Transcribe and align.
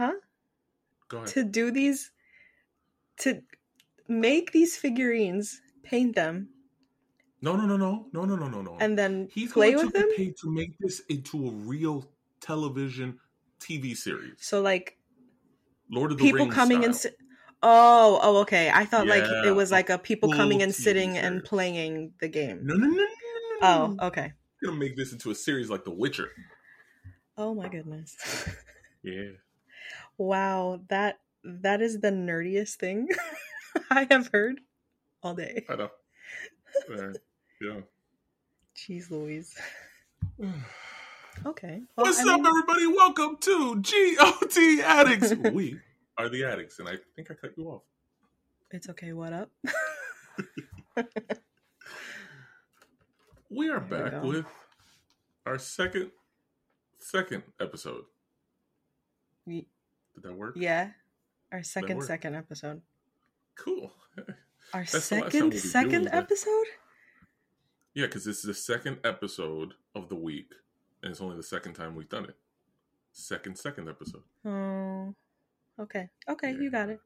huh? 0.00 0.14
Go 1.08 1.18
ahead. 1.18 1.28
To 1.28 1.44
do 1.44 1.70
these, 1.70 2.10
to 3.18 3.42
make 4.08 4.52
these 4.52 4.76
figurines, 4.76 5.60
paint 5.82 6.16
them, 6.16 6.48
no, 7.42 7.56
no, 7.56 7.66
no, 7.66 7.76
no, 7.76 8.08
no, 8.12 8.24
no, 8.24 8.36
no, 8.36 8.48
no, 8.48 8.62
no. 8.62 8.76
and 8.80 8.98
then 8.98 9.28
He's 9.32 9.52
play 9.52 9.74
going 9.74 9.86
with 9.86 9.94
to 9.94 9.98
them. 9.98 10.08
paid 10.16 10.36
to 10.38 10.50
make 10.50 10.78
this 10.78 11.00
into 11.08 11.48
a 11.48 11.50
real 11.50 12.04
television 12.40 13.20
TV 13.58 13.94
series. 13.94 14.34
So 14.38 14.60
like 14.60 14.98
Lord 15.90 16.12
of 16.12 16.18
the 16.18 16.24
people 16.24 16.44
Rings 16.44 16.54
coming 16.54 16.84
and 16.84 16.94
si- 16.94 17.10
oh 17.62 18.18
oh 18.22 18.40
okay. 18.42 18.70
I 18.72 18.84
thought 18.84 19.06
like 19.06 19.24
it 19.44 19.54
was 19.54 19.70
like 19.70 19.90
a 19.90 19.98
people 19.98 20.30
coming 20.30 20.62
and 20.62 20.72
TV 20.72 20.82
sitting 20.84 21.16
and 21.18 21.44
playing 21.44 22.14
the 22.20 22.28
game. 22.28 22.60
No, 22.64 22.74
no, 22.74 22.86
no, 22.86 22.94
no, 22.96 23.04
no, 23.68 23.96
Oh 24.00 24.06
okay. 24.08 24.32
Gonna 24.62 24.76
make 24.76 24.96
this 24.96 25.12
into 25.12 25.30
a 25.30 25.34
series 25.34 25.70
like 25.70 25.84
The 25.84 25.90
Witcher. 25.90 26.30
Oh 27.36 27.54
my 27.54 27.68
goodness. 27.68 28.16
Yeah. 29.02 29.30
Wow 30.20 30.78
that 30.88 31.18
that 31.42 31.80
is 31.80 32.00
the 32.00 32.10
nerdiest 32.10 32.74
thing 32.74 33.08
I 33.90 34.06
have 34.10 34.28
heard 34.32 34.60
all 35.22 35.34
day. 35.34 35.64
I 35.68 35.76
know. 35.76 35.90
Uh, 36.92 37.12
yeah. 37.60 37.80
Jeez 38.76 39.10
Louise. 39.10 39.58
Okay. 41.46 41.80
Well, 41.96 42.04
What's 42.06 42.18
I 42.18 42.34
up, 42.34 42.40
everybody? 42.44 42.86
Welcome 42.86 43.38
to 43.40 43.76
GOT 43.76 44.58
Addicts. 44.84 45.32
we 45.54 45.78
are 46.18 46.28
the 46.28 46.44
addicts, 46.44 46.80
and 46.80 46.88
I 46.88 46.96
think 47.16 47.30
I 47.30 47.34
cut 47.34 47.52
you 47.56 47.64
off. 47.70 47.82
It's 48.72 48.90
okay. 48.90 49.14
What 49.14 49.32
up? 49.32 49.50
We 53.48 53.70
are 53.70 53.80
There 53.80 54.10
back 54.10 54.22
go. 54.22 54.28
with 54.28 54.46
our 55.46 55.58
second 55.58 56.10
second 56.98 57.42
episode. 57.60 58.04
Ye- 59.46 59.66
Did 60.20 60.30
that 60.30 60.36
work? 60.36 60.54
yeah. 60.56 60.90
Our 61.52 61.62
second 61.62 62.02
second 62.02 62.34
episode. 62.36 62.82
Cool. 63.56 63.92
Our 64.74 64.84
That's 64.84 65.08
the 65.08 65.16
last 65.16 65.32
time 65.32 65.50
second 65.52 65.58
second 65.58 66.08
episode? 66.12 66.66
Yeah, 67.94 68.06
because 68.06 68.24
this 68.24 68.38
is 68.38 68.42
the 68.44 68.54
second 68.54 68.98
episode 69.02 69.74
of 69.94 70.08
the 70.08 70.14
week, 70.14 70.52
and 71.02 71.10
it's 71.10 71.20
only 71.20 71.36
the 71.36 71.42
second 71.42 71.72
time 71.72 71.96
we've 71.96 72.08
done 72.08 72.24
it. 72.24 72.36
Second, 73.12 73.58
second 73.58 73.88
episode. 73.88 74.22
Oh. 74.44 75.14
Okay. 75.80 76.08
Okay, 76.28 76.52
you 76.52 76.70
got 76.70 76.90
it. 76.90 77.00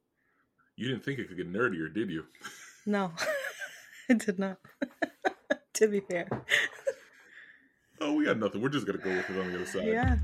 You 0.76 0.88
didn't 0.88 1.04
think 1.04 1.20
it 1.20 1.28
could 1.28 1.36
get 1.36 1.50
nerdier, 1.50 1.92
did 1.92 2.10
you? 2.10 2.24
No. 2.86 3.12
it 4.10 4.18
did 4.18 4.38
not. 4.38 4.58
to 5.72 5.88
be 5.88 6.00
fair. 6.00 6.28
Oh, 7.98 8.12
we 8.12 8.26
got 8.26 8.38
nothing. 8.38 8.60
We're 8.60 8.68
just 8.68 8.84
gonna 8.84 8.98
go 8.98 9.08
with 9.08 9.30
it 9.30 9.40
on 9.40 9.50
the 9.50 9.56
other 9.56 9.64
side. 9.64 9.86
Yeah. 9.86 10.16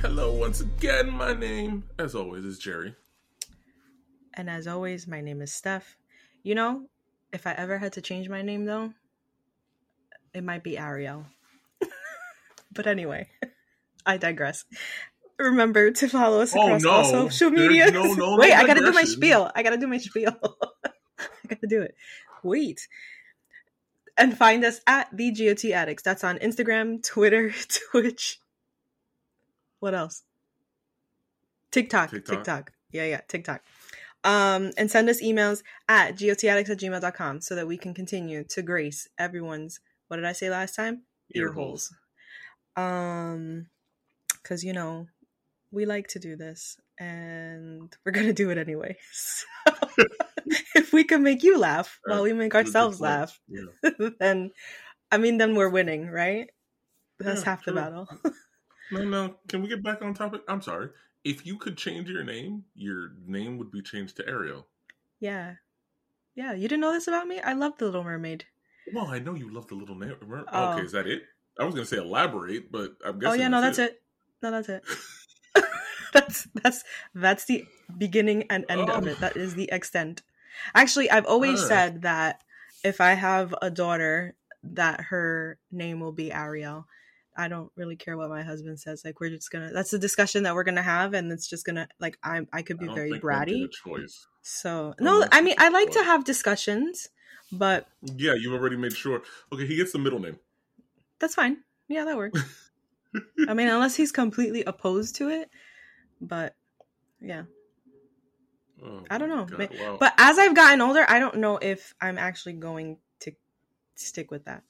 Hello, 0.00 0.32
once 0.32 0.60
again. 0.60 1.10
My 1.10 1.34
name, 1.34 1.84
as 1.98 2.14
always, 2.14 2.44
is 2.44 2.58
Jerry. 2.58 2.94
And 4.34 4.48
as 4.48 4.66
always, 4.66 5.06
my 5.06 5.20
name 5.20 5.42
is 5.42 5.52
Steph. 5.52 5.96
You 6.42 6.54
know, 6.54 6.86
if 7.32 7.46
I 7.46 7.52
ever 7.52 7.76
had 7.78 7.92
to 7.94 8.00
change 8.00 8.28
my 8.28 8.40
name 8.42 8.64
though, 8.64 8.92
it 10.32 10.42
might 10.42 10.62
be 10.64 10.78
Ariel. 10.78 11.26
but 12.72 12.86
anyway, 12.86 13.28
I 14.06 14.16
digress. 14.16 14.64
Remember 15.38 15.90
to 15.90 16.08
follow 16.08 16.40
us 16.40 16.54
Oh, 16.56 16.62
across 16.66 16.82
no. 16.82 16.90
all 16.90 17.04
social 17.30 17.50
media. 17.50 17.90
no- 17.90 18.14
no- 18.14 18.36
Wait, 18.38 18.52
I 18.52 18.66
gotta 18.66 18.80
do 18.80 18.92
my 18.92 19.04
spiel. 19.04 19.50
I 19.54 19.62
gotta 19.62 19.76
do 19.78 19.86
my 19.86 19.98
spiel. 19.98 20.34
I 20.84 21.48
gotta 21.48 21.66
do 21.68 21.82
it. 21.82 21.94
Wait. 22.42 22.86
And 24.16 24.36
find 24.36 24.64
us 24.64 24.80
at 24.86 25.08
the 25.14 25.30
GOT 25.32 25.72
Addicts. 25.72 26.02
That's 26.02 26.24
on 26.24 26.38
Instagram, 26.38 27.02
Twitter, 27.02 27.52
Twitch. 27.90 28.38
What 29.80 29.94
else? 29.94 30.22
TikTok. 31.72 32.10
TikTok. 32.10 32.36
TikTok. 32.36 32.72
Yeah, 32.92 33.04
yeah, 33.04 33.20
TikTok. 33.28 33.62
Um, 34.22 34.72
and 34.76 34.90
send 34.90 35.08
us 35.08 35.22
emails 35.22 35.62
at 35.88 36.16
gotaddicts 36.16 36.68
at 36.70 36.78
gmail.com 36.78 37.40
so 37.40 37.54
that 37.54 37.66
we 37.66 37.78
can 37.78 37.94
continue 37.94 38.44
to 38.44 38.62
grace 38.62 39.08
everyone's, 39.18 39.80
what 40.08 40.16
did 40.16 40.26
I 40.26 40.32
say 40.32 40.50
last 40.50 40.74
time? 40.74 41.02
Ear 41.34 41.52
holes. 41.52 41.94
Um, 42.76 43.66
because, 44.42 44.64
you 44.64 44.72
know, 44.72 45.06
we 45.70 45.86
like 45.86 46.08
to 46.08 46.18
do 46.18 46.36
this 46.36 46.76
and 46.98 47.96
we're 48.04 48.12
going 48.12 48.26
to 48.26 48.32
do 48.32 48.50
it 48.50 48.58
anyway. 48.58 48.96
So 49.12 49.46
if 50.74 50.92
we 50.92 51.04
can 51.04 51.22
make 51.22 51.42
you 51.42 51.58
laugh 51.58 52.00
while 52.04 52.22
we 52.22 52.32
make 52.32 52.54
ourselves 52.54 53.00
laugh, 53.00 53.38
Yeah. 53.48 53.90
then, 54.18 54.50
I 55.12 55.18
mean, 55.18 55.38
then 55.38 55.54
we're 55.54 55.68
winning, 55.68 56.08
right? 56.08 56.50
That's 57.18 57.40
Yeah, 57.40 57.44
half 57.44 57.64
the 57.64 57.72
true. 57.72 57.80
battle. 57.80 58.08
No, 58.92 59.04
no. 59.04 59.34
Can 59.48 59.62
we 59.62 59.68
get 59.68 59.82
back 59.82 60.02
on 60.02 60.14
topic? 60.14 60.42
I'm 60.48 60.62
sorry. 60.62 60.90
If 61.24 61.44
you 61.46 61.58
could 61.58 61.76
change 61.76 62.08
your 62.08 62.24
name, 62.24 62.64
your 62.74 63.12
name 63.26 63.58
would 63.58 63.70
be 63.70 63.82
changed 63.82 64.16
to 64.16 64.28
Ariel. 64.28 64.66
yeah. 65.20 65.54
Yeah. 66.34 66.52
You 66.54 66.68
didn't 66.68 66.80
know 66.80 66.92
this 66.92 67.08
about 67.08 67.26
me? 67.26 67.40
I 67.40 67.52
love 67.52 67.76
The 67.78 67.84
Little 67.86 68.04
Mermaid. 68.04 68.44
Well, 68.94 69.06
I 69.08 69.18
know 69.18 69.34
you 69.34 69.52
love 69.52 69.66
the 69.68 69.74
little 69.74 69.94
Mermaid. 69.94 70.16
Oh. 70.52 70.72
Okay, 70.72 70.82
is 70.84 70.92
that 70.92 71.06
it? 71.06 71.22
I 71.58 71.64
was 71.64 71.74
going 71.74 71.86
to 71.86 71.90
say 71.94 72.00
elaborate, 72.00 72.72
but 72.72 72.92
I'm 73.04 73.16
oh, 73.16 73.18
guessing. 73.18 73.40
Oh 73.40 73.42
yeah, 73.42 73.48
no, 73.48 73.60
that's 73.60 73.78
it. 73.78 74.00
No, 74.42 74.50
that's 74.50 74.68
it. 74.68 74.82
that's 76.12 76.48
that's 76.54 76.84
that's 77.14 77.44
the 77.44 77.64
beginning 77.98 78.44
and 78.50 78.64
end 78.68 78.88
of 78.88 79.04
Oh. 79.04 79.06
it. 79.06 79.20
That 79.20 79.36
is 79.36 79.54
the 79.54 79.68
oh. 79.70 79.76
extent. 79.76 80.22
Actually, 80.74 81.10
I've 81.10 81.26
always 81.26 81.62
Alright. 81.62 81.68
said 81.68 82.02
that 82.02 82.42
if 82.82 83.00
I 83.00 83.12
have 83.12 83.54
a 83.60 83.70
daughter, 83.70 84.34
that 84.62 85.00
her 85.02 85.58
name 85.70 86.00
will 86.00 86.12
be 86.12 86.32
Ariel. 86.32 86.86
I 87.36 87.48
don't 87.48 87.70
really 87.76 87.96
care 87.96 88.16
what 88.16 88.28
my 88.28 88.42
husband 88.42 88.78
says. 88.80 89.02
Like 89.04 89.20
we're 89.20 89.30
just 89.30 89.50
gonna. 89.50 89.72
That's 89.72 89.92
a 89.92 89.98
discussion 89.98 90.42
that 90.44 90.54
we're 90.54 90.64
gonna 90.64 90.82
have, 90.82 91.14
and 91.14 91.30
it's 91.32 91.46
just 91.48 91.64
gonna 91.64 91.88
like 92.00 92.18
I 92.22 92.46
I 92.52 92.62
could 92.62 92.76
I 92.78 92.80
be 92.80 92.86
don't 92.86 92.94
very 92.96 93.12
bratty. 93.20 93.68
So 94.42 94.94
no, 95.00 95.24
I 95.30 95.40
mean 95.40 95.54
I 95.58 95.68
like 95.68 95.90
to 95.92 96.02
have 96.02 96.24
discussions, 96.24 97.08
but 97.52 97.86
Yeah, 98.02 98.34
you've 98.34 98.52
already 98.54 98.76
made 98.76 98.92
sure. 98.92 99.22
Okay, 99.52 99.66
he 99.66 99.76
gets 99.76 99.92
the 99.92 99.98
middle 99.98 100.18
name. 100.18 100.38
that's 101.18 101.34
fine. 101.34 101.58
Yeah, 101.88 102.04
that 102.04 102.16
works. 102.16 102.40
I 103.48 103.54
mean, 103.54 103.68
unless 103.68 103.96
he's 103.96 104.12
completely 104.22 104.62
opposed 104.64 105.16
to 105.16 105.28
it, 105.28 105.50
but 106.20 106.54
yeah. 107.20 107.44
Oh, 108.82 109.02
I 109.10 109.18
don't 109.18 109.28
know. 109.28 109.44
God, 109.44 109.58
But- 109.58 109.72
wow. 109.78 109.96
But 110.00 110.14
as 110.16 110.38
I've 110.38 110.54
gotten 110.54 110.80
older, 110.80 111.04
I 111.08 111.18
don't 111.18 111.36
know 111.38 111.58
if 111.58 111.94
I'm 112.00 112.16
actually 112.18 112.54
going 112.54 112.96
to 113.20 113.32
stick 113.94 114.30
with 114.30 114.44
that. 114.46 114.62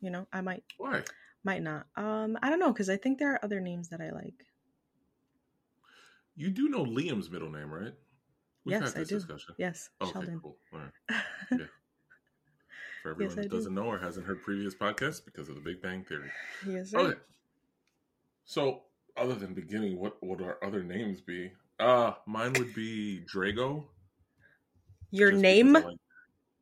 You 0.00 0.10
know, 0.10 0.26
I 0.32 0.40
might 0.40 0.64
why? 0.78 1.02
Might 1.44 1.62
not. 1.62 1.86
Um, 1.96 2.38
I 2.42 2.50
don't 2.50 2.58
know 2.60 2.72
because 2.72 2.88
I 2.90 2.96
think 2.96 3.18
there 3.18 3.32
are 3.32 3.44
other 3.44 3.60
names 3.60 3.88
that 3.90 4.00
I 4.00 4.10
like. 4.10 4.44
You 6.36 6.50
do 6.50 6.68
know 6.68 6.84
Liam's 6.84 7.30
middle 7.30 7.50
name, 7.50 7.72
right? 7.72 7.92
We've 8.64 8.72
yes, 8.80 8.92
had 8.94 9.02
this 9.02 9.08
I 9.08 9.10
do. 9.10 9.14
discussion. 9.16 9.54
Yes, 9.58 9.90
Okay, 10.00 10.12
Sheldon. 10.12 10.40
cool. 10.42 10.56
Right. 10.72 10.90
Yeah. 11.50 11.66
For 13.02 13.10
everyone 13.10 13.34
that 13.34 13.42
do. 13.50 13.56
doesn't 13.56 13.74
know 13.74 13.86
or 13.86 13.98
hasn't 13.98 14.24
heard 14.26 14.42
previous 14.44 14.76
podcasts 14.76 15.22
because 15.24 15.48
of 15.48 15.56
the 15.56 15.60
Big 15.60 15.82
Bang 15.82 16.04
Theory. 16.04 16.30
yes, 16.66 16.90
sir. 16.92 16.98
Okay. 17.00 17.18
So, 18.44 18.82
other 19.16 19.34
than 19.34 19.54
beginning, 19.54 19.98
what 19.98 20.22
would 20.22 20.40
our 20.40 20.56
other 20.64 20.84
names 20.84 21.20
be? 21.20 21.50
Uh, 21.80 22.12
mine 22.26 22.52
would 22.54 22.72
be 22.74 23.20
Drago. 23.32 23.84
Your 25.10 25.32
just 25.32 25.42
name? 25.42 25.72
Like- 25.72 25.84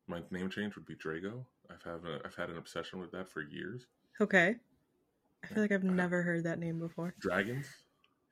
my 0.07 0.21
name 0.31 0.49
change 0.49 0.75
would 0.75 0.85
be 0.87 0.95
Drago. 0.95 1.45
I've 1.69 1.83
had 1.83 2.03
a, 2.09 2.19
I've 2.25 2.35
had 2.35 2.49
an 2.49 2.57
obsession 2.57 2.99
with 2.99 3.11
that 3.11 3.29
for 3.29 3.41
years. 3.43 3.85
Okay. 4.19 4.55
I 5.43 5.47
feel 5.47 5.63
like 5.63 5.71
I've 5.71 5.83
never 5.83 6.21
heard 6.21 6.43
that 6.45 6.59
name 6.59 6.79
before. 6.79 7.13
Dragons. 7.19 7.67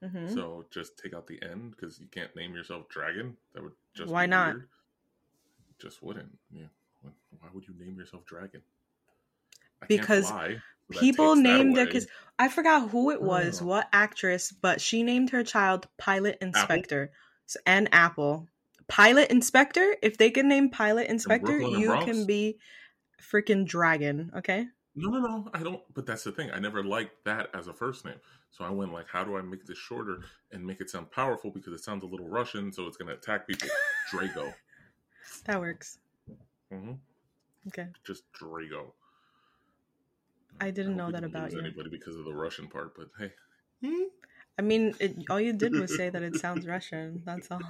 hmm 0.04 0.28
So 0.34 0.66
just 0.72 0.98
take 0.98 1.14
out 1.14 1.28
the 1.28 1.42
N 1.42 1.72
because 1.76 2.00
you 2.00 2.08
can't 2.08 2.34
name 2.36 2.54
yourself 2.54 2.88
Dragon. 2.90 3.36
That 3.54 3.64
would 3.64 3.74
just 3.96 4.12
Why 4.12 4.26
not? 4.26 4.56
weird. 4.56 4.68
Just 5.82 6.04
wouldn't. 6.04 6.38
Yeah. 6.52 6.66
Why- 7.02 7.50
would 7.54 7.68
you 7.68 7.74
name 7.78 7.98
yourself 7.98 8.26
Dragon? 8.26 8.62
I 9.82 9.86
Because 9.88 10.28
fly, 10.30 10.62
People 10.92 11.36
named 11.36 11.78
their 11.78 11.86
kids. 11.88 12.08
I 12.40 12.50
forgot 12.50 12.90
who 12.90 13.12
it 13.12 13.22
was, 13.22 13.62
Oh. 13.62 13.66
what 13.66 13.88
actress, 13.94 14.52
but 14.52 14.82
she 14.82 15.04
named 15.04 15.30
her 15.30 15.44
child 15.44 15.88
Pilot 15.98 16.40
Inspektor 16.42 17.10
So- 17.46 17.60
and 17.66 17.88
Apple. 17.94 18.48
Pilot 18.88 19.30
Inspektor. 19.30 19.94
If 20.02 20.18
they 20.18 20.32
can 20.32 20.48
name 20.48 20.70
Pilot 20.72 21.08
Inspektor, 21.10 21.64
and 21.64 21.80
you 21.80 21.92
can 22.04 22.26
be 22.26 22.60
freaking 23.22 23.66
dragon. 23.68 24.32
Okay. 24.38 24.68
No, 25.00 25.10
no, 25.10 25.20
no. 25.20 25.50
I 25.54 25.64
don't. 25.64 25.82
But 25.94 26.06
that's 26.06 26.24
the 26.24 26.32
thing. 26.32 26.52
I 26.52 26.60
never 26.60 26.84
liked 26.84 27.24
that 27.24 27.50
as 27.54 27.68
a 27.68 27.74
first 27.74 28.04
name. 28.04 28.20
So 28.52 28.66
I 28.66 28.70
went 28.70 28.92
like, 28.92 29.08
how 29.08 29.24
do 29.24 29.38
I 29.38 29.42
make 29.42 29.66
this 29.66 29.78
shorter 29.78 30.20
and 30.52 30.66
make 30.66 30.82
it 30.82 30.90
sound 30.90 31.10
powerful 31.12 31.52
because 31.52 31.74
it 31.74 31.84
sounds 31.84 32.04
a 32.04 32.08
little 32.08 32.28
Russian, 32.28 32.74
so 32.74 32.86
it's 32.86 32.98
going 32.98 33.08
to 33.08 33.14
attack 33.14 33.48
people. 33.48 33.70
Drago. 34.12 34.54
That 35.46 35.60
works. 35.60 36.00
hmm 36.72 36.94
Okay. 37.68 37.88
Just 38.04 38.24
Drago. 38.34 38.92
I 40.60 40.72
didn't 40.72 40.98
hope 40.98 40.98
know 40.98 41.12
that 41.12 41.24
about 41.24 41.52
you. 41.52 41.60
Anybody 41.60 41.90
because 41.90 42.16
of 42.16 42.26
the 42.26 42.34
Russian 42.34 42.68
part, 42.68 42.96
but 42.96 43.10
hey. 43.20 43.32
I 44.58 44.62
mean, 44.62 44.96
it, 45.00 45.16
all 45.30 45.40
you 45.40 45.54
did 45.54 45.74
was 45.74 45.96
say 45.96 46.10
that 46.10 46.22
it 46.24 46.36
sounds 46.36 46.68
Russian. 46.68 47.22
That's 47.26 47.50
all. 47.52 47.62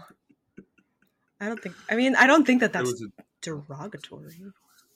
I 1.40 1.48
don't 1.48 1.62
think. 1.62 1.76
I 1.90 1.96
mean, 1.96 2.16
I 2.16 2.28
don't 2.28 2.46
think 2.46 2.62
that 2.62 2.74
that's 2.74 2.90
was 2.90 3.02
a, 3.04 3.24
derogatory. 3.42 4.42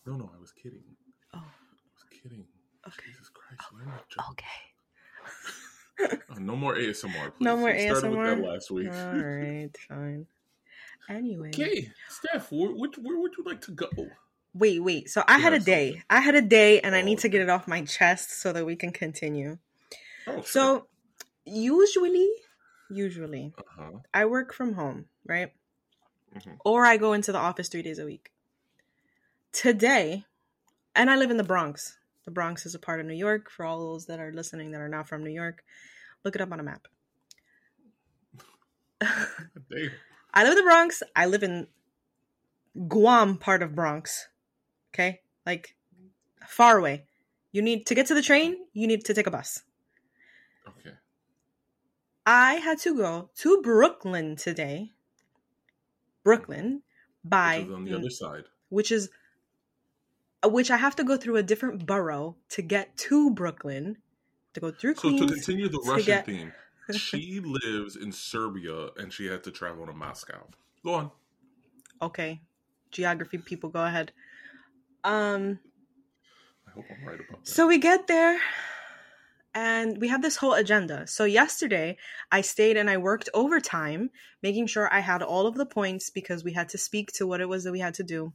no, 0.06 0.15
no. 0.15 0.31
I 0.36 0.39
was 0.39 0.51
kidding. 0.51 0.81
Oh, 2.25 2.27
I 2.27 2.29
kidding. 2.29 2.45
okay. 2.87 3.11
Jesus 3.11 3.29
Christ! 3.29 3.63
why 3.71 3.81
am 3.81 4.31
Okay. 4.31 4.45
Oh, 6.29 6.35
no 6.39 6.55
more 6.55 6.75
ASMR. 6.75 7.31
Please. 7.37 7.45
No 7.45 7.57
more 7.57 7.71
We 7.71 7.79
started 7.79 8.09
with 8.11 8.19
ASMR? 8.19 8.25
that 8.25 8.41
last 8.41 8.71
week. 8.71 8.87
All 8.91 9.19
right, 9.19 9.69
fine. 9.87 10.25
Anyway, 11.09 11.49
Okay, 11.49 11.91
Steph, 12.09 12.51
where, 12.51 12.71
where, 12.71 12.89
where 13.01 13.19
would 13.19 13.33
you 13.37 13.43
like 13.45 13.61
to 13.61 13.71
go? 13.71 13.89
wait, 14.53 14.79
wait. 14.81 15.09
So 15.09 15.23
I 15.27 15.37
You 15.37 15.43
had 15.43 15.53
a 15.53 15.59
day. 15.59 15.87
something. 15.87 16.03
I 16.09 16.19
had 16.21 16.35
a 16.35 16.41
day, 16.41 16.79
and 16.79 16.95
I 16.95 17.01
Oh, 17.01 17.05
need 17.05 17.19
to 17.19 17.29
get 17.29 17.41
it 17.41 17.49
off 17.49 17.67
my 17.67 17.83
chest 17.83 18.31
so 18.41 18.53
that 18.53 18.65
we 18.65 18.75
can 18.75 18.91
continue. 18.91 19.57
Oh, 20.27 20.41
So, 20.43 20.87
usually, 21.45 22.29
usually, 22.89 23.53
uh 23.57 23.61
huh. 23.77 23.91
I 24.13 24.25
work 24.25 24.53
from 24.53 24.73
home, 24.73 25.05
right? 25.27 25.51
Mhm. 26.35 26.57
Or 26.63 26.85
I 26.85 26.97
go 26.97 27.11
into 27.13 27.31
the 27.33 27.37
office 27.39 27.67
three 27.67 27.81
days 27.83 27.99
a 27.99 28.05
week. 28.05 28.31
Today, 29.51 30.25
and 30.95 31.09
I 31.11 31.17
live 31.17 31.29
in 31.31 31.37
the 31.37 31.43
Bronx. 31.43 31.97
The 32.25 32.31
Bronx 32.31 32.65
is 32.65 32.75
a 32.75 32.79
part 32.79 32.99
of 32.99 33.05
New 33.05 33.13
York. 33.13 33.49
For 33.49 33.65
all 33.65 33.79
those 33.79 34.05
that 34.07 34.19
are 34.19 34.31
listening 34.31 34.71
that 34.71 34.81
are 34.81 34.89
not 34.89 35.07
from 35.07 35.23
New 35.23 35.31
York, 35.31 35.63
look 36.23 36.35
it 36.35 36.41
up 36.41 36.51
on 36.51 36.59
a 36.59 36.63
map. 36.63 36.87
I 40.33 40.43
live 40.43 40.51
in 40.51 40.55
the 40.55 40.63
Bronx. 40.63 41.03
I 41.15 41.25
live 41.25 41.43
in 41.43 41.67
Guam 42.87 43.37
part 43.37 43.61
of 43.61 43.75
Bronx. 43.75 44.27
Okay? 44.93 45.21
Like 45.45 45.75
far 46.47 46.77
away. 46.77 47.05
You 47.51 47.61
need 47.61 47.85
to 47.87 47.95
get 47.95 48.07
to 48.07 48.15
the 48.15 48.21
train, 48.21 48.55
you 48.73 48.87
need 48.87 49.05
to 49.05 49.13
take 49.13 49.27
a 49.27 49.31
bus. 49.31 49.61
Okay. 50.67 50.95
I 52.25 52.55
had 52.55 52.79
to 52.79 52.95
go 52.95 53.29
to 53.35 53.61
Brooklyn 53.61 54.35
today. 54.35 54.89
Brooklyn 56.23 56.81
by 57.23 57.59
Which 57.59 57.67
is 57.67 57.73
on 57.73 57.85
the 57.85 57.95
other 57.97 58.09
side. 58.09 58.43
which 58.69 58.91
is 58.91 59.09
which 60.45 60.69
I 60.71 60.77
have 60.77 60.95
to 60.97 61.03
go 61.03 61.17
through 61.17 61.37
a 61.37 61.43
different 61.43 61.85
borough 61.85 62.35
to 62.49 62.61
get 62.61 62.95
to 62.97 63.31
Brooklyn. 63.31 63.97
To 64.53 64.59
go 64.59 64.71
through 64.71 64.95
So 64.95 65.09
to 65.17 65.25
continue 65.27 65.67
the 65.69 65.79
to 65.79 65.89
Russian 65.89 66.05
get- 66.05 66.25
theme, 66.25 66.53
she 66.95 67.39
lives 67.43 67.95
in 67.95 68.11
Serbia 68.11 68.89
and 68.97 69.11
she 69.11 69.25
had 69.27 69.43
to 69.45 69.51
travel 69.51 69.85
to 69.87 69.93
Moscow. 69.93 70.45
Go 70.83 70.93
on. 70.93 71.11
okay. 72.01 72.41
Geography 72.91 73.39
people 73.39 73.69
go 73.69 73.83
ahead. 73.83 74.11
Um 75.03 75.59
I 76.67 76.71
hope 76.71 76.85
I'm 76.91 77.07
right 77.07 77.19
about 77.19 77.43
that. 77.43 77.47
So 77.49 77.67
we 77.67 77.77
get 77.79 78.05
there 78.07 78.39
and 79.55 79.97
we 79.99 80.07
have 80.09 80.21
this 80.21 80.35
whole 80.37 80.53
agenda. 80.53 81.07
So 81.07 81.23
yesterday 81.25 81.97
I 82.31 82.41
stayed 82.41 82.77
and 82.77 82.89
I 82.89 82.97
worked 82.97 83.29
overtime, 83.33 84.09
making 84.41 84.67
sure 84.67 84.91
I 84.93 84.99
had 84.99 85.21
all 85.23 85.47
of 85.47 85.55
the 85.55 85.65
points 85.65 86.09
because 86.09 86.43
we 86.43 86.53
had 86.53 86.69
to 86.69 86.77
speak 86.77 87.11
to 87.13 87.25
what 87.27 87.41
it 87.41 87.49
was 87.49 87.63
that 87.63 87.71
we 87.71 87.79
had 87.79 87.93
to 87.95 88.03
do. 88.03 88.33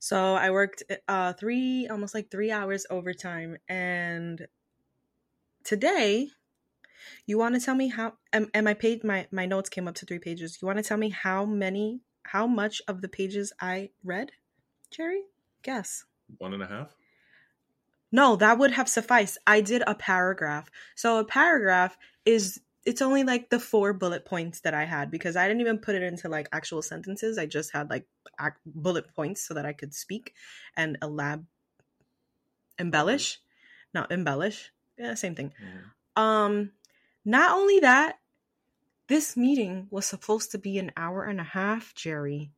So 0.00 0.34
I 0.34 0.50
worked 0.50 0.82
uh 1.06 1.34
3 1.34 1.86
almost 1.88 2.14
like 2.14 2.30
3 2.30 2.50
hours 2.50 2.86
overtime 2.90 3.58
and 3.68 4.48
today 5.62 6.28
you 7.26 7.38
want 7.38 7.54
to 7.54 7.60
tell 7.60 7.74
me 7.74 7.88
how 7.88 8.14
and, 8.32 8.48
and 8.54 8.64
my 8.64 8.74
page 8.74 9.04
my 9.04 9.28
my 9.30 9.46
notes 9.46 9.68
came 9.68 9.86
up 9.86 9.94
to 9.96 10.06
3 10.06 10.18
pages. 10.18 10.58
You 10.60 10.66
want 10.66 10.78
to 10.78 10.82
tell 10.82 10.96
me 10.96 11.10
how 11.10 11.44
many 11.44 12.00
how 12.24 12.46
much 12.46 12.80
of 12.88 13.02
the 13.02 13.08
pages 13.08 13.52
I 13.60 13.90
read? 14.02 14.32
Jerry? 14.90 15.22
Guess. 15.62 16.04
One 16.38 16.54
and 16.54 16.62
a 16.62 16.66
half. 16.66 16.94
No, 18.10 18.36
that 18.36 18.58
would 18.58 18.72
have 18.72 18.88
sufficed. 18.88 19.38
I 19.46 19.60
did 19.60 19.82
a 19.86 19.94
paragraph. 19.94 20.70
So 20.96 21.18
a 21.18 21.24
paragraph 21.24 21.96
is 22.24 22.60
it's 22.84 23.02
only 23.02 23.24
like 23.24 23.50
the 23.50 23.60
four 23.60 23.92
bullet 23.92 24.24
points 24.24 24.60
that 24.60 24.74
I 24.74 24.84
had 24.84 25.10
because 25.10 25.36
I 25.36 25.46
didn't 25.46 25.60
even 25.60 25.78
put 25.78 25.94
it 25.94 26.02
into 26.02 26.28
like 26.28 26.48
actual 26.52 26.82
sentences. 26.82 27.38
I 27.38 27.46
just 27.46 27.72
had 27.72 27.90
like 27.90 28.06
ac- 28.40 28.56
bullet 28.66 29.14
points 29.14 29.42
so 29.42 29.54
that 29.54 29.66
I 29.66 29.72
could 29.72 29.94
speak 29.94 30.34
and 30.76 30.98
elab 31.00 31.44
embellish. 32.78 33.40
Not 33.92 34.12
embellish. 34.12 34.72
Yeah, 34.96 35.14
same 35.14 35.34
thing. 35.34 35.52
Mhm. 35.60 35.90
Um 36.16 36.72
not 37.24 37.52
only 37.52 37.80
that, 37.80 38.18
this 39.08 39.36
meeting 39.36 39.88
was 39.90 40.06
supposed 40.06 40.52
to 40.52 40.58
be 40.58 40.78
an 40.78 40.92
hour 40.96 41.24
and 41.24 41.40
a 41.40 41.44
half, 41.44 41.94
Jerry. 41.94 42.52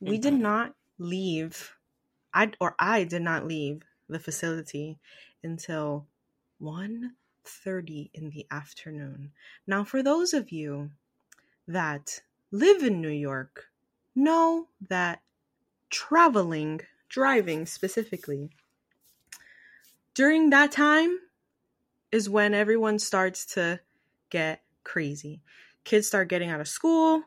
We 0.00 0.18
did 0.18 0.34
Mhm. 0.34 0.40
not 0.40 0.74
leave. 0.98 1.76
I 2.32 2.52
or 2.60 2.74
I 2.78 3.04
did 3.04 3.22
not 3.22 3.46
leave 3.46 3.82
the 4.08 4.18
facility 4.20 4.98
until 5.42 6.06
1:30 7.48 8.10
in 8.12 8.30
the 8.30 8.46
afternoon. 8.50 9.32
Now 9.66 9.82
for 9.84 10.02
those 10.02 10.34
of 10.34 10.52
you 10.52 10.90
that 11.66 12.22
live 12.50 12.82
in 12.82 13.00
New 13.00 13.08
York, 13.08 13.70
know 14.14 14.68
that 14.88 15.22
traveling, 15.90 16.80
driving 17.08 17.66
specifically, 17.66 18.50
during 20.14 20.50
that 20.50 20.72
time 20.72 21.18
is 22.12 22.28
when 22.28 22.54
everyone 22.54 22.98
starts 22.98 23.46
to 23.54 23.80
get 24.30 24.62
crazy. 24.84 25.40
Kids 25.84 26.06
start 26.06 26.28
getting 26.28 26.50
out 26.50 26.60
of 26.60 26.68
school, 26.68 27.22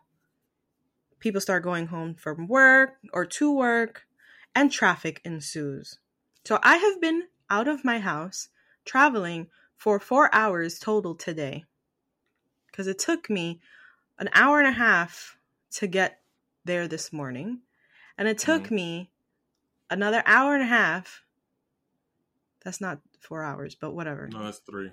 people 1.20 1.42
start 1.42 1.64
going 1.64 1.88
home 1.88 2.16
from 2.16 2.48
work 2.48 2.98
or 3.14 3.26
to 3.26 3.52
work, 3.52 4.08
and 4.54 4.72
traffic 4.72 5.22
ensues. 5.24 6.00
So 6.46 6.60
I 6.62 6.78
have 6.78 7.00
been 7.00 7.28
out 7.50 7.68
of 7.68 7.86
my 7.86 8.00
house 8.00 8.50
traveling 8.86 9.48
for 9.82 10.00
four 10.00 10.30
hours 10.32 10.78
total 10.78 11.16
today 11.16 11.66
because 12.68 12.86
it 12.86 13.00
took 13.00 13.32
me 13.32 13.60
an 14.20 14.30
hour 14.34 14.60
and 14.60 14.68
a 14.68 14.72
half 14.72 15.40
to 15.72 15.88
get 15.88 16.22
there 16.66 16.88
this 16.88 17.12
morning, 17.12 17.62
and 18.16 18.28
it 18.28 18.38
took 18.38 18.66
Mhm. 18.68 18.72
me 18.72 19.12
another 19.90 20.22
hour 20.28 20.54
and 20.54 20.62
a 20.62 20.68
half. 20.68 21.24
That's 22.64 22.80
not 22.80 23.02
four 23.20 23.42
hours, 23.42 23.74
but 23.74 23.94
whatever. 23.94 24.28
No, 24.28 24.44
that's 24.44 24.60
three. 24.60 24.92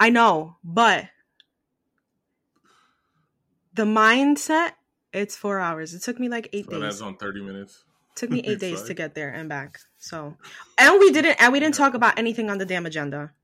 I 0.00 0.08
know, 0.08 0.56
but 0.64 1.10
the 3.74 3.84
mindset, 3.84 4.72
it's 5.12 5.36
four 5.36 5.60
hours. 5.60 5.92
It 5.92 6.00
took 6.00 6.18
me 6.18 6.30
like 6.30 6.48
eight 6.54 6.64
So 6.64 6.70
days. 6.70 6.82
adds 6.84 7.02
on 7.02 7.18
thirty 7.18 7.42
minutes. 7.42 7.84
took 8.14 8.30
me 8.30 8.40
eight 8.46 8.60
days 8.60 8.84
to 8.84 8.94
get 8.94 9.14
there 9.14 9.30
and 9.30 9.46
back. 9.50 9.80
So, 9.98 10.38
and 10.78 10.98
we 11.00 11.10
didn't, 11.10 11.36
and 11.38 11.52
we 11.52 11.60
didn't 11.60 11.74
talk 11.74 11.92
about 11.92 12.18
anything 12.18 12.48
on 12.48 12.56
the 12.56 12.64
damn 12.64 12.86
agenda. 12.86 13.34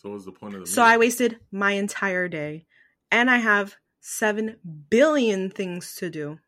So 0.00 0.08
what 0.08 0.14
was 0.14 0.24
the 0.24 0.32
point 0.32 0.54
of 0.54 0.60
the 0.60 0.66
So 0.66 0.82
I 0.82 0.96
wasted 0.96 1.40
my 1.52 1.72
entire 1.72 2.26
day, 2.26 2.64
and 3.12 3.28
I 3.28 3.36
have 3.36 3.76
seven 4.00 4.56
billion 4.88 5.50
things 5.50 5.94
to 5.96 6.08
do. 6.08 6.38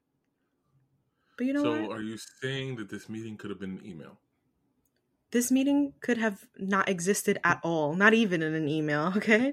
But 1.37 1.47
you 1.47 1.53
know 1.53 1.63
so 1.63 1.83
what? 1.83 1.99
are 1.99 2.03
you 2.03 2.17
saying 2.41 2.77
that 2.77 2.89
this 2.89 3.11
meeting 3.11 3.37
could 3.37 3.51
have 3.51 3.61
been 3.61 3.79
an 3.79 3.83
email? 3.85 4.19
This 5.33 5.51
meeting 5.51 5.93
could 6.01 6.17
have 6.17 6.47
not 6.57 6.89
existed 6.89 7.39
at 7.45 7.61
all, 7.63 7.95
not 7.95 8.15
even 8.15 8.43
in 8.43 8.55
an 8.55 8.69
email. 8.69 9.13
Okay, 9.17 9.53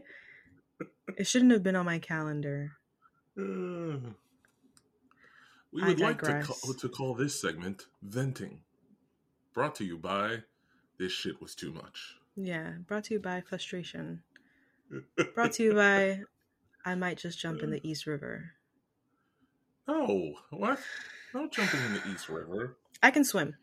it 1.18 1.27
shouldn't 1.27 1.51
have 1.51 1.63
been 1.63 1.75
on 1.75 1.86
my 1.86 2.00
calendar. 2.00 2.77
Uh, 3.38 3.41
we 5.74 5.84
would 5.84 6.00
like 6.00 6.22
to 6.22 6.41
call, 6.41 6.74
to 6.74 6.88
call 6.88 7.15
this 7.15 7.39
segment 7.39 7.88
venting. 8.01 8.62
Brought 9.53 9.75
to 9.75 9.84
you 9.84 9.98
by 9.98 10.44
this 10.98 11.12
shit 11.12 11.41
was 11.41 11.53
too 11.53 11.74
much. 11.74 12.19
Yeah, 12.36 12.74
brought 12.88 13.06
to 13.06 13.16
you 13.16 13.20
by 13.20 13.42
frustration. 13.42 14.24
Brought 15.36 15.54
to 15.54 15.64
you 15.64 15.74
by 15.76 16.22
I 16.84 16.96
might 16.96 17.18
just 17.18 17.38
jump 17.38 17.62
in 17.62 17.70
the 17.70 17.78
uh. 17.78 17.82
East 17.84 18.08
River. 18.08 18.52
Oh, 19.88 20.34
what? 20.50 20.80
No 21.34 21.48
jumping 21.48 21.80
in 21.82 21.94
the 21.94 22.02
East 22.12 22.28
River. 22.30 22.78
I 23.04 23.12
can 23.12 23.24
swim. 23.24 23.56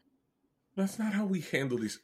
That's 0.77 0.99
not 0.99 1.15
how 1.15 1.25
we 1.25 1.41
handle 1.41 1.79
these. 1.79 1.99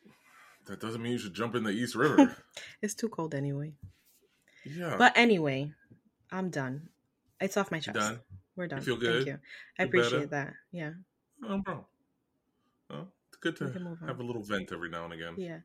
That 0.66 0.80
doesn't 0.80 1.02
mean 1.02 1.12
you 1.12 1.18
should 1.18 1.34
jump 1.34 1.54
in 1.54 1.62
the 1.64 1.70
East 1.70 1.94
River. 1.94 2.36
It's 2.82 2.94
too 2.94 3.08
cold 3.08 3.34
anyway. 3.34 3.74
yeah. 4.64 4.96
But 4.98 5.12
anyway, 5.16 5.72
I'm 6.32 6.50
done. 6.50 6.88
It's 7.40 7.56
off 7.56 7.70
my 7.70 7.78
chest. 7.80 7.98
done? 7.98 8.20
We're 8.56 8.66
done. 8.68 8.80
feel 8.80 8.96
good? 8.96 9.24
Thank 9.24 9.26
you. 9.26 9.38
I 9.78 9.82
Feel 9.84 9.90
better? 9.92 10.06
appreciate 10.06 10.30
that. 10.30 10.52
Yeah. 10.72 10.90
No 11.40 11.62
problem. 11.62 11.84
Well, 12.90 13.08
it's 13.28 13.38
good 13.38 13.56
to 13.56 13.70
can 13.70 13.84
move 13.84 13.98
on. 14.02 14.08
have 14.08 14.20
a 14.20 14.22
little 14.22 14.42
vent 14.42 14.72
every 14.72 14.90
now 14.90 15.04
and 15.04 15.12
again. 15.14 15.34
Yeah. 15.36 15.58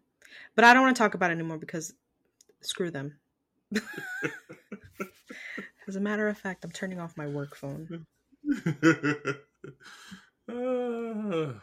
But 0.55 0.65
I 0.65 0.74
don't 0.74 0.84
want 0.84 0.96
to 0.96 1.01
talk 1.01 1.13
about 1.13 1.31
it 1.31 1.34
anymore 1.36 1.57
because 1.57 1.93
screw 2.62 2.91
them. 2.91 3.15
As 5.88 5.96
a 5.96 6.01
matter 6.01 6.27
of 6.27 6.38
fact, 6.38 6.65
I'm 6.65 6.72
turning 6.72 7.00
off 7.00 7.15
my 7.15 7.27
work 7.27 7.55
phone. 7.55 8.05
uh, 10.50 11.53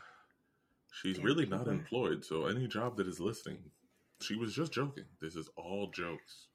She's 1.02 1.16
Damn 1.16 1.26
really 1.26 1.46
not 1.46 1.66
employed, 1.68 2.24
so 2.24 2.46
any 2.46 2.66
job 2.66 2.96
that 2.96 3.06
is 3.08 3.20
listening, 3.20 3.58
she 4.22 4.36
was 4.36 4.54
just 4.54 4.72
joking. 4.72 5.04
This 5.20 5.34
is 5.34 5.50
all 5.56 5.90
jokes. 5.92 6.46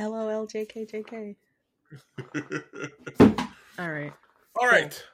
LOL, 0.00 0.46
JK, 0.46 0.90
JK. 0.90 1.36
All 3.78 3.90
right. 3.90 4.12
all 4.58 4.68
right. 4.68 5.04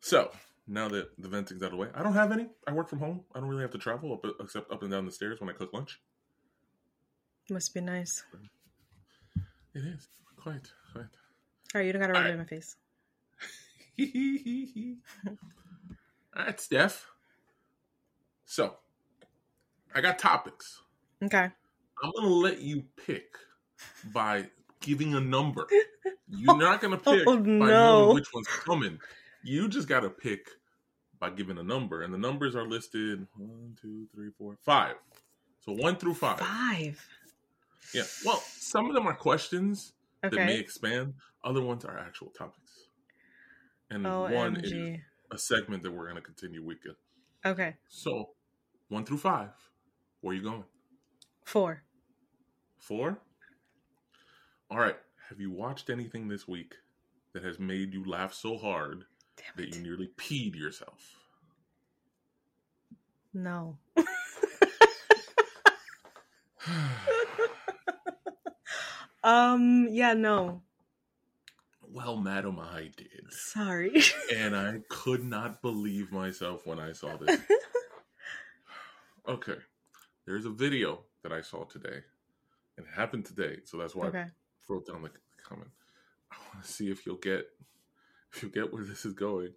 So 0.00 0.30
now 0.68 0.88
that 0.88 1.08
the 1.18 1.28
venting's 1.28 1.62
out 1.62 1.66
of 1.66 1.72
the 1.72 1.76
way, 1.78 1.88
I 1.94 2.02
don't 2.02 2.14
have 2.14 2.30
any. 2.30 2.46
I 2.66 2.72
work 2.72 2.88
from 2.88 3.00
home. 3.00 3.22
I 3.34 3.40
don't 3.40 3.48
really 3.48 3.62
have 3.62 3.70
to 3.72 3.78
travel 3.78 4.12
up, 4.12 4.24
except 4.40 4.70
up 4.70 4.82
and 4.82 4.90
down 4.90 5.06
the 5.06 5.12
stairs 5.12 5.40
when 5.40 5.48
I 5.48 5.52
cook 5.52 5.72
lunch. 5.72 6.00
Must 7.50 7.72
be 7.72 7.80
nice. 7.80 8.24
It 9.74 9.84
is 9.84 10.08
quite 10.36 10.70
quite. 10.92 11.06
All 11.74 11.80
right, 11.80 11.86
you 11.86 11.92
don't 11.92 12.00
gotta 12.00 12.12
rub 12.12 12.26
it 12.26 12.30
in 12.30 12.38
my 12.38 12.44
face. 12.44 12.76
Right, 16.36 16.60
Steph. 16.60 17.04
So, 18.44 18.76
I 19.92 20.00
got 20.00 20.20
topics. 20.20 20.82
Okay. 21.20 21.50
I'm 22.02 22.12
gonna 22.14 22.28
let 22.28 22.60
you 22.60 22.84
pick 23.04 23.36
by 24.12 24.46
giving 24.80 25.14
a 25.14 25.20
number. 25.20 25.66
You're 26.28 26.56
not 26.56 26.80
gonna 26.80 27.00
oh, 27.04 27.16
pick 27.16 27.26
Oh, 27.26 27.36
by 27.38 27.42
no. 27.42 27.66
knowing 27.66 28.14
which 28.14 28.32
one's 28.32 28.46
coming. 28.46 29.00
You 29.42 29.68
just 29.68 29.88
gotta 29.88 30.10
pick 30.10 30.48
by 31.18 31.30
giving 31.30 31.58
a 31.58 31.62
number, 31.62 32.02
and 32.02 32.12
the 32.12 32.18
numbers 32.18 32.54
are 32.54 32.66
listed 32.66 33.26
one, 33.36 33.76
two, 33.80 34.06
three, 34.14 34.30
four, 34.38 34.56
five. 34.64 34.96
So 35.60 35.72
one 35.72 35.96
through 35.96 36.14
five. 36.14 36.40
Five. 36.40 37.06
Yeah. 37.94 38.02
Well, 38.24 38.42
some 38.46 38.86
of 38.86 38.94
them 38.94 39.06
are 39.06 39.14
questions 39.14 39.92
that 40.22 40.32
may 40.32 40.58
expand. 40.58 41.14
Other 41.44 41.62
ones 41.62 41.84
are 41.84 41.98
actual 41.98 42.28
topics. 42.30 42.88
And 43.90 44.06
oh, 44.06 44.28
one 44.30 44.56
is 44.56 44.98
a 45.30 45.38
segment 45.38 45.82
that 45.82 45.90
we're 45.90 46.08
gonna 46.08 46.20
continue 46.20 46.64
weekend. 46.64 46.96
Okay. 47.44 47.76
So, 47.88 48.30
one 48.88 49.04
through 49.04 49.18
five. 49.18 49.50
Where 50.20 50.34
you 50.34 50.42
going? 50.42 50.64
Four. 51.44 51.82
Four? 52.78 53.18
All 54.70 54.78
right. 54.78 54.96
Have 55.28 55.40
you 55.40 55.50
watched 55.50 55.90
anything 55.90 56.28
this 56.28 56.48
week 56.48 56.74
that 57.32 57.44
has 57.44 57.58
made 57.58 57.92
you 57.92 58.04
laugh 58.04 58.34
so 58.34 58.56
hard 58.56 59.04
Damn 59.38 59.56
that 59.56 59.68
it. 59.68 59.76
you 59.76 59.82
nearly 59.82 60.10
peed 60.18 60.54
yourself? 60.56 61.14
No. 63.32 63.78
Um, 69.24 69.88
yeah, 69.90 70.14
no. 70.14 70.62
well, 71.92 72.16
madam, 72.16 72.58
I 72.60 72.90
did. 72.96 73.30
Sorry. 73.30 74.02
And 74.34 74.54
I 74.56 74.80
could 74.88 75.24
not 75.24 75.60
believe 75.62 76.12
myself 76.12 76.66
when 76.66 76.78
I 76.78 76.92
saw 76.92 77.16
this. 77.16 77.40
Okay. 79.28 79.56
There's 80.24 80.46
a 80.46 80.50
video 80.50 81.00
that 81.22 81.32
I 81.32 81.42
saw 81.42 81.64
today. 81.64 81.98
It 82.78 82.84
happened 82.96 83.26
today. 83.26 83.58
So 83.64 83.76
that's 83.76 83.94
why 83.94 84.06
okay. 84.06 84.20
I 84.20 84.26
wrote 84.70 84.86
down 84.86 85.02
the 85.02 85.10
comment. 85.42 85.68
I 86.32 86.36
want 86.54 86.64
to 86.64 86.70
see 86.72 86.90
if 86.90 87.04
you'll 87.04 87.16
get 87.16 87.46
if 88.32 88.42
you 88.42 88.48
get 88.48 88.72
where 88.72 88.84
this 88.84 89.04
is 89.04 89.12
going, 89.12 89.52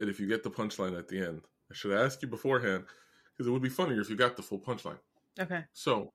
and 0.00 0.10
if 0.10 0.18
you 0.20 0.26
get 0.26 0.42
the 0.42 0.50
punchline 0.50 0.98
at 0.98 1.08
the 1.08 1.18
end. 1.18 1.42
I 1.70 1.74
should 1.74 1.92
ask 1.92 2.20
you 2.22 2.28
beforehand 2.28 2.84
because 3.32 3.46
it 3.46 3.50
would 3.50 3.62
be 3.62 3.68
funnier 3.68 4.00
if 4.00 4.10
you 4.10 4.16
got 4.16 4.36
the 4.36 4.42
full 4.42 4.58
punchline. 4.58 4.98
Okay. 5.38 5.64
So 5.72 6.12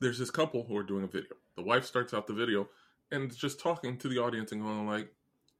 there's 0.00 0.18
this 0.18 0.30
couple 0.30 0.64
who 0.64 0.76
are 0.76 0.82
doing 0.82 1.04
a 1.04 1.08
video. 1.08 1.30
The 1.56 1.62
wife 1.62 1.84
starts 1.84 2.14
out 2.14 2.26
the 2.26 2.32
video 2.32 2.68
and 3.10 3.30
is 3.30 3.36
just 3.36 3.60
talking 3.60 3.98
to 3.98 4.08
the 4.08 4.18
audience 4.18 4.52
and 4.52 4.62
going 4.62 4.86
like, 4.86 5.12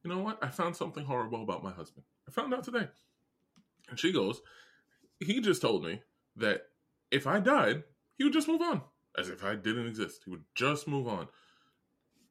"You 0.03 0.09
know 0.09 0.19
what? 0.19 0.43
I 0.43 0.49
found 0.49 0.75
something 0.75 1.05
horrible 1.05 1.43
about 1.43 1.63
my 1.63 1.71
husband. 1.71 2.05
I 2.27 2.31
found 2.31 2.53
out 2.53 2.63
today." 2.63 2.87
And 3.89 3.99
she 3.99 4.11
goes, 4.11 4.41
"He 5.19 5.39
just 5.41 5.61
told 5.61 5.83
me 5.83 6.01
that 6.35 6.69
if 7.11 7.27
I 7.27 7.39
died, 7.39 7.83
he 8.15 8.23
would 8.23 8.33
just 8.33 8.47
move 8.47 8.61
on, 8.61 8.81
as 9.17 9.29
if 9.29 9.43
I 9.43 9.55
didn't 9.55 9.87
exist. 9.87 10.23
He 10.25 10.31
would 10.31 10.45
just 10.55 10.87
move 10.87 11.07
on." 11.07 11.27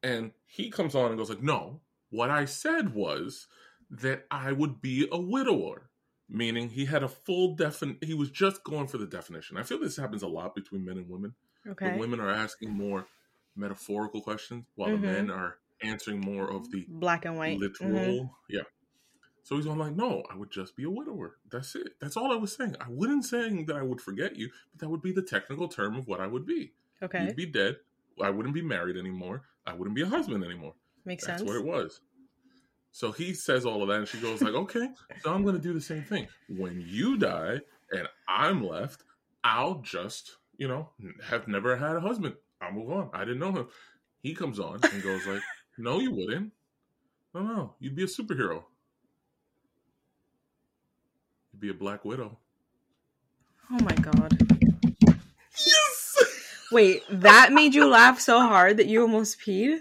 And 0.01 0.33
he 0.45 0.69
comes 0.69 0.95
on 0.95 1.09
and 1.09 1.17
goes 1.17 1.29
like, 1.29 1.41
"No, 1.41 1.81
what 2.13 2.29
I 2.29 2.45
said 2.45 2.93
was 2.93 3.47
that 3.89 4.25
I 4.31 4.51
would 4.51 4.81
be 4.81 5.07
a 5.11 5.19
widower." 5.19 5.89
Meaning 6.29 6.69
he 6.69 6.85
had 6.85 7.03
a 7.03 7.07
full 7.09 7.55
defin 7.55 8.01
he 8.03 8.13
was 8.13 8.31
just 8.31 8.63
going 8.63 8.87
for 8.87 8.97
the 8.97 9.05
definition. 9.05 9.57
I 9.57 9.63
feel 9.63 9.77
this 9.79 9.97
happens 9.97 10.23
a 10.23 10.27
lot 10.27 10.55
between 10.55 10.85
men 10.85 10.97
and 10.97 11.09
women. 11.09 11.35
Okay. 11.67 11.91
The 11.93 11.97
women 11.99 12.19
are 12.19 12.29
asking 12.31 12.71
more 12.71 13.05
metaphorical 13.55 14.21
questions 14.21 14.65
while 14.75 14.89
the 14.89 14.97
Mhm. 14.97 15.01
men 15.01 15.29
are 15.29 15.59
answering 15.81 16.21
more 16.21 16.49
of 16.49 16.71
the 16.71 16.85
Black 16.87 17.25
and 17.25 17.37
white. 17.37 17.59
literal. 17.59 17.89
Mhm. 17.91 18.29
Yeah. 18.49 18.63
So 19.43 19.57
he's 19.57 19.65
going 19.65 19.77
like, 19.77 19.95
no, 19.95 20.23
I 20.31 20.35
would 20.37 20.49
just 20.49 20.75
be 20.77 20.85
a 20.85 20.89
widower. 20.89 21.37
That's 21.51 21.75
it. 21.75 21.99
That's 21.99 22.15
all 22.15 22.31
I 22.31 22.35
was 22.37 22.53
saying. 22.55 22.77
I 22.79 22.89
wouldn't 22.89 23.25
saying 23.25 23.65
that 23.65 23.75
I 23.75 23.81
would 23.83 23.99
forget 23.99 24.37
you, 24.37 24.49
but 24.71 24.79
that 24.79 24.89
would 24.89 25.01
be 25.01 25.11
the 25.11 25.21
technical 25.21 25.67
term 25.67 25.95
of 25.97 26.07
what 26.07 26.21
I 26.21 26.27
would 26.27 26.45
be. 26.45 26.73
Okay. 27.01 27.25
You'd 27.25 27.35
be 27.35 27.45
dead. 27.45 27.79
I 28.21 28.29
wouldn't 28.29 28.55
be 28.55 28.61
married 28.61 28.95
anymore. 28.95 29.43
I 29.67 29.73
wouldn't 29.73 29.95
be 29.95 30.01
a 30.03 30.07
husband 30.07 30.43
anymore. 30.45 30.75
Makes 31.05 31.25
That's 31.25 31.39
sense. 31.39 31.47
what 31.47 31.57
it 31.57 31.65
was. 31.65 32.01
So 32.91 33.11
he 33.11 33.33
says 33.33 33.65
all 33.65 33.81
of 33.81 33.87
that, 33.89 33.99
and 33.99 34.07
she 34.07 34.19
goes 34.19 34.41
like, 34.41 34.53
"Okay, 34.53 34.87
so 35.21 35.33
I'm 35.33 35.43
going 35.43 35.55
to 35.55 35.61
do 35.61 35.73
the 35.73 35.81
same 35.81 36.03
thing. 36.03 36.27
When 36.47 36.83
you 36.87 37.17
die 37.17 37.59
and 37.91 38.07
I'm 38.27 38.65
left, 38.65 39.03
I'll 39.43 39.75
just, 39.81 40.37
you 40.57 40.67
know, 40.67 40.89
have 41.23 41.47
never 41.47 41.75
had 41.75 41.95
a 41.95 41.99
husband. 41.99 42.35
I'll 42.61 42.71
move 42.71 42.91
on. 42.91 43.09
I 43.13 43.25
didn't 43.25 43.39
know 43.39 43.51
him." 43.51 43.67
He 44.21 44.33
comes 44.35 44.59
on 44.59 44.79
and 44.83 45.03
goes 45.03 45.25
like, 45.25 45.41
"No, 45.77 45.99
you 45.99 46.11
wouldn't. 46.11 46.53
No, 47.33 47.41
no, 47.41 47.73
you'd 47.79 47.95
be 47.95 48.03
a 48.03 48.07
superhero. 48.07 48.63
You'd 51.51 51.59
be 51.59 51.69
a 51.69 51.73
Black 51.73 52.05
Widow." 52.05 52.37
Oh 53.71 53.79
my 53.83 53.95
god. 53.95 54.62
Wait, 56.73 57.03
that 57.09 57.53
made 57.53 57.75
you 57.75 57.87
laugh 57.87 58.19
so 58.19 58.39
hard 58.39 58.77
that 58.77 58.87
you 58.87 59.01
almost 59.01 59.39
peed? 59.39 59.77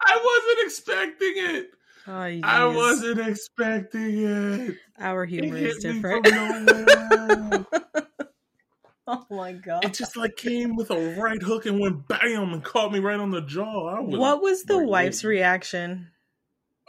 I 0.00 0.16
wasn't 0.24 0.66
expecting 0.66 1.32
it. 1.36 1.70
Oh, 2.06 2.12
I 2.12 2.66
wasn't 2.66 3.26
expecting 3.26 4.18
it. 4.18 4.76
Our 4.98 5.24
humor 5.24 5.56
is 5.56 5.78
different. 5.78 6.28
oh 9.06 9.26
my 9.30 9.52
god. 9.52 9.86
it 9.86 9.94
just 9.94 10.16
like 10.16 10.36
came 10.36 10.76
with 10.76 10.90
a 10.90 11.14
right 11.18 11.42
hook 11.42 11.64
and 11.64 11.80
went 11.80 12.06
bam 12.08 12.52
and 12.52 12.62
caught 12.62 12.92
me 12.92 12.98
right 12.98 13.18
on 13.18 13.30
the 13.30 13.40
jaw. 13.40 13.96
I 13.96 14.00
was 14.00 14.18
what 14.18 14.42
was 14.42 14.64
the 14.64 14.84
wife's 14.84 15.24
reaction? 15.24 16.08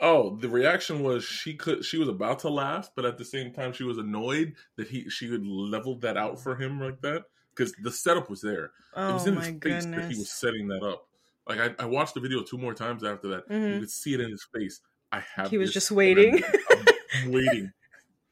Oh, 0.01 0.35
the 0.35 0.49
reaction 0.49 1.01
was 1.01 1.23
she 1.23 1.55
could 1.55 1.85
she 1.85 1.97
was 1.97 2.09
about 2.09 2.39
to 2.39 2.49
laugh, 2.49 2.89
but 2.93 3.05
at 3.05 3.17
the 3.17 3.23
same 3.23 3.53
time 3.53 3.71
she 3.71 3.85
was 3.85 3.97
annoyed 3.97 4.55
that 4.75 4.89
he 4.89 5.09
she 5.09 5.31
had 5.31 5.45
leveled 5.45 6.01
that 6.01 6.17
out 6.17 6.41
for 6.41 6.57
him 6.57 6.81
like 6.81 6.99
that 7.01 7.23
because 7.55 7.73
the 7.81 7.91
setup 7.91 8.29
was 8.29 8.41
there. 8.41 8.71
it 9.07 9.13
was 9.13 9.25
Oh 9.25 9.29
in 9.29 9.35
his 9.35 9.49
face 9.63 9.87
that 9.95 10.05
he 10.07 10.15
was 10.19 10.29
setting 10.31 10.67
that 10.69 10.83
up. 10.83 11.07
Like 11.47 11.59
I, 11.59 11.83
I 11.83 11.85
watched 11.85 12.15
the 12.15 12.19
video 12.19 12.43
two 12.43 12.57
more 12.57 12.73
times 12.73 13.03
after 13.03 13.27
that. 13.29 13.43
You 13.49 13.55
Mhm. 13.55 13.79
could 13.81 13.91
see 13.91 14.13
it 14.13 14.19
in 14.19 14.29
his 14.29 14.45
face. 14.53 14.81
I 15.11 15.19
have. 15.35 15.49
He 15.51 15.57
was 15.57 15.71
just 15.73 15.91
waiting. 15.91 16.41
Waiting. 17.27 17.71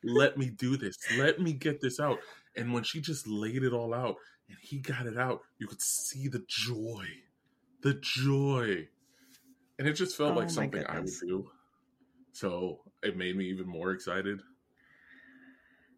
Let 0.03 0.37
me 0.37 0.49
do 0.49 0.75
this. 0.77 0.97
Let 1.11 1.39
me 1.39 1.53
get 1.53 1.79
this 1.81 1.99
out. 1.99 2.19
And 2.55 2.73
when 2.73 2.83
she 2.83 3.01
just 3.01 3.27
laid 3.27 3.63
it 3.63 3.73
all 3.73 3.93
out 3.93 4.17
and 4.49 4.57
he 4.61 4.79
got 4.79 5.07
it 5.07 5.17
out, 5.17 5.41
you 5.59 5.67
could 5.67 5.81
see 5.81 6.27
the 6.27 6.43
joy, 6.47 7.05
the 7.81 7.93
joy, 7.95 8.87
and 9.79 9.87
it 9.87 9.93
just 9.93 10.17
felt 10.17 10.35
Oh 10.35 10.39
like 10.39 10.49
something 10.49 10.83
I 10.87 10.99
would 10.99 11.13
do. 11.21 11.49
So 12.33 12.81
it 13.03 13.17
made 13.17 13.35
me 13.37 13.45
even 13.45 13.67
more 13.67 13.91
excited. 13.91 14.41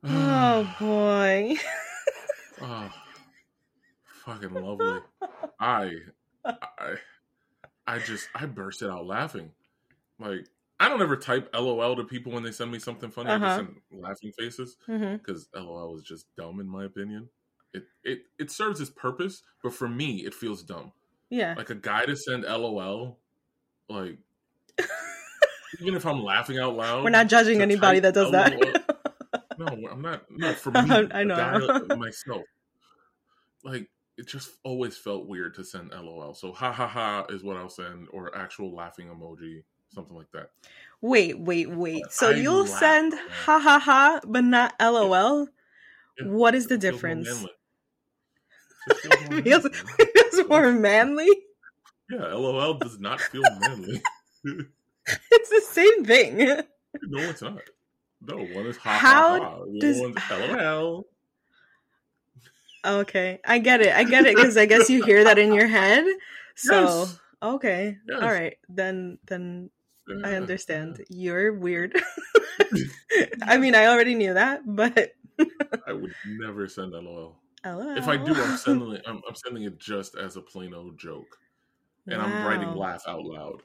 Oh 0.04 0.76
boy. 0.80 1.56
Oh, 2.62 2.92
fucking 4.26 4.54
lovely. 4.54 5.00
I, 5.60 5.92
I, 6.46 6.96
I 7.88 8.00
just 8.00 8.28
I 8.36 8.46
bursted 8.46 8.90
out 8.90 9.06
laughing. 9.06 9.52
Like 10.20 10.48
I 10.80 10.90
don't 10.90 11.02
ever 11.02 11.16
type 11.18 11.50
LOL 11.54 11.96
to 11.96 12.04
people 12.04 12.32
when 12.32 12.44
they 12.44 12.52
send 12.52 12.72
me 12.72 12.80
something 12.80 13.10
funny. 13.12 13.30
I 13.32 13.36
Uh-huh. 13.36 13.46
just 13.46 13.58
send 13.58 14.02
laughing 14.04 14.32
faces 14.38 14.78
because 14.88 15.48
LOL 15.56 15.96
is 15.98 16.04
just 16.04 16.26
dumb 16.36 16.60
in 16.60 16.68
my 16.68 16.86
opinion. 16.86 17.30
It 17.74 17.84
it 18.04 18.20
it 18.40 18.52
serves 18.52 18.80
its 18.82 18.90
purpose, 18.90 19.44
but 19.64 19.74
for 19.74 19.88
me, 19.88 20.26
it 20.26 20.34
feels 20.34 20.64
dumb. 20.64 20.92
Yeah. 21.30 21.56
Like 21.58 21.70
a 21.70 21.76
guy 21.76 22.06
to 22.06 22.16
send 22.16 22.44
LOL, 22.44 23.18
like 23.90 24.18
even 25.82 25.96
if 25.96 26.06
I'm 26.06 26.24
laughing 26.24 26.58
out 26.60 26.76
loud, 26.76 27.04
We're 27.04 27.10
not 27.10 27.28
judging 27.28 27.62
anybody 27.62 28.00
that 28.00 28.14
does 28.14 28.32
that. 28.32 28.82
No, 29.58 29.68
I'm 29.90 30.02
not. 30.02 30.24
Not 30.30 30.56
for 30.58 30.72
me. 30.72 30.80
I 31.14 31.24
know. 31.24 31.38
guy 31.38 31.96
myself. 31.96 32.42
Like 33.64 33.90
it 34.18 34.28
just 34.28 34.52
always 34.64 34.98
felt 34.98 35.28
weird 35.28 35.56
to 35.56 35.64
send 35.64 35.92
LOL. 35.92 36.34
So 36.34 36.52
ha 36.54 36.72
ha 36.72 36.88
ha 36.88 37.26
is 37.30 37.44
what 37.44 37.58
I'll 37.58 37.70
send, 37.70 38.08
or 38.12 38.36
actual 38.36 38.74
laughing 38.74 39.08
emoji, 39.08 39.64
something 39.94 40.16
like 40.16 40.32
that. 40.34 40.52
Wait, 41.02 41.38
wait, 41.40 41.70
wait. 41.70 42.04
So 42.12 42.30
I 42.30 42.36
you'll 42.36 42.66
laugh, 42.66 42.80
send 42.80 43.12
man. 43.14 43.22
ha 43.30 43.60
ha 43.60 43.80
ha, 43.80 44.20
but 44.26 44.44
not 44.44 44.74
lol. 44.80 45.48
Yeah. 46.20 46.28
What 46.28 46.56
is 46.56 46.68
the 46.68 46.76
It 46.76 46.82
feels 46.82 47.04
more 47.04 47.14
difference? 47.14 47.46
It 48.88 49.44
feels 49.44 49.64
feels, 49.98 50.36
manly. 50.36 50.48
more 50.48 50.72
manly. 50.72 51.30
Yeah, 52.10 52.34
LOL 52.34 52.76
does 52.76 53.00
not 53.00 53.20
feel 53.22 53.42
manly. 53.60 54.02
It's 55.32 55.50
the 55.50 55.62
same 55.62 56.04
thing. 56.06 56.38
no, 56.38 57.20
it's 57.30 57.42
not. 57.42 57.62
No, 58.22 58.38
one 58.38 58.66
is 58.68 58.78
ha 58.78 58.92
How 58.98 59.40
ha 59.40 59.60
ha. 59.60 59.66
Does- 59.80 60.00
LOL. 60.00 61.08
Okay, 62.86 63.40
I 63.46 63.60
get 63.60 63.82
it. 63.82 63.94
I 63.94 64.04
get 64.04 64.26
it 64.26 64.36
because 64.36 64.58
I 64.58 64.66
guess 64.66 64.90
you 64.90 65.04
hear 65.04 65.24
that 65.24 65.38
in 65.38 65.54
your 65.54 65.68
head. 65.68 66.06
So 66.58 66.72
Yes. 66.72 67.20
okay, 67.44 67.98
Yes. 68.08 68.18
all 68.22 68.30
right, 68.30 68.56
then 68.70 69.20
then 69.28 69.70
I 70.24 70.36
understand. 70.36 71.04
You're 71.10 71.52
weird. 71.52 72.02
I 73.44 73.58
mean, 73.60 73.76
I 73.76 73.88
already 73.88 74.16
knew 74.16 74.34
that, 74.36 74.62
but. 74.66 75.12
I 75.86 75.92
would 75.92 76.14
never 76.26 76.70
send 76.70 76.94
LOL. 76.94 77.36
LOL. 77.66 77.82
Oh, 77.82 77.96
if 77.98 78.08
I 78.08 78.16
do, 78.16 78.34
I'm 78.42 78.56
sending 78.56 78.94
it. 78.94 79.04
I'm, 79.06 79.22
I'm 79.28 79.36
sending 79.36 79.64
it 79.64 79.78
just 79.78 80.16
as 80.16 80.38
a 80.38 80.42
plain 80.42 80.74
old 80.74 80.98
joke, 80.98 81.38
and 82.08 82.22
I'm 82.22 82.46
writing 82.46 82.74
laugh 82.74 83.04
out 83.06 83.26
loud. 83.26 83.62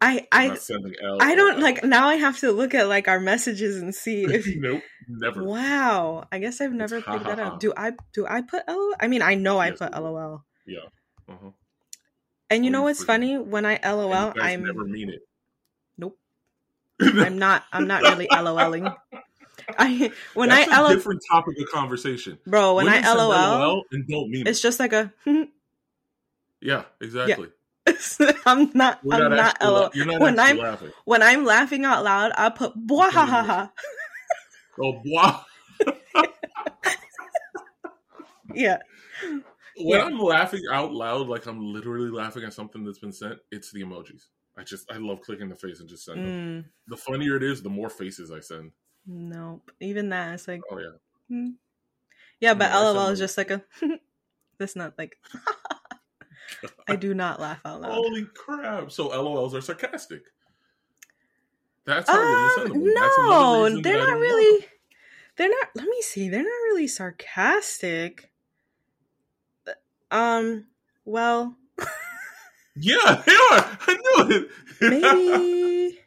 I 0.00 0.26
I 0.30 0.48
not 0.48 0.58
sending 0.58 0.94
L. 1.02 1.18
I 1.20 1.34
don't 1.34 1.60
like 1.60 1.82
now. 1.82 2.08
I 2.08 2.14
have 2.16 2.38
to 2.40 2.52
look 2.52 2.74
at 2.74 2.86
like 2.88 3.08
our 3.08 3.18
messages 3.18 3.78
and 3.78 3.94
see 3.94 4.22
if. 4.28 4.46
nope, 4.56 4.82
never. 5.08 5.42
Wow, 5.42 6.26
I 6.30 6.38
guess 6.38 6.60
I've 6.60 6.72
never 6.72 7.00
ha, 7.00 7.12
picked 7.12 7.24
that 7.24 7.38
ha, 7.38 7.44
ha. 7.44 7.50
up. 7.54 7.60
Do 7.60 7.72
I 7.76 7.92
do 8.12 8.26
I 8.26 8.42
put 8.42 8.62
LOL? 8.68 8.94
I 9.00 9.08
mean, 9.08 9.22
I 9.22 9.34
know 9.34 9.58
I 9.58 9.72
put. 9.72 9.92
LOL. 9.92 10.44
Yeah. 10.66 10.78
Uh-huh. 11.28 11.50
And 12.50 12.64
you 12.64 12.70
know 12.70 12.82
what's 12.82 13.02
funny? 13.04 13.36
When 13.38 13.66
I 13.66 13.78
LOL, 13.84 14.32
I'm 14.40 14.64
never 14.64 14.84
mean 14.84 15.10
it. 15.10 15.20
Nope. 15.98 16.18
I'm 17.00 17.38
not 17.38 17.64
I'm 17.72 17.86
not 17.86 18.02
really 18.02 18.28
LOLing. 18.28 18.94
I 19.78 20.12
when 20.34 20.48
That's 20.48 20.70
I 20.70 20.78
a 20.78 20.82
LOL, 20.82 20.94
different 20.94 21.22
topic 21.28 21.58
of 21.60 21.68
conversation. 21.70 22.38
bro, 22.46 22.74
when 22.76 22.86
Women 22.86 23.00
I 23.00 23.06
send 23.06 23.18
LOL, 23.18 23.82
and 23.92 24.06
don't 24.06 24.30
mean 24.30 24.46
it's 24.46 24.60
it. 24.60 24.62
just 24.62 24.78
like 24.80 24.92
a 24.92 25.12
Yeah, 26.60 26.84
exactly. 27.00 27.48
I'm 28.46 28.70
not 28.74 29.00
We're 29.04 29.22
I'm 29.22 29.30
not 29.30 29.38
actually 29.54 29.68
LOL. 29.70 29.80
la- 29.82 29.90
You're 29.94 30.06
not 30.06 30.20
when 30.20 30.38
I'm 30.38 30.56
laughing. 30.58 30.92
when 31.04 31.22
I'm 31.22 31.44
laughing 31.44 31.84
out 31.84 32.04
loud, 32.04 32.32
I 32.36 32.50
put 32.50 32.74
blah 32.74 33.10
ha 33.10 33.26
ha 33.26 33.42
ha. 33.42 33.72
Oh, 34.80 35.00
wow. 35.06 35.44
Yeah. 38.54 38.78
When 39.76 39.98
Yeah. 40.00 40.04
I'm 40.06 40.18
laughing 40.18 40.62
out 40.72 40.92
loud, 40.92 41.28
like 41.28 41.46
I'm 41.46 41.72
literally 41.72 42.10
laughing 42.10 42.44
at 42.44 42.52
something 42.54 42.84
that's 42.84 42.98
been 42.98 43.12
sent, 43.12 43.38
it's 43.50 43.70
the 43.72 43.82
emojis. 43.82 44.22
I 44.56 44.64
just 44.64 44.90
I 44.90 44.96
love 44.96 45.20
clicking 45.20 45.48
the 45.48 45.54
face 45.54 45.80
and 45.80 45.88
just 45.88 46.04
send 46.04 46.24
them. 46.24 46.32
Mm, 46.32 46.64
The 46.88 46.96
funnier 46.96 47.36
it 47.36 47.42
is, 47.44 47.62
the 47.62 47.68
more 47.70 47.88
faces 47.90 48.30
I 48.32 48.40
send. 48.40 48.72
nope. 49.06 49.70
Even 49.80 50.08
that, 50.08 50.34
it's 50.34 50.48
like 50.48 50.62
Oh 50.70 50.78
yeah. 50.78 50.96
hmm. 51.28 51.50
Yeah, 52.40 52.54
but 52.54 52.70
No, 52.70 52.92
LOL 52.92 53.08
is 53.08 53.18
just 53.18 53.36
like 53.38 53.50
a 53.50 53.62
that's 54.58 54.74
not 54.76 54.94
like 54.98 55.16
I 56.86 56.96
do 56.96 57.14
not 57.14 57.40
laugh 57.40 57.60
out 57.64 57.80
loud. 57.80 57.92
Holy 57.92 58.24
crap! 58.34 58.90
So 58.90 59.08
LOLs 59.08 59.54
are 59.54 59.60
sarcastic. 59.60 60.22
That's 61.84 62.08
how 62.08 62.18
Um, 62.64 62.72
no, 62.74 63.80
they're 63.80 63.98
not 63.98 64.18
really. 64.18 64.66
They're 65.36 65.48
not. 65.48 65.68
Let 65.74 65.86
me 65.86 66.02
see. 66.02 66.28
They're 66.28 66.42
not 66.42 66.48
really 66.48 66.86
sarcastic. 66.86 68.30
Um. 70.10 70.66
Well. 71.04 71.56
Yeah, 72.80 73.22
they 73.26 73.32
are. 73.32 73.78
I 73.88 73.96
knew 73.96 74.36
it. 74.36 74.48
maybe, 74.80 75.98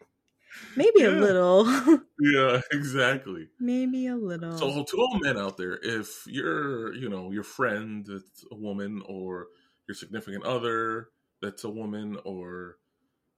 maybe 0.77 1.03
a 1.03 1.11
little. 1.19 1.65
yeah, 2.19 2.61
exactly. 2.71 3.49
maybe 3.59 4.07
a 4.07 4.15
little. 4.15 4.57
So 4.57 4.83
to 4.83 4.97
all 4.97 5.19
men 5.19 5.37
out 5.37 5.57
there, 5.57 5.77
if 5.83 6.23
you're, 6.27 6.93
you 6.95 7.09
know, 7.09 7.31
your 7.31 7.43
friend 7.43 8.05
that's 8.05 8.45
a 8.51 8.55
woman 8.55 9.01
or 9.05 9.47
your 9.91 9.95
significant 9.95 10.45
other 10.45 11.09
that's 11.41 11.65
a 11.65 11.69
woman 11.69 12.17
or, 12.23 12.77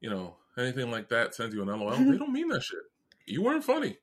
you 0.01 0.09
know, 0.09 0.35
anything 0.57 0.91
like 0.91 1.09
that 1.09 1.33
sends 1.33 1.55
you 1.55 1.63
an 1.63 1.67
LOL, 1.67 1.89
they 1.89 1.97
mm-hmm. 1.97 2.17
don't 2.17 2.31
mean 2.31 2.47
that 2.49 2.61
shit. 2.61 2.79
You 3.25 3.41
weren't 3.41 3.63
funny. 3.63 3.97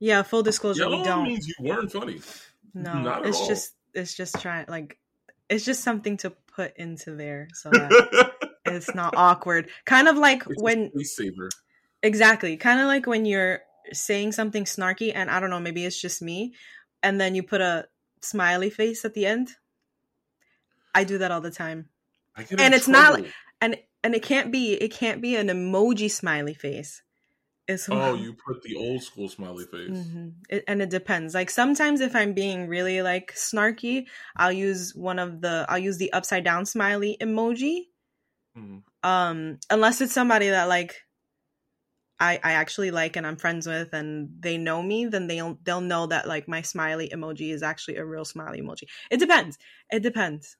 yeah. 0.00 0.22
Full 0.22 0.42
disclosure, 0.42 0.88
we 0.88 0.96
LOL 0.96 1.04
don't. 1.04 1.24
means 1.24 1.46
you 1.46 1.54
weren't 1.60 1.92
funny. 1.92 2.20
no, 2.74 2.94
not 2.94 3.26
it's 3.26 3.38
all. 3.38 3.48
just. 3.48 3.74
It's 3.94 4.14
just 4.14 4.40
trying. 4.40 4.64
Like, 4.68 4.98
it's 5.50 5.64
just 5.64 5.84
something 5.84 6.16
to 6.18 6.30
put 6.56 6.76
into 6.78 7.14
there 7.14 7.48
so 7.52 7.68
that 7.70 8.32
it's 8.64 8.94
not 8.94 9.14
awkward. 9.16 9.68
Kind 9.84 10.08
of 10.08 10.16
like 10.16 10.44
It's 10.48 10.62
when. 10.62 10.90
Exactly. 12.02 12.56
Kind 12.56 12.80
of 12.80 12.86
like 12.86 13.06
when 13.06 13.26
you're 13.26 13.60
saying 13.92 14.32
something 14.32 14.64
snarky, 14.64 15.12
and 15.14 15.30
I 15.30 15.38
don't 15.38 15.50
know, 15.50 15.60
maybe 15.60 15.84
it's 15.84 16.00
just 16.00 16.22
me, 16.22 16.54
and 17.02 17.20
then 17.20 17.34
you 17.34 17.42
put 17.42 17.60
a 17.60 17.86
smiley 18.22 18.70
face 18.70 19.04
at 19.04 19.14
the 19.14 19.26
end. 19.26 19.50
I 20.94 21.04
do 21.04 21.18
that 21.18 21.30
all 21.30 21.40
the 21.40 21.50
time. 21.50 21.88
And 22.36 22.74
it's 22.74 22.88
not 22.88 23.14
trouble. 23.14 23.28
And 23.60 23.76
and 24.02 24.14
it 24.14 24.22
can't 24.22 24.50
be 24.50 24.72
it 24.74 24.92
can't 24.92 25.20
be 25.20 25.36
an 25.36 25.48
emoji 25.48 26.10
smiley 26.10 26.54
face. 26.54 27.02
It's 27.68 27.88
Oh, 27.88 28.14
you 28.14 28.34
put 28.34 28.62
the 28.62 28.74
old 28.74 29.02
school 29.02 29.28
smiley 29.28 29.64
face. 29.64 29.90
Mhm. 29.90 30.34
It, 30.48 30.64
and 30.66 30.82
it 30.82 30.90
depends. 30.90 31.32
Like 31.34 31.48
sometimes 31.50 32.00
if 32.00 32.16
I'm 32.16 32.32
being 32.32 32.66
really 32.66 33.02
like 33.02 33.32
snarky, 33.34 34.06
I'll 34.36 34.52
use 34.52 34.94
one 34.94 35.18
of 35.18 35.40
the 35.40 35.64
I'll 35.68 35.78
use 35.78 35.98
the 35.98 36.12
upside 36.12 36.44
down 36.44 36.66
smiley 36.66 37.16
emoji. 37.20 37.86
Mhm. 38.56 38.82
um 39.02 39.58
unless 39.70 40.00
it's 40.02 40.12
somebody 40.12 40.48
that 40.50 40.68
like 40.68 41.02
I, 42.20 42.38
I 42.44 42.52
actually 42.52 42.90
like 42.92 43.16
and 43.16 43.26
I'm 43.26 43.36
friends 43.36 43.66
with 43.66 43.92
and 43.92 44.30
they 44.38 44.56
know 44.56 44.82
me, 44.82 45.06
then 45.06 45.26
they'll 45.26 45.58
they'll 45.64 45.80
know 45.80 46.06
that 46.06 46.28
like 46.28 46.46
my 46.46 46.62
smiley 46.62 47.08
emoji 47.08 47.52
is 47.52 47.62
actually 47.62 47.96
a 47.96 48.04
real 48.04 48.24
smiley 48.24 48.60
emoji. 48.60 48.84
It 49.10 49.18
depends. 49.18 49.58
It 49.90 50.02
depends. 50.02 50.56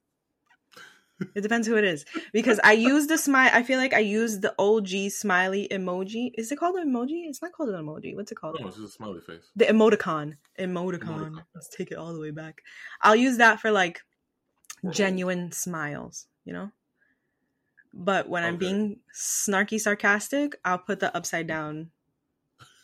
It 1.34 1.40
depends 1.40 1.66
who 1.66 1.76
it 1.76 1.84
is. 1.84 2.04
Because 2.32 2.60
I 2.62 2.72
use 2.72 3.06
the 3.06 3.18
smile 3.18 3.50
I 3.52 3.62
feel 3.62 3.78
like 3.78 3.92
I 3.92 4.00
use 4.00 4.40
the 4.40 4.54
OG 4.58 5.10
smiley 5.10 5.68
emoji. 5.70 6.32
Is 6.34 6.52
it 6.52 6.58
called 6.58 6.76
an 6.76 6.92
emoji? 6.92 7.28
It's 7.28 7.42
not 7.42 7.52
called 7.52 7.70
an 7.70 7.84
emoji. 7.84 8.14
What's 8.14 8.32
it 8.32 8.36
called? 8.36 8.58
No, 8.60 8.66
it's 8.68 8.76
just 8.76 8.88
a 8.88 8.92
smiley 8.92 9.20
face. 9.20 9.50
The 9.56 9.66
emoticon. 9.66 10.36
Emoticon. 10.58 11.00
Emoticon. 11.00 11.44
Let's 11.54 11.68
take 11.68 11.90
it 11.90 11.98
all 11.98 12.12
the 12.12 12.20
way 12.20 12.30
back. 12.30 12.62
I'll 13.00 13.16
use 13.16 13.38
that 13.38 13.60
for 13.60 13.70
like 13.70 14.02
genuine 14.90 15.52
smiles, 15.52 16.26
you 16.44 16.52
know? 16.52 16.70
But 17.94 18.28
when 18.28 18.42
I'm 18.42 18.56
being 18.56 19.00
snarky 19.14 19.78
sarcastic, 19.78 20.56
I'll 20.64 20.78
put 20.78 21.00
the 21.00 21.14
upside 21.14 21.46
down 21.46 21.90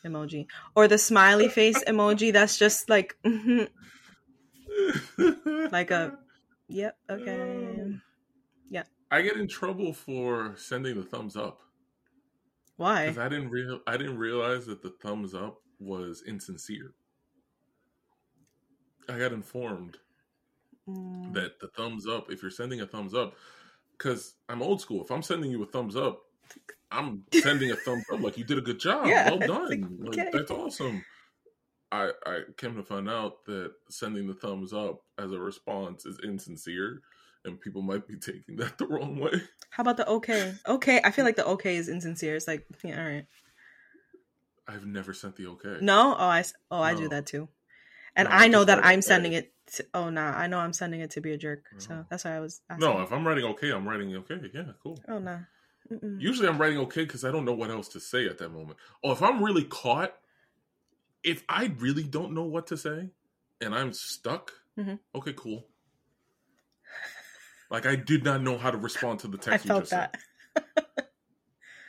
emoji 0.05 0.47
or 0.77 0.87
the 0.87 0.99
smiley 0.99 1.49
face 1.49 1.83
emoji 1.85 2.33
that's 2.33 2.57
just 2.57 2.89
like 2.89 3.17
like 5.73 5.91
a 5.91 6.19
yep, 6.69 6.97
okay. 7.11 7.99
I 9.11 9.21
get 9.21 9.37
in 9.37 9.49
trouble 9.49 9.93
for 9.93 10.57
sending 10.57 10.95
the 10.95 11.03
thumbs 11.03 11.37
up 11.37 11.61
Why? 12.77 13.07
because 13.07 13.19
I 13.19 13.29
didn't 13.29 13.51
real 13.51 13.81
I 13.87 13.97
didn't 13.97 14.19
realize 14.19 14.67
that 14.67 14.83
the 14.83 14.91
thumbs 14.91 15.35
up 15.35 15.63
was 15.81 16.23
insincere. 16.23 16.95
I 19.09 19.19
got 19.19 19.33
informed 19.33 19.99
Mm, 20.89 21.35
that 21.35 21.61
the 21.61 21.69
thumbs 21.69 22.07
up, 22.07 22.31
if 22.31 22.43
you're 22.43 22.51
sending 22.51 22.81
a 22.81 22.87
thumbs 22.87 23.15
up, 23.15 23.35
because 23.97 24.37
I'm 24.49 24.63
old 24.63 24.81
school. 24.81 25.03
If 25.05 25.11
I'm 25.11 25.23
sending 25.23 25.51
you 25.51 25.63
a 25.63 25.67
thumbs 25.67 25.97
up, 25.97 26.23
I'm 26.91 27.25
sending 27.33 27.71
a 27.73 27.77
thumbs 27.77 28.05
up 28.13 28.21
like 28.21 28.39
you 28.39 28.45
did 28.45 28.59
a 28.59 28.63
good 28.63 28.81
job. 28.81 29.07
Yeah, 29.09 29.31
well 29.31 29.39
done. 29.41 29.99
like, 30.01 30.21
okay. 30.21 30.31
that's 30.33 30.51
awesome. 30.51 31.05
I 31.93 32.13
I 32.27 32.41
came 32.57 32.77
to 32.77 32.83
find 32.85 33.09
out 33.11 33.45
that 33.47 33.73
sending 33.91 34.27
the 34.27 34.35
thumbs 34.35 34.73
up 34.73 35.03
as 35.19 35.33
a 35.33 35.41
response 35.41 36.07
is 36.07 36.19
insincere, 36.25 37.03
and 37.45 37.61
people 37.61 37.83
might 37.83 38.07
be 38.07 38.17
taking 38.17 38.57
that 38.57 38.79
the 38.79 38.87
wrong 38.87 39.19
way. 39.19 39.41
How 39.71 39.83
about 39.83 39.97
the 39.97 40.09
okay? 40.09 40.55
Okay, 40.67 41.01
I 41.05 41.11
feel 41.11 41.25
like 41.25 41.37
the 41.37 41.47
okay 41.47 41.77
is 41.77 41.89
insincere. 41.89 42.37
It's 42.37 42.49
like, 42.49 42.67
yeah, 42.83 43.01
all 43.01 43.09
right. 43.09 43.27
I've 44.67 44.87
never 44.87 45.15
sent 45.15 45.37
the 45.37 45.47
okay. 45.49 45.79
No, 45.81 46.15
oh, 46.19 46.25
I 46.25 46.45
oh, 46.71 46.81
I 46.83 46.95
do 46.95 47.09
that 47.09 47.27
too, 47.27 47.49
and 48.15 48.29
No, 48.29 48.35
I 48.35 48.49
know 48.49 48.65
that 48.65 48.85
I'm 48.85 48.99
okay. 48.99 49.01
sending 49.01 49.33
it. 49.33 49.53
To, 49.75 49.87
oh, 49.95 50.11
nah, 50.11 50.31
I 50.31 50.47
know 50.47 50.59
I'm 50.59 50.73
sending 50.73 51.01
it 51.01 51.11
to 51.13 51.21
be 51.21 51.33
a 51.33 51.39
jerk. 51.39 51.65
So 51.79 51.95
Oh. 51.95 52.05
that's 52.11 52.25
why 52.25 52.37
I 52.37 52.41
was. 52.41 52.61
Asking. 52.69 52.89
No, 52.89 53.01
if 53.03 53.13
I'm 53.13 53.27
writing 53.27 53.45
okay, 53.45 53.71
I'm 53.71 53.89
writing 53.89 54.15
okay. 54.17 54.51
Yeah, 54.53 54.73
cool. 54.83 54.99
Oh 55.09 55.19
no. 55.19 55.41
Mm-mm. 55.91 56.21
Usually 56.21 56.49
I'm 56.49 56.59
writing 56.59 56.79
okay 56.81 57.05
because 57.05 57.25
I 57.25 57.31
don't 57.31 57.45
know 57.47 57.55
what 57.55 57.71
else 57.71 57.89
to 57.89 58.01
say 58.01 58.27
at 58.27 58.39
that 58.39 58.51
moment. 58.51 58.79
Oh, 59.03 59.13
if 59.13 59.23
I'm 59.23 59.43
really 59.43 59.65
caught, 59.65 60.15
if 61.23 61.45
I 61.49 61.73
really 61.79 62.03
don't 62.05 62.33
know 62.35 62.45
what 62.45 62.67
to 62.69 62.77
say 62.77 63.11
and 63.61 63.75
I'm 63.75 63.93
stuck, 63.93 64.53
Mhm. 64.79 64.99
okay, 65.15 65.33
cool. 65.35 65.67
Like 67.71 67.87
I 67.87 67.97
did 67.97 68.25
not 68.25 68.43
know 68.43 68.57
how 68.59 68.71
to 68.71 68.79
respond 68.79 69.21
to 69.21 69.29
the 69.29 69.39
I 69.39 69.41
text 69.41 69.65
you 69.67 69.69
felt 69.69 69.81
just 69.83 69.91
that. 69.91 70.17
sent. 70.57 70.77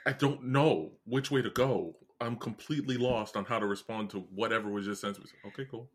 I 0.06 0.12
don't 0.14 0.46
know 0.46 0.92
which 1.06 1.30
way 1.32 1.42
to 1.42 1.50
go. 1.50 1.96
I'm 2.22 2.36
completely 2.36 2.98
lost 2.98 3.38
on 3.38 3.46
how 3.46 3.60
to 3.60 3.66
respond 3.66 4.10
to 4.12 4.20
whatever 4.34 4.70
was 4.70 4.86
just 4.86 5.02
sent. 5.02 5.16
to 5.16 5.22
me. 5.22 5.28
Okay, 5.48 5.66
cool. 5.70 5.90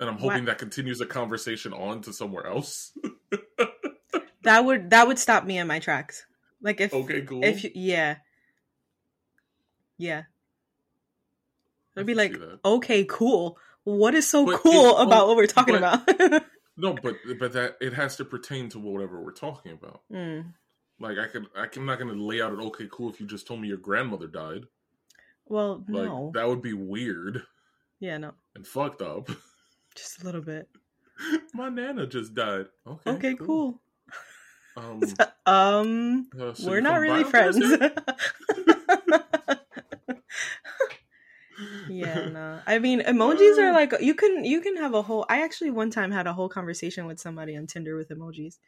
And 0.00 0.08
I'm 0.08 0.16
hoping 0.16 0.44
that 0.46 0.58
continues 0.58 0.98
the 0.98 1.06
conversation 1.06 1.72
on 1.72 2.00
to 2.02 2.12
somewhere 2.12 2.46
else. 2.46 2.92
That 4.42 4.64
would 4.64 4.90
that 4.90 5.06
would 5.06 5.18
stop 5.18 5.44
me 5.44 5.58
in 5.58 5.66
my 5.66 5.78
tracks. 5.78 6.24
Like 6.62 6.80
if 6.80 6.94
okay, 6.94 7.20
cool. 7.22 7.44
if 7.44 7.64
you, 7.64 7.70
yeah 7.74 8.16
yeah 9.98 10.22
I 11.96 12.00
it'd 12.00 12.06
be 12.06 12.14
like 12.14 12.34
okay 12.64 13.04
cool 13.04 13.58
what 13.84 14.14
is 14.14 14.26
so 14.28 14.46
But 14.46 14.60
cool 14.60 14.96
it- 14.98 15.02
about 15.02 15.24
oh, 15.24 15.26
what 15.28 15.36
we're 15.36 15.46
talking 15.48 15.78
but- 15.78 16.04
about 16.22 16.42
No, 16.78 16.94
but 16.94 17.16
but 17.38 17.52
that 17.52 17.76
it 17.80 17.92
has 17.92 18.16
to 18.16 18.24
pertain 18.24 18.68
to 18.70 18.78
whatever 18.78 19.20
we're 19.20 19.32
talking 19.32 19.72
about. 19.72 20.02
Mm. 20.12 20.54
Like 21.00 21.18
I 21.18 21.26
could, 21.26 21.46
I 21.56 21.66
can, 21.66 21.82
I'm 21.82 21.86
not 21.86 21.98
going 21.98 22.14
to 22.16 22.22
lay 22.22 22.40
out 22.40 22.52
an 22.52 22.60
okay, 22.60 22.88
cool 22.90 23.10
if 23.10 23.20
you 23.20 23.26
just 23.26 23.46
told 23.46 23.60
me 23.60 23.68
your 23.68 23.76
grandmother 23.76 24.26
died. 24.28 24.64
Well, 25.46 25.84
Like 25.88 26.04
no. 26.04 26.30
that 26.34 26.46
would 26.48 26.62
be 26.62 26.72
weird 26.72 27.42
yeah, 28.00 28.18
no. 28.18 28.32
and 28.54 28.66
fucked 28.66 29.02
up. 29.02 29.28
Just 29.96 30.22
a 30.22 30.24
little 30.24 30.40
bit. 30.42 30.68
My 31.54 31.68
nana 31.68 32.06
just 32.06 32.34
died. 32.34 32.66
Okay. 32.86 33.10
Okay, 33.10 33.34
cool. 33.34 33.80
Um, 34.76 35.02
Um, 35.46 36.28
uh, 36.38 36.52
so 36.52 36.68
we're 36.70 36.80
not 36.82 37.00
really 37.00 37.24
friends. 37.24 37.56
Yeah, 41.88 42.28
no. 42.28 42.60
I 42.66 42.78
mean, 42.78 43.00
emojis 43.00 43.58
are 43.58 43.70
mm. 43.70 43.74
like 43.74 43.94
you 44.00 44.14
can 44.14 44.44
you 44.44 44.60
can 44.60 44.76
have 44.76 44.94
a 44.94 45.02
whole. 45.02 45.26
I 45.28 45.42
actually 45.42 45.70
one 45.70 45.90
time 45.90 46.10
had 46.10 46.26
a 46.26 46.32
whole 46.32 46.48
conversation 46.48 47.06
with 47.06 47.18
somebody 47.18 47.56
on 47.56 47.66
Tinder 47.66 47.96
with 47.96 48.08
emojis. 48.10 48.58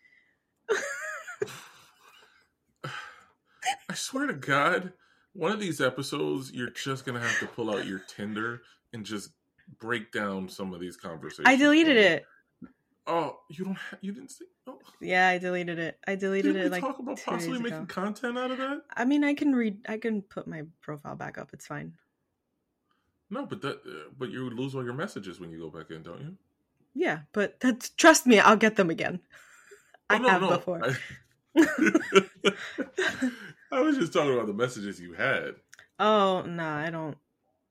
I 2.85 3.94
swear 3.94 4.26
to 4.26 4.35
God, 4.35 4.92
one 5.33 5.53
of 5.53 5.61
these 5.61 5.81
episodes, 5.81 6.53
you're 6.53 6.70
just 6.70 7.05
gonna 7.05 7.20
have 7.20 7.38
to 7.40 7.46
pull 7.46 7.70
out 7.70 7.87
your 7.87 8.00
Tinder 8.09 8.62
and 8.92 9.05
just 9.05 9.31
break 9.79 10.12
down 10.12 10.48
some 10.48 10.72
of 10.72 10.81
these 10.81 10.96
conversations. 10.96 11.46
I 11.46 11.57
deleted 11.57 11.96
it. 11.96 12.24
Oh, 13.07 13.40
you 13.48 13.64
don't. 13.64 13.76
Ha- 13.76 13.96
you 14.00 14.12
didn't 14.12 14.31
see. 14.31 14.44
Oh. 14.66 14.79
Yeah, 15.00 15.29
I 15.29 15.38
deleted 15.38 15.79
it. 15.79 15.98
I 16.07 16.14
deleted 16.14 16.55
Did 16.55 16.61
it 16.61 16.64
we 16.64 16.70
like 16.70 16.83
talk 16.83 16.98
about 16.98 17.20
possibly 17.24 17.59
making 17.59 17.79
ago. 17.79 17.87
content 17.87 18.38
out 18.38 18.50
of 18.50 18.59
that? 18.59 18.83
I 18.96 19.05
mean, 19.05 19.24
I 19.24 19.35
can 19.35 19.53
read. 19.53 19.79
I 19.88 19.98
can 19.98 20.22
put 20.22 20.46
my 20.46 20.62
profile 20.81 21.16
back 21.16 21.38
up. 21.38 21.50
It's 21.53 21.66
fine. 21.66 21.94
No, 23.31 23.47
but 23.47 23.62
that. 23.62 23.77
Uh, 23.87 24.11
but 24.19 24.31
you 24.31 24.45
would 24.45 24.55
lose 24.55 24.75
all 24.75 24.85
your 24.85 24.95
messages 24.95 25.40
when 25.40 25.51
you 25.51 25.59
go 25.59 25.71
back 25.71 25.90
in, 25.90 26.03
don't 26.03 26.21
you? 26.21 26.37
Yeah, 26.95 27.21
but 27.33 27.61
that's 27.61 27.90
trust 27.90 28.27
me, 28.27 28.40
I'll 28.40 28.57
get 28.57 28.77
them 28.77 28.90
again. 28.90 29.21
I 30.09 30.16
Oh, 30.16 30.19
no, 30.19 30.29
have 30.33 30.40
no, 30.40 30.57
before. 30.57 30.81
I, 30.83 30.97
I 33.73 33.81
was 33.81 33.97
just 33.97 34.12
talking 34.12 34.35
about 34.35 34.47
the 34.47 34.53
messages 34.55 35.01
you 35.01 35.12
had. 35.12 35.55
Oh 35.99 36.43
no, 36.43 36.64
I 36.64 36.90
don't. 36.90 37.16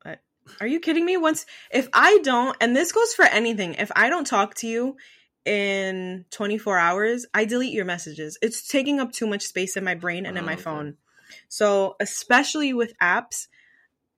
I, 0.05 0.17
are 0.61 0.67
you 0.67 0.79
kidding 0.79 1.05
me? 1.05 1.17
Once 1.17 1.45
if 1.71 1.89
I 1.93 2.19
don't, 2.23 2.55
and 2.61 2.75
this 2.75 2.91
goes 2.91 3.13
for 3.13 3.25
anything, 3.25 3.75
if 3.75 3.91
I 3.95 4.09
don't 4.09 4.27
talk 4.27 4.55
to 4.55 4.67
you 4.67 4.97
in 5.45 6.25
24 6.31 6.77
hours, 6.77 7.25
I 7.33 7.45
delete 7.45 7.73
your 7.73 7.85
messages. 7.85 8.37
It's 8.41 8.67
taking 8.67 8.99
up 8.99 9.11
too 9.11 9.27
much 9.27 9.47
space 9.47 9.75
in 9.75 9.83
my 9.83 9.95
brain 9.95 10.25
and 10.25 10.37
in 10.37 10.43
Oh, 10.43 10.45
my 10.45 10.53
okay. 10.53 10.55
phone. 10.55 10.97
So, 11.49 11.95
especially 11.99 12.73
with 12.73 12.93
apps, 13.01 13.47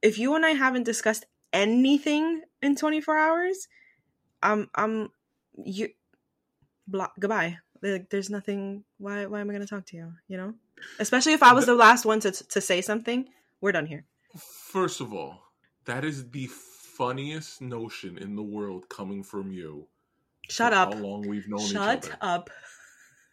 if 0.02 0.20
you 0.20 0.36
and 0.36 0.46
I 0.46 0.52
haven't 0.52 0.84
discussed 0.84 1.26
anything 1.54 2.42
in 2.62 2.76
24 2.76 3.18
hours, 3.18 3.68
I'm 4.42 4.70
I'm 4.76 5.10
you 5.64 5.90
block 6.88 7.14
goodbye. 7.20 7.58
Like 7.82 8.10
there's 8.10 8.30
nothing 8.30 8.84
why 8.98 9.26
why 9.26 9.42
am 9.42 9.50
I 9.50 9.54
going 9.54 9.66
to 9.66 9.68
talk 9.68 9.86
to 9.88 9.98
you, 9.98 10.14
you 10.28 10.38
know? 10.38 10.54
Especially 11.00 11.34
if 11.34 11.44
I 11.44 11.54
was 11.54 11.66
the 11.66 11.76
last 11.76 12.06
one 12.06 12.20
to 12.22 12.32
to 12.32 12.62
say 12.62 12.82
something, 12.82 13.28
we're 13.60 13.72
done 13.72 13.86
here. 13.86 14.06
First 14.38 15.02
of 15.02 15.14
all, 15.14 15.42
that 15.86 16.06
is 16.06 16.30
the 16.30 16.48
funniest 16.48 17.62
notion 17.62 18.18
in 18.18 18.36
the 18.36 18.44
world 18.44 18.88
coming 18.90 19.24
from 19.24 19.52
you. 19.52 19.88
Shut 20.50 20.74
up. 20.74 20.94
How 20.94 21.00
long 21.00 21.22
we've 21.28 21.48
known 21.48 21.60
Shut 21.60 22.06
each 22.06 22.12
other? 22.12 22.18
up. 22.22 22.50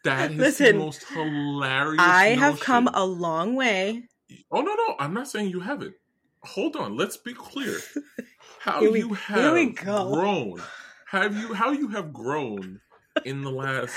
That 0.05 0.31
is 0.33 0.39
Listen, 0.39 0.79
the 0.79 0.85
most 0.85 1.05
hilarious. 1.05 2.01
I 2.01 2.29
have 2.29 2.61
come 2.61 2.89
a 2.93 3.05
long 3.05 3.55
way. 3.57 4.09
Oh 4.51 4.61
no, 4.61 4.75
no, 4.75 4.97
I'm 4.99 5.15
not 5.15 5.29
saying 5.29 5.51
you 5.51 5.61
haven't. 5.61 5.95
Hold 6.43 6.77
on, 6.77 6.97
let's 6.97 7.17
be 7.17 7.35
clear. 7.35 7.79
How 8.61 8.81
we- 8.81 9.01
you 9.01 9.15
have 9.15 9.75
grown, 9.75 10.63
have 11.11 11.37
you? 11.37 11.55
How 11.55 11.71
you 11.73 11.89
have 11.89 12.13
grown 12.13 12.81
in 13.25 13.43
the 13.43 13.51
last 13.51 13.95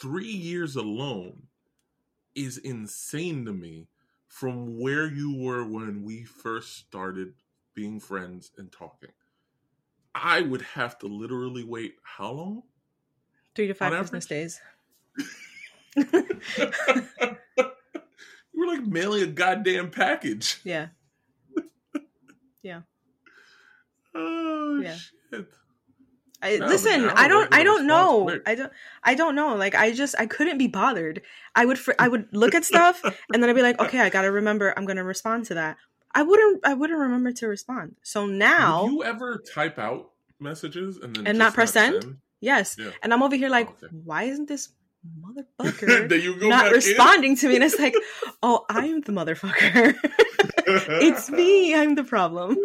three 0.00 0.26
years 0.26 0.76
alone 0.76 1.44
is 2.34 2.58
insane 2.58 3.44
to 3.46 3.52
me. 3.52 3.88
From 4.28 4.78
where 4.78 5.06
you 5.06 5.34
were 5.38 5.64
when 5.64 6.02
we 6.02 6.24
first 6.24 6.76
started 6.76 7.32
being 7.74 7.98
friends 8.00 8.50
and 8.58 8.70
talking, 8.70 9.12
I 10.14 10.42
would 10.42 10.60
have 10.62 10.98
to 10.98 11.06
literally 11.06 11.64
wait 11.64 11.94
how 12.02 12.32
long? 12.32 12.62
Three 13.54 13.68
to 13.68 13.74
five 13.74 13.94
On 13.94 14.02
business 14.02 14.26
days. 14.26 14.60
you 15.96 16.04
were 18.54 18.66
like 18.66 18.86
mailing 18.86 19.22
a 19.22 19.26
goddamn 19.26 19.90
package. 19.90 20.60
Yeah. 20.64 20.88
Oh 24.14 24.80
Yeah. 24.82 24.94
shit! 24.96 25.46
I, 26.42 26.56
No, 26.58 26.66
listen, 26.66 27.02
now 27.06 27.14
I 27.16 27.28
don't. 27.28 27.52
I 27.54 27.64
don't 27.64 27.86
know. 27.86 28.30
I 28.46 28.54
don't. 28.54 28.72
I 29.02 29.14
don't 29.14 29.34
know. 29.34 29.54
Like 29.56 29.74
I 29.74 29.92
just. 29.92 30.14
I 30.18 30.26
couldn't 30.26 30.58
be 30.58 30.66
bothered. 30.68 31.22
I 31.54 31.64
would. 31.64 31.78
fr- 31.78 31.98
I 31.98 32.08
would 32.08 32.28
look 32.32 32.54
at 32.54 32.64
stuff 32.64 33.02
and 33.32 33.42
then 33.42 33.48
I'd 33.50 33.56
be 33.56 33.62
like, 33.62 33.80
okay, 33.80 34.00
I 34.00 34.10
gotta 34.10 34.30
remember. 34.30 34.72
I'm 34.76 34.84
gonna 34.86 35.04
respond 35.04 35.46
to 35.46 35.54
that. 35.54 35.76
I 36.14 36.22
wouldn't. 36.22 36.64
I 36.64 36.74
wouldn't 36.74 36.98
remember 36.98 37.32
to 37.32 37.46
respond. 37.48 37.96
So 38.02 38.26
now, 38.26 38.84
Would 38.84 38.92
you 38.92 39.04
ever 39.04 39.42
type 39.54 39.78
out 39.78 40.10
messages 40.40 40.96
and 40.98 41.14
then 41.16 41.26
And 41.26 41.36
just 41.36 41.38
not 41.38 41.54
press 41.54 41.72
send? 41.72 42.02
send? 42.02 42.16
yes. 42.40 42.76
Yeah. 42.78 42.90
And 43.02 43.12
I'm 43.12 43.22
over 43.22 43.36
here 43.36 43.48
like, 43.48 43.68
oh, 43.68 43.74
Okay. 43.86 43.96
why 44.04 44.24
isn't 44.24 44.48
this 44.48 44.68
motherfucker 45.60 46.48
not 46.48 46.70
responding 46.72 47.36
to 47.36 47.48
me? 47.48 47.54
And 47.56 47.64
it's 47.64 47.78
like, 47.78 47.94
oh, 48.42 48.64
I'm 48.68 49.00
the 49.00 49.12
motherfucker. 49.12 49.94
it's 50.66 51.30
me. 51.30 51.74
I'm 51.74 51.94
the 51.94 52.04
problem. 52.04 52.58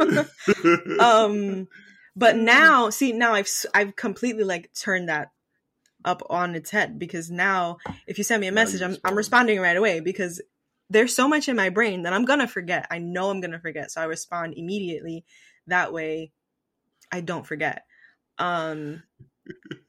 um 1.00 1.68
but 2.16 2.36
now 2.36 2.90
see 2.90 3.14
now 3.14 3.34
i've 3.34 3.50
I've 3.74 3.96
completely 3.96 4.44
like 4.44 4.72
turned 4.74 5.10
that 5.10 5.32
up 6.04 6.22
on 6.30 6.56
its 6.56 6.72
head 6.72 6.98
because 6.98 7.30
now 7.30 7.78
if 8.08 8.18
you 8.18 8.24
send 8.24 8.42
me 8.42 8.48
a 8.48 8.52
message 8.52 8.82
I'm. 8.82 8.98
I'm 9.04 9.16
responding 9.16 9.60
right 9.60 9.78
away 9.78 10.00
because 10.00 10.42
there's 10.90 11.16
so 11.16 11.28
much 11.28 11.48
in 11.48 11.56
my 11.56 11.70
brain 11.70 12.04
that 12.04 12.14
i'm 12.14 12.26
gonna 12.26 12.48
forget 12.48 12.88
i 12.92 12.98
know 12.98 13.30
i'm 13.30 13.42
gonna 13.42 13.60
forget 13.60 13.92
so 13.92 14.02
i 14.02 14.06
respond 14.06 14.56
immediately 14.58 15.26
that 15.68 15.94
way 15.94 16.32
i 17.12 17.22
don't 17.22 17.46
forget 17.46 17.84
um 18.40 19.04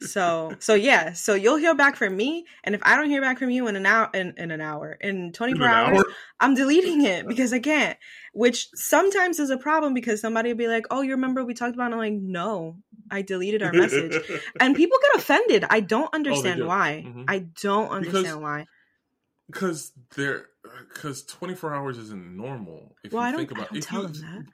so 0.01 0.55
so 0.59 0.75
yeah 0.75 1.13
so 1.13 1.35
you'll 1.35 1.57
hear 1.57 1.75
back 1.75 1.97
from 1.97 2.17
me 2.17 2.45
and 2.65 2.75
if 2.75 2.81
i 2.85 2.97
don't 2.97 3.09
hear 3.09 3.21
back 3.21 3.39
from 3.39 3.51
you 3.51 3.67
in 3.69 3.77
an 3.77 3.87
hour 3.87 4.09
in, 4.15 4.35
in 4.37 4.51
an 4.51 4.61
hour 4.61 4.99
in 5.01 5.33
24 5.33 5.67
In 5.67 5.73
hours 5.73 5.99
hour? 5.99 6.05
I'm 6.41 6.55
deleting 6.55 7.05
it 7.05 7.29
because 7.29 7.53
I 7.53 7.61
can't. 7.61 7.97
Which 8.33 8.69
sometimes 8.75 9.39
is 9.39 9.51
a 9.51 9.57
problem 9.57 9.95
because 9.95 10.21
somebody 10.21 10.49
will 10.51 10.57
be 10.59 10.67
like, 10.67 10.87
"Oh, 10.91 11.03
you 11.03 11.13
remember 11.13 11.45
we 11.45 11.55
talked 11.55 11.75
about?" 11.77 11.91
it?" 11.91 11.95
I'm 11.95 11.99
like, 12.01 12.15
"No, 12.15 12.79
I 13.13 13.23
deleted 13.23 13.63
our 13.63 13.73
message," 13.73 14.17
and 14.61 14.75
people 14.75 14.99
get 15.03 15.21
offended. 15.23 15.65
I 15.71 15.79
don't 15.81 16.13
understand 16.13 16.59
do. 16.61 16.67
why. 16.67 17.05
Mhm. 17.07 17.25
I 17.29 17.47
don't 17.63 17.91
understand 17.91 18.25
Because- 18.25 18.37
why. 18.43 18.67
because 19.47 19.93
they're 20.17 20.47
because 20.89 21.25
24 21.27 21.75
hours 21.75 21.99
isn't 21.99 22.37
normal. 22.37 22.97
If 23.05 23.13
Well, 23.13 23.23
you 23.29 23.35
I 23.35 23.37
think 23.37 23.53
I 23.53 23.55
about, 23.57 23.69
don't 23.69 23.79
if 23.79 23.87
tell 23.87 24.03
you, 24.03 24.09
them 24.09 24.47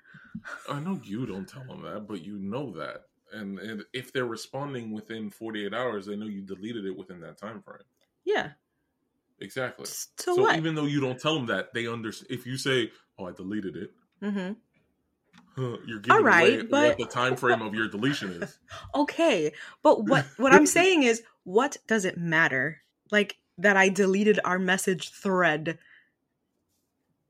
that. 0.67 0.75
I 0.75 0.81
know 0.81 1.01
you 1.03 1.25
don't 1.25 1.49
tell 1.49 1.65
them 1.65 1.83
that, 1.85 2.07
but 2.07 2.23
you 2.23 2.39
know 2.39 2.73
that. 2.73 3.05
And, 3.33 3.85
if 3.93 4.13
they're 4.13 4.27
responding 4.27 4.93
within 4.93 5.31
48 5.31 5.75
hours, 5.75 6.07
they 6.07 6.17
know 6.17 6.27
you 6.27 6.43
deleted 6.43 6.85
it 6.87 6.97
within 6.97 7.21
that 7.21 7.39
time 7.39 7.61
frame. 7.63 7.79
Yeah. 8.25 8.51
Exactly. 9.41 9.87
So, 9.87 10.09
So, 10.19 10.43
what? 10.43 10.57
even 10.57 10.75
though 10.75 10.87
you 10.87 11.01
don't 11.01 11.21
tell 11.21 11.35
them 11.35 11.47
that, 11.47 11.73
they 11.73 11.87
understand. 11.87 12.31
If 12.31 12.47
you 12.47 12.57
say, 12.57 12.91
"Oh, 13.19 13.27
I 13.27 13.33
deleted 13.33 13.77
it," 13.77 13.93
hmm 14.21 14.53
huh, 15.57 15.77
you're 15.87 16.01
giving 16.01 16.19
All 16.19 16.23
right, 16.25 16.61
away 16.61 16.63
but- 16.63 16.71
what 16.71 16.99
the 16.99 17.07
time 17.07 17.37
frame 17.37 17.63
of 17.63 17.75
your 17.75 17.89
deletion 17.89 18.31
is. 18.43 18.59
Okay, 18.95 19.53
but 19.83 20.07
what 20.07 20.25
what 20.39 20.53
I'm 20.53 20.67
saying 20.67 21.05
is, 21.05 21.23
what 21.45 21.77
does 21.87 22.05
it 22.05 22.17
matter? 22.19 22.83
Like 23.13 23.39
that 23.59 23.77
I 23.77 23.89
deleted 23.89 24.41
our 24.45 24.59
message 24.59 25.11
thread. 25.11 25.79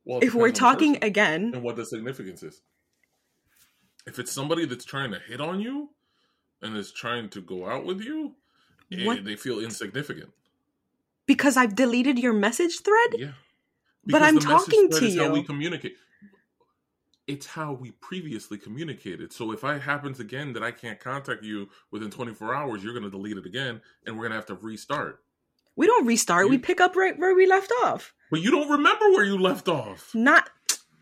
Well, 0.05 0.21
If 0.23 0.35
we're 0.35 0.49
depends 0.49 0.61
on 0.63 0.73
the 0.73 0.79
talking 0.87 1.05
again, 1.05 1.51
and 1.55 1.63
what 1.63 1.77
the 1.77 1.85
significance 1.85 2.43
is. 2.43 2.63
If 4.09 4.19
it's 4.19 4.33
somebody 4.33 4.65
that's 4.65 4.85
trying 4.85 5.11
to 5.13 5.19
hit 5.19 5.41
on 5.41 5.61
you 5.61 5.91
and 6.63 6.77
is 6.77 6.91
trying 6.91 7.29
to 7.31 7.41
go 7.41 7.69
out 7.69 7.85
with 7.85 8.01
you, 8.01 8.35
eh, 8.93 9.05
What? 9.05 9.25
they 9.25 9.37
feel 9.37 9.61
insignificant. 9.61 10.31
because 11.27 11.59
I've 11.59 11.75
deleted 11.77 12.19
your 12.19 12.33
message 12.33 12.81
thread. 12.81 13.15
Yeah. 13.19 13.33
But 14.07 14.23
I'm 14.23 14.39
talking 14.39 14.89
to 14.91 15.05
is 15.05 15.17
How 15.19 15.31
we 15.31 15.43
communicate. 15.43 15.97
It's 17.27 17.45
how 17.45 17.75
we 17.75 17.91
previously 17.91 18.57
communicated. 18.57 19.35
So 19.35 19.53
if 19.53 19.63
it 19.63 19.83
happens 19.83 20.19
again 20.19 20.55
that 20.55 20.63
I 20.63 20.71
can't 20.71 20.99
contact 20.99 21.45
you 21.45 21.69
within 21.91 22.11
24 22.11 22.55
hours, 22.55 22.83
you're 22.83 22.95
going 22.95 23.05
to 23.05 23.11
delete 23.11 23.37
it 23.37 23.45
again, 23.45 23.83
and 24.07 24.17
we're 24.17 24.23
going 24.23 24.31
to 24.31 24.37
have 24.37 24.47
to 24.47 24.55
restart. 24.55 25.23
We 25.77 25.87
don't 25.87 26.07
restart. 26.07 26.49
We 26.49 26.57
pick 26.57 26.81
up 26.81 26.97
right 26.97 27.19
where 27.19 27.35
we 27.35 27.47
left 27.47 27.71
off. 27.85 28.15
But 28.31 28.41
you 28.41 28.51
don't 28.51 28.71
remember 28.71 29.11
where 29.11 29.25
you 29.25 29.37
left 29.37 29.69
off. 29.69 30.15
Not 30.15 30.49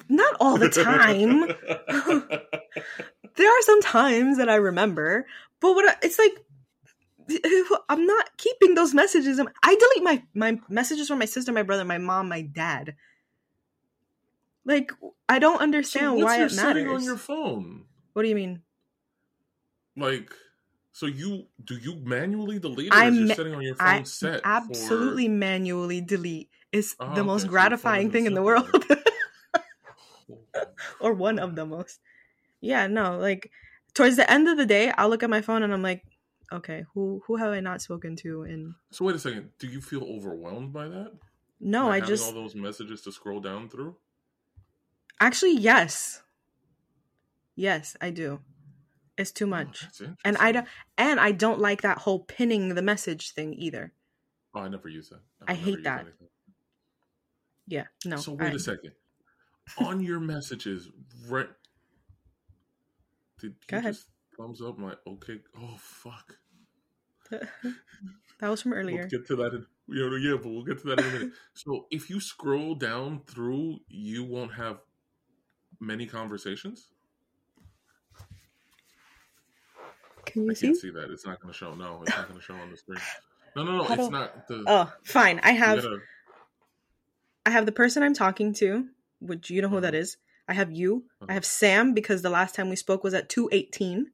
not 0.08 0.36
all 0.40 0.56
the 0.58 0.68
time. 0.68 1.46
there 3.36 3.48
are 3.48 3.62
some 3.62 3.82
times 3.82 4.38
that 4.38 4.48
I 4.48 4.56
remember, 4.56 5.26
but 5.60 5.74
what 5.74 5.88
I, 5.88 5.96
it's 6.02 6.18
like 6.18 6.32
I'm 7.88 8.06
not 8.06 8.36
keeping 8.36 8.74
those 8.74 8.94
messages. 8.94 9.40
I 9.40 9.74
delete 9.74 10.02
my 10.04 10.22
my 10.34 10.60
messages 10.68 11.08
from 11.08 11.18
my 11.18 11.24
sister, 11.24 11.52
my 11.52 11.62
brother, 11.62 11.84
my 11.84 11.98
mom, 11.98 12.28
my 12.28 12.42
dad. 12.42 12.96
Like 14.64 14.92
I 15.28 15.38
don't 15.38 15.54
so 15.54 15.62
understand 15.62 16.16
what's 16.16 16.24
why 16.24 16.44
it 16.44 16.52
matters. 16.52 16.92
on 16.92 17.04
your 17.04 17.16
phone? 17.16 17.86
What 18.12 18.22
do 18.22 18.28
you 18.28 18.34
mean? 18.34 18.62
Like, 19.96 20.32
so 20.92 21.06
you 21.06 21.46
do 21.64 21.76
you 21.76 21.96
manually 21.96 22.58
delete 22.58 22.92
or 22.92 22.98
is 22.98 23.18
your 23.18 23.26
setting 23.28 23.54
on 23.54 23.62
your 23.62 23.74
phone 23.74 23.86
I 23.86 24.02
set? 24.04 24.42
for- 24.42 24.48
absolutely 24.48 25.28
manually 25.28 26.00
delete. 26.00 26.50
It's 26.72 26.96
Oh, 27.00 27.14
the 27.14 27.24
most 27.24 27.42
so 27.42 27.48
phone 27.48 27.50
gratifying 27.50 28.10
thing 28.10 28.26
in 28.26 28.34
the 28.34 28.42
world. 28.42 28.68
or 31.00 31.12
one 31.14 31.38
of 31.38 31.54
the 31.56 31.66
most. 31.66 32.00
Yeah, 32.60 32.86
no, 32.86 33.18
like 33.18 33.50
towards 33.94 34.16
the 34.16 34.30
end 34.30 34.48
of 34.48 34.56
the 34.56 34.66
day, 34.66 34.90
I'll 34.96 35.08
look 35.08 35.22
at 35.22 35.30
my 35.30 35.40
phone 35.42 35.62
and 35.62 35.72
I'm 35.72 35.82
like, 35.82 36.04
okay, 36.52 36.84
who 36.94 37.22
who 37.26 37.36
have 37.36 37.52
I 37.52 37.60
not 37.60 37.82
spoken 37.82 38.16
to? 38.16 38.42
And 38.42 38.74
So 38.90 39.04
wait 39.04 39.16
a 39.16 39.18
second. 39.18 39.50
Do 39.58 39.66
you 39.66 39.80
feel 39.80 40.02
overwhelmed 40.04 40.72
by 40.72 40.88
that? 40.88 41.12
no, 41.60 41.88
I 41.90 42.00
just 42.00 42.24
all 42.26 42.32
those 42.32 42.54
messages 42.54 43.02
to 43.02 43.12
scroll 43.12 43.40
down 43.40 43.68
through. 43.68 43.96
actually 45.20 45.56
yes, 45.56 46.22
yes, 47.54 47.96
I 48.00 48.10
do. 48.10 48.40
It's 49.18 49.32
too 49.32 49.46
Oh, 49.46 49.48
much, 49.48 49.80
that's 49.80 50.02
and 50.26 50.36
I 50.36 50.52
don't, 50.52 50.66
and 50.98 51.18
I 51.18 51.32
don't 51.32 51.58
like 51.58 51.80
that 51.82 51.98
whole 51.98 52.20
pinning 52.20 52.74
the 52.74 52.82
message 52.82 53.32
thing 53.32 53.54
either. 53.54 53.92
Oh, 54.54 54.60
I 54.60 54.68
never 54.68 54.88
use 54.88 55.08
that. 55.08 55.20
I 55.48 55.52
never 55.54 55.64
hate 55.64 55.84
that. 55.84 56.00
anything. 56.00 56.28
Yeah, 57.66 57.84
no. 58.04 58.16
so 58.18 58.32
wait 58.32 58.52
I- 58.52 58.56
a 58.56 58.58
second. 58.58 58.92
On 59.78 60.00
your 60.00 60.20
messages, 60.20 60.88
right? 61.28 61.48
Did 63.40 63.54
Go 63.66 63.76
you 63.76 63.80
ahead. 63.80 63.94
just 63.94 64.06
thumbs 64.38 64.60
up? 64.62 64.78
My 64.78 64.94
okay. 65.06 65.40
Oh 65.58 65.76
fuck. 65.78 66.36
that 67.30 68.48
was 68.48 68.62
from 68.62 68.72
earlier. 68.72 69.00
We'll 69.00 69.08
get 69.20 69.26
to 69.26 69.36
that. 69.36 69.52
In, 69.54 69.66
you 69.88 70.08
know, 70.10 70.16
yeah, 70.16 70.36
but 70.40 70.48
we'll 70.50 70.64
get 70.64 70.78
to 70.82 70.86
that 70.88 71.00
in 71.00 71.04
a 71.06 71.10
minute. 71.10 71.32
so 71.54 71.86
if 71.90 72.08
you 72.08 72.20
scroll 72.20 72.74
down 72.76 73.22
through, 73.26 73.78
you 73.88 74.22
won't 74.24 74.54
have 74.54 74.78
many 75.80 76.06
conversations. 76.06 76.88
Can 80.24 80.44
you 80.44 80.50
I 80.50 80.54
see? 80.54 80.66
can't 80.68 80.76
see 80.78 80.90
that. 80.90 81.10
It's 81.10 81.26
not 81.26 81.40
going 81.40 81.52
to 81.52 81.58
show. 81.58 81.74
No, 81.74 82.02
it's 82.02 82.16
not 82.16 82.28
going 82.28 82.38
to 82.38 82.44
show 82.44 82.54
on 82.54 82.70
the 82.70 82.76
screen. 82.76 82.98
No, 83.54 83.64
no, 83.64 83.76
no. 83.78 83.82
How 83.84 83.94
It's 83.94 84.04
do- 84.06 84.10
not 84.10 84.48
the. 84.48 84.64
Oh, 84.66 84.92
fine. 85.04 85.40
I 85.42 85.52
have 85.52 85.82
gotta- 85.82 86.00
I 87.44 87.50
have 87.50 87.64
the 87.66 87.72
person 87.72 88.02
I'm 88.02 88.14
talking 88.14 88.52
to, 88.54 88.86
which 89.20 89.50
you 89.50 89.62
know 89.62 89.68
who 89.68 89.80
that 89.80 89.94
Uh-huh. 89.94 90.16
I 90.48 90.54
have 90.54 90.70
you. 90.70 91.06
I 91.28 91.34
have 91.34 91.44
Sam 91.44 91.92
because 91.92 92.22
the 92.22 92.30
last 92.30 92.54
time 92.54 92.68
we 92.68 92.76
spoke 92.76 93.02
was 93.02 93.14
at 93.14 93.28
218. 93.28 94.12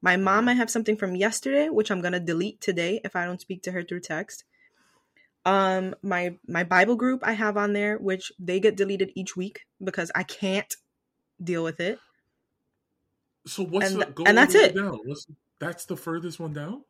My 0.00 0.16
mom, 0.16 0.44
Uh-huh. 0.44 0.52
I 0.52 0.54
have 0.54 0.70
something 0.70 0.96
from 0.96 1.16
yesterday, 1.16 1.68
which 1.68 1.90
I'm 1.90 2.00
gonna 2.00 2.20
delete 2.20 2.60
today 2.60 3.00
if 3.04 3.14
I 3.16 3.24
don't 3.24 3.40
speak 3.40 3.62
to 3.64 3.72
her 3.72 3.82
through 3.82 4.00
text. 4.00 4.44
Um, 5.44 5.94
my 6.02 6.38
my 6.48 6.64
Bible 6.64 6.96
group 6.96 7.20
I 7.22 7.32
have 7.32 7.56
on 7.56 7.72
there, 7.72 7.98
which 7.98 8.32
they 8.38 8.58
get 8.58 8.76
deleted 8.76 9.12
each 9.14 9.36
week 9.36 9.66
because 9.82 10.10
I 10.14 10.22
can't 10.24 10.74
deal 11.42 11.62
with 11.62 11.78
it. 11.78 12.00
So 13.46 13.62
what's 13.62 13.92
and 13.92 14.02
the 14.02 14.06
go 14.06 14.24
and 14.24 14.36
that's 14.36 14.54
it. 14.54 14.74
Down. 14.74 14.98
What's 15.04 15.26
that's 15.58 15.84
the 15.84 15.96
furthest 15.96 16.40
one 16.40 16.52
down? 16.52 16.82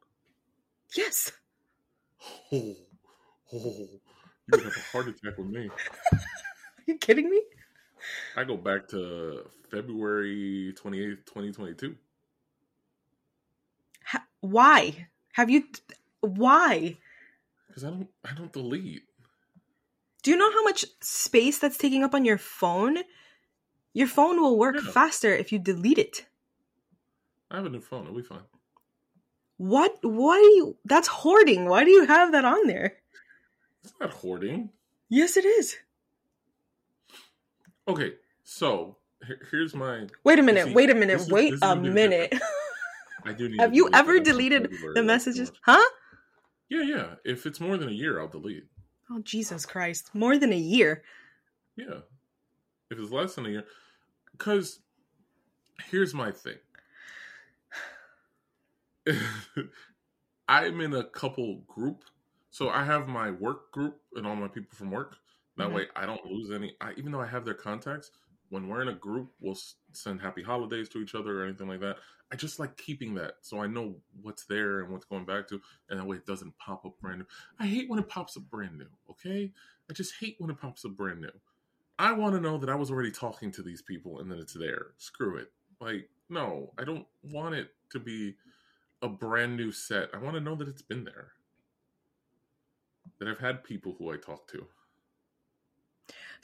Yes. 0.97 1.33
Oh, 2.53 2.77
oh, 3.53 3.61
you 3.63 4.01
would 4.53 4.65
have 4.65 4.77
a 4.77 4.81
heart 4.93 5.09
attack 5.09 5.37
with 5.37 5.49
me. 5.49 5.69
Are 6.89 6.93
you 6.93 6.99
kidding 6.99 7.29
me? 7.31 7.43
I 8.37 8.45
go 8.45 8.57
back 8.57 8.89
to 8.89 9.49
February 9.71 10.73
twenty 10.77 11.03
eighth, 11.03 11.25
twenty 11.25 11.53
twenty 11.53 11.75
two. 11.75 11.97
Ha- 14.05 14.27
why? 14.41 15.09
Have 15.33 15.51
you? 15.51 15.65
Why? 16.21 16.99
Because 17.69 17.85
I 17.85 17.91
don't, 17.91 18.09
I 18.25 18.35
don't 18.35 18.53
delete. 18.53 19.03
Do 20.23 20.31
you 20.31 20.37
know 20.37 20.51
how 20.51 20.63
much 20.65 20.85
space 21.01 21.59
that's 21.59 21.79
taking 21.79 22.03
up 22.03 22.15
on 22.15 22.25
your 22.25 22.39
phone? 22.39 22.99
Your 23.93 24.07
phone 24.09 24.41
will 24.41 24.59
work 24.59 24.77
Yeah. 24.77 24.91
faster 24.93 25.35
if 25.35 25.53
you 25.53 25.59
delete 25.59 25.99
it. 25.99 26.27
I 27.51 27.57
have 27.57 27.67
a 27.67 27.69
new 27.71 27.81
phone. 27.81 28.03
It'll 28.05 28.17
be 28.17 28.23
fine. 28.23 28.43
What? 29.59 29.99
Why 30.03 30.37
do 30.39 30.47
you? 30.57 30.77
That's 30.85 31.09
hoarding. 31.09 31.67
Why 31.67 31.85
do 31.85 31.91
you 31.91 32.07
have 32.07 32.33
that 32.33 32.45
on 32.45 32.67
there? 32.67 32.99
It's 33.85 33.95
not 34.01 34.11
hoarding. 34.13 34.71
Yes, 35.09 35.37
it 35.37 35.45
is. 35.45 35.77
Okay, 37.89 38.15
so 38.43 38.97
here's 39.51 39.75
my. 39.75 40.07
Wait 40.25 40.39
a 40.39 40.43
minute. 40.43 40.67
see, 40.67 40.73
wait 40.75 40.91
a 40.91 40.95
minute. 40.95 41.21
is- 41.21 41.31
wait 41.31 41.55
a 41.63 41.77
minute. 41.77 42.35
I 43.25 43.33
do 43.33 43.49
need. 43.49 43.61
have 43.61 43.75
you 43.75 43.89
ever 43.93 44.19
deleted 44.21 44.73
the 44.95 45.03
messages? 45.03 45.53
Huh? 45.63 45.79
Yeah, 46.69 46.83
yeah. 46.83 47.15
If 47.25 47.47
it's 47.47 47.61
more 47.61 47.77
than 47.77 47.89
a 47.89 47.93
year, 47.93 48.21
I'll 48.21 48.29
delete. 48.29 48.65
Oh 49.11 49.21
Jesus 49.21 49.65
Christ! 49.67 50.11
More 50.15 50.37
than 50.37 50.53
a 50.53 50.57
year. 50.59 51.03
Yeah. 51.77 52.01
If 52.91 52.99
it's 52.99 53.11
less 53.13 53.35
than 53.35 53.47
a 53.47 53.51
year, 53.51 53.65
because 54.33 54.81
here's 55.91 56.15
my 56.15 56.33
thing. 56.33 56.57
I'm 60.49 60.81
in 60.81 60.95
a 60.95 61.05
couple 61.05 61.57
group, 61.67 62.05
so 62.51 62.69
I 62.69 62.85
have 62.85 63.09
my 63.09 63.31
work 63.31 63.71
group 63.73 64.01
and 64.15 64.27
all 64.27 64.37
my 64.37 64.49
people 64.49 64.71
from 64.73 64.91
work. 64.91 65.17
That 65.57 65.71
Mhm. 65.71 65.75
way, 65.75 65.89
I 65.97 66.07
don't 66.07 66.25
lose 66.27 66.51
any. 66.51 66.77
I, 66.81 66.93
even 66.95 67.13
though 67.13 67.21
I 67.21 67.27
have 67.27 67.45
their 67.45 67.55
contacts, 67.55 68.11
when 68.51 68.69
we're 68.69 68.83
in 68.83 68.89
a 68.89 68.95
group, 68.95 69.35
we'll 69.41 69.59
send 69.93 70.21
happy 70.21 70.43
holidays 70.43 70.89
to 70.91 70.99
each 71.01 71.15
other 71.15 71.41
or 71.41 71.45
anything 71.45 71.69
like 71.69 71.81
that. 71.81 71.99
I 72.31 72.37
just 72.37 72.59
like 72.59 72.77
keeping 72.77 73.15
that, 73.15 73.37
so 73.41 73.61
I 73.61 73.67
know 73.67 74.01
what's 74.23 74.45
there 74.45 74.81
and 74.81 74.93
what's 74.93 75.05
going 75.05 75.25
back 75.25 75.49
to, 75.49 75.61
and 75.89 75.99
that 75.99 76.05
way 76.05 76.17
it 76.17 76.27
doesn't 76.27 76.57
pop 76.59 76.85
up 76.85 76.99
brand 77.01 77.21
new. 77.21 77.27
I 77.59 77.67
hate 77.67 77.89
when 77.89 77.99
it 77.99 78.09
pops 78.09 78.37
up 78.37 78.45
brand 78.51 78.79
new. 78.79 78.91
Okay, 79.11 79.53
I 79.89 79.93
just 79.93 80.15
hate 80.17 80.37
when 80.39 80.51
it 80.51 80.59
pops 80.59 80.85
up 80.85 80.97
brand 80.97 81.21
new. 81.21 81.41
I 81.99 82.13
want 82.13 82.35
to 82.35 82.41
know 82.41 82.59
that 82.59 82.69
I 82.69 82.75
was 82.75 82.91
already 82.91 83.11
talking 83.11 83.51
to 83.53 83.63
these 83.63 83.81
people 83.81 84.21
and 84.21 84.31
then 84.31 84.39
it's 84.39 84.53
there. 84.53 84.93
Screw 84.99 85.37
it. 85.37 85.53
Like, 85.81 86.11
no, 86.29 86.73
I 86.79 86.85
don't 86.85 87.07
want 87.23 87.55
it 87.55 87.75
to 87.91 87.99
be 87.99 88.37
a 89.03 89.09
brand 89.09 89.57
new 89.57 89.73
set. 89.73 90.11
I 90.13 90.19
want 90.19 90.35
to 90.35 90.41
know 90.41 90.55
that 90.57 90.69
it's 90.69 90.83
been 90.83 91.05
there. 91.05 91.33
That 93.19 93.29
I've 93.29 93.39
had 93.39 93.65
people 93.65 93.95
who 93.99 94.13
I 94.13 94.17
talk 94.17 94.47
to. 94.49 94.67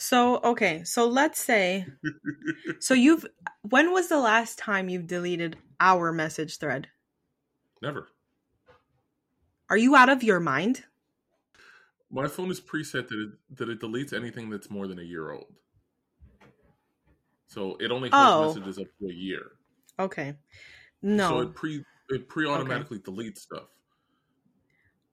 So 0.03 0.41
okay. 0.43 0.83
So 0.85 1.07
let's 1.07 1.41
say. 1.41 1.87
So 2.81 2.95
you've. 2.95 3.25
When 3.62 3.93
was 3.93 4.09
the 4.09 4.19
last 4.19 4.59
time 4.59 4.88
you've 4.88 5.07
deleted 5.07 5.57
our 5.79 6.12
message 6.12 6.59
thread? 6.59 6.88
Never. 7.81 8.09
Are 9.71 9.77
you 9.77 9.95
out 9.95 10.09
of 10.09 10.25
your 10.25 10.41
mind? 10.41 10.85
My 12.11 12.27
phone 12.27 12.51
is 12.51 12.61
preset 12.61 13.09
that 13.09 13.19
it, 13.19 13.57
that 13.59 13.69
it 13.69 13.81
deletes 13.81 14.12
anything 14.12 14.51
that's 14.51 14.69
more 14.71 14.88
than 14.88 14.99
a 14.99 15.03
year 15.03 15.31
old. 15.31 15.55
So 17.47 17.77
it 17.79 17.93
only 17.93 18.09
holds 18.09 18.33
Oh. 18.33 18.49
messages 18.49 18.79
up 18.79 18.88
to 18.99 19.07
a 19.09 19.12
year. 19.12 19.53
Okay. 20.01 20.35
No. 21.01 21.29
So 21.29 21.41
it 21.43 21.55
pre 21.55 21.85
it 22.09 22.29
pre 22.29 22.47
automatically 22.47 22.99
deletes 22.99 23.38
stuff. 23.38 23.69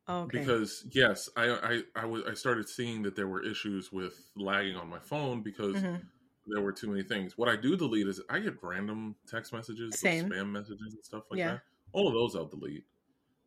Okay. 0.09 0.45
because 0.45 0.85
yes 0.91 1.29
I, 1.35 1.49
I 1.95 2.01
I 2.03 2.05
wa- 2.05 2.23
I 2.27 2.33
started 2.33 2.69
seeing 2.69 3.01
that 3.03 3.15
there 3.15 3.27
were 3.27 3.43
issues 3.43 3.91
with 3.91 4.31
lagging 4.35 4.75
on 4.75 4.89
my 4.89 4.99
phone 4.99 5.41
because 5.43 5.83
Mhm. 5.83 6.09
there 6.47 6.61
were 6.63 6.71
too 6.73 6.89
many 6.89 7.03
things 7.03 7.37
what 7.37 7.49
i 7.49 7.55
do 7.55 7.77
delete 7.77 8.07
is 8.07 8.21
i 8.29 8.39
get 8.39 8.61
random 8.63 9.15
text 9.27 9.53
messages 9.53 9.95
Same. 9.95 10.29
spam 10.29 10.49
messages 10.51 10.93
and 10.95 11.03
stuff 11.05 11.25
like 11.31 11.39
Yeah. 11.39 11.53
that 11.55 11.61
all 11.93 12.07
of 12.07 12.13
those 12.13 12.35
i'll 12.35 12.47
delete 12.47 12.85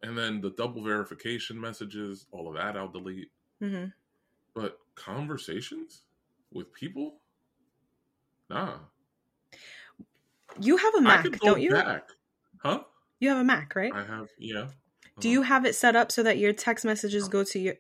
and 0.03 0.17
then 0.19 0.41
the 0.41 0.51
double 0.53 0.83
verification 0.85 1.61
messages 1.61 2.27
all 2.33 2.49
of 2.49 2.55
that 2.57 2.77
i'll 2.77 2.89
delete 2.89 3.31
hmm 3.61 3.93
but 4.55 4.79
conversations 4.95 6.05
with 6.51 6.73
people 6.73 7.21
nah 8.49 8.89
You 10.61 10.77
have 10.79 10.95
a 10.95 11.01
Mac, 11.01 11.39
don't 11.41 11.61
you? 11.61 11.75
back 11.75 12.09
huh 12.59 12.85
You 13.21 13.31
have 13.31 13.39
a 13.39 13.45
Mac, 13.45 13.75
right? 13.75 13.93
i 13.93 14.03
have 14.03 14.29
yeah 14.39 14.69
Do 15.21 15.29
Uh-huh. 15.29 15.33
you 15.33 15.43
have 15.43 15.65
it 15.67 15.75
set 15.75 15.97
up 15.97 16.11
so 16.13 16.23
that 16.23 16.39
your 16.39 16.53
text 16.53 16.85
messages 16.85 17.29
go 17.29 17.45
to 17.45 17.59
your? 17.59 17.75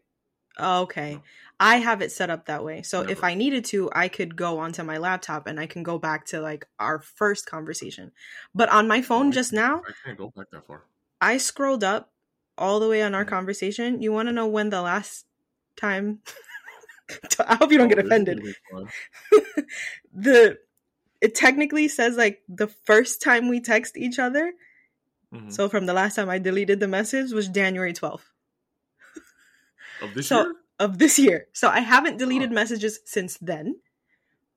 Oh, 0.58 0.82
okay, 0.82 1.20
I 1.58 1.76
have 1.76 2.02
it 2.02 2.12
set 2.12 2.28
up 2.28 2.46
that 2.46 2.62
way. 2.62 2.82
So 2.82 3.00
if 3.00 3.24
I 3.24 3.34
needed 3.34 3.64
to, 3.66 3.88
I 3.94 4.08
could 4.08 4.36
go 4.36 4.58
onto 4.58 4.82
my 4.82 4.98
laptop 4.98 5.46
and 5.46 5.58
I 5.58 5.66
can 5.66 5.82
go 5.82 5.98
back 5.98 6.26
to 6.26 6.40
like 6.40 6.66
our 6.78 6.98
first 6.98 7.46
conversation. 7.46 8.12
But 8.54 8.68
on 8.68 8.86
my 8.86 9.00
phone 9.00 9.28
I- 9.28 9.30
just 9.32 9.52
now, 9.52 9.82
i 9.88 9.92
can't 10.04 10.18
go 10.18 10.30
back 10.36 10.50
that 10.52 10.66
far 10.66 10.82
I 11.20 11.38
scrolled 11.38 11.84
up 11.84 12.12
all 12.58 12.80
the 12.80 12.88
way 12.88 13.00
on 13.02 13.14
our 13.14 13.24
Mhm. 13.24 13.28
conversation. 13.28 14.02
You 14.02 14.12
want 14.12 14.28
to 14.28 14.32
know 14.32 14.46
when 14.48 14.70
the 14.70 14.82
last 14.82 15.24
time? 15.76 16.20
I 17.46 17.54
hope 17.54 17.72
you 17.72 17.78
don't 17.78 17.86
Oh, 17.92 17.94
get 17.94 18.04
offended. 18.04 18.38
gonna 18.38 18.52
be 18.52 18.56
fun. 18.70 19.66
the 20.12 20.58
it 21.20 21.34
technically 21.34 21.88
says 21.88 22.16
like 22.16 22.42
the 22.48 22.66
first 22.66 23.22
time 23.22 23.48
we 23.48 23.60
text 23.60 23.96
each 23.96 24.18
other. 24.18 24.52
Mhm. 25.32 25.52
So 25.52 25.68
from 25.68 25.86
the 25.86 25.94
last 25.94 26.14
time 26.16 26.28
I 26.28 26.38
deleted 26.38 26.78
the 26.80 26.88
message 26.88 27.32
was 27.32 27.48
January 27.48 27.92
twelfth. 27.92 28.28
of 30.02 30.14
this 30.14 30.26
so- 30.28 30.42
year 30.42 30.54
of 30.80 30.98
this 30.98 31.18
year. 31.18 31.46
So 31.52 31.68
I 31.68 31.78
haven't 31.80 32.16
deleted 32.18 32.48
Huh. 32.48 32.54
messages 32.54 33.00
since 33.04 33.38
then, 33.38 33.80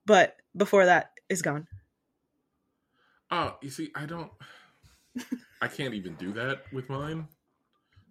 but 0.04 0.36
before 0.56 0.84
that 0.86 1.12
is 1.28 1.40
gone. 1.40 1.68
Oh, 3.30 3.56
you 3.62 3.70
see, 3.70 3.90
I 3.94 4.06
don't. 4.06 4.32
I 5.62 5.68
can't 5.68 5.94
even 5.94 6.14
do 6.16 6.32
that 6.32 6.70
with 6.72 6.88
mine 6.88 7.28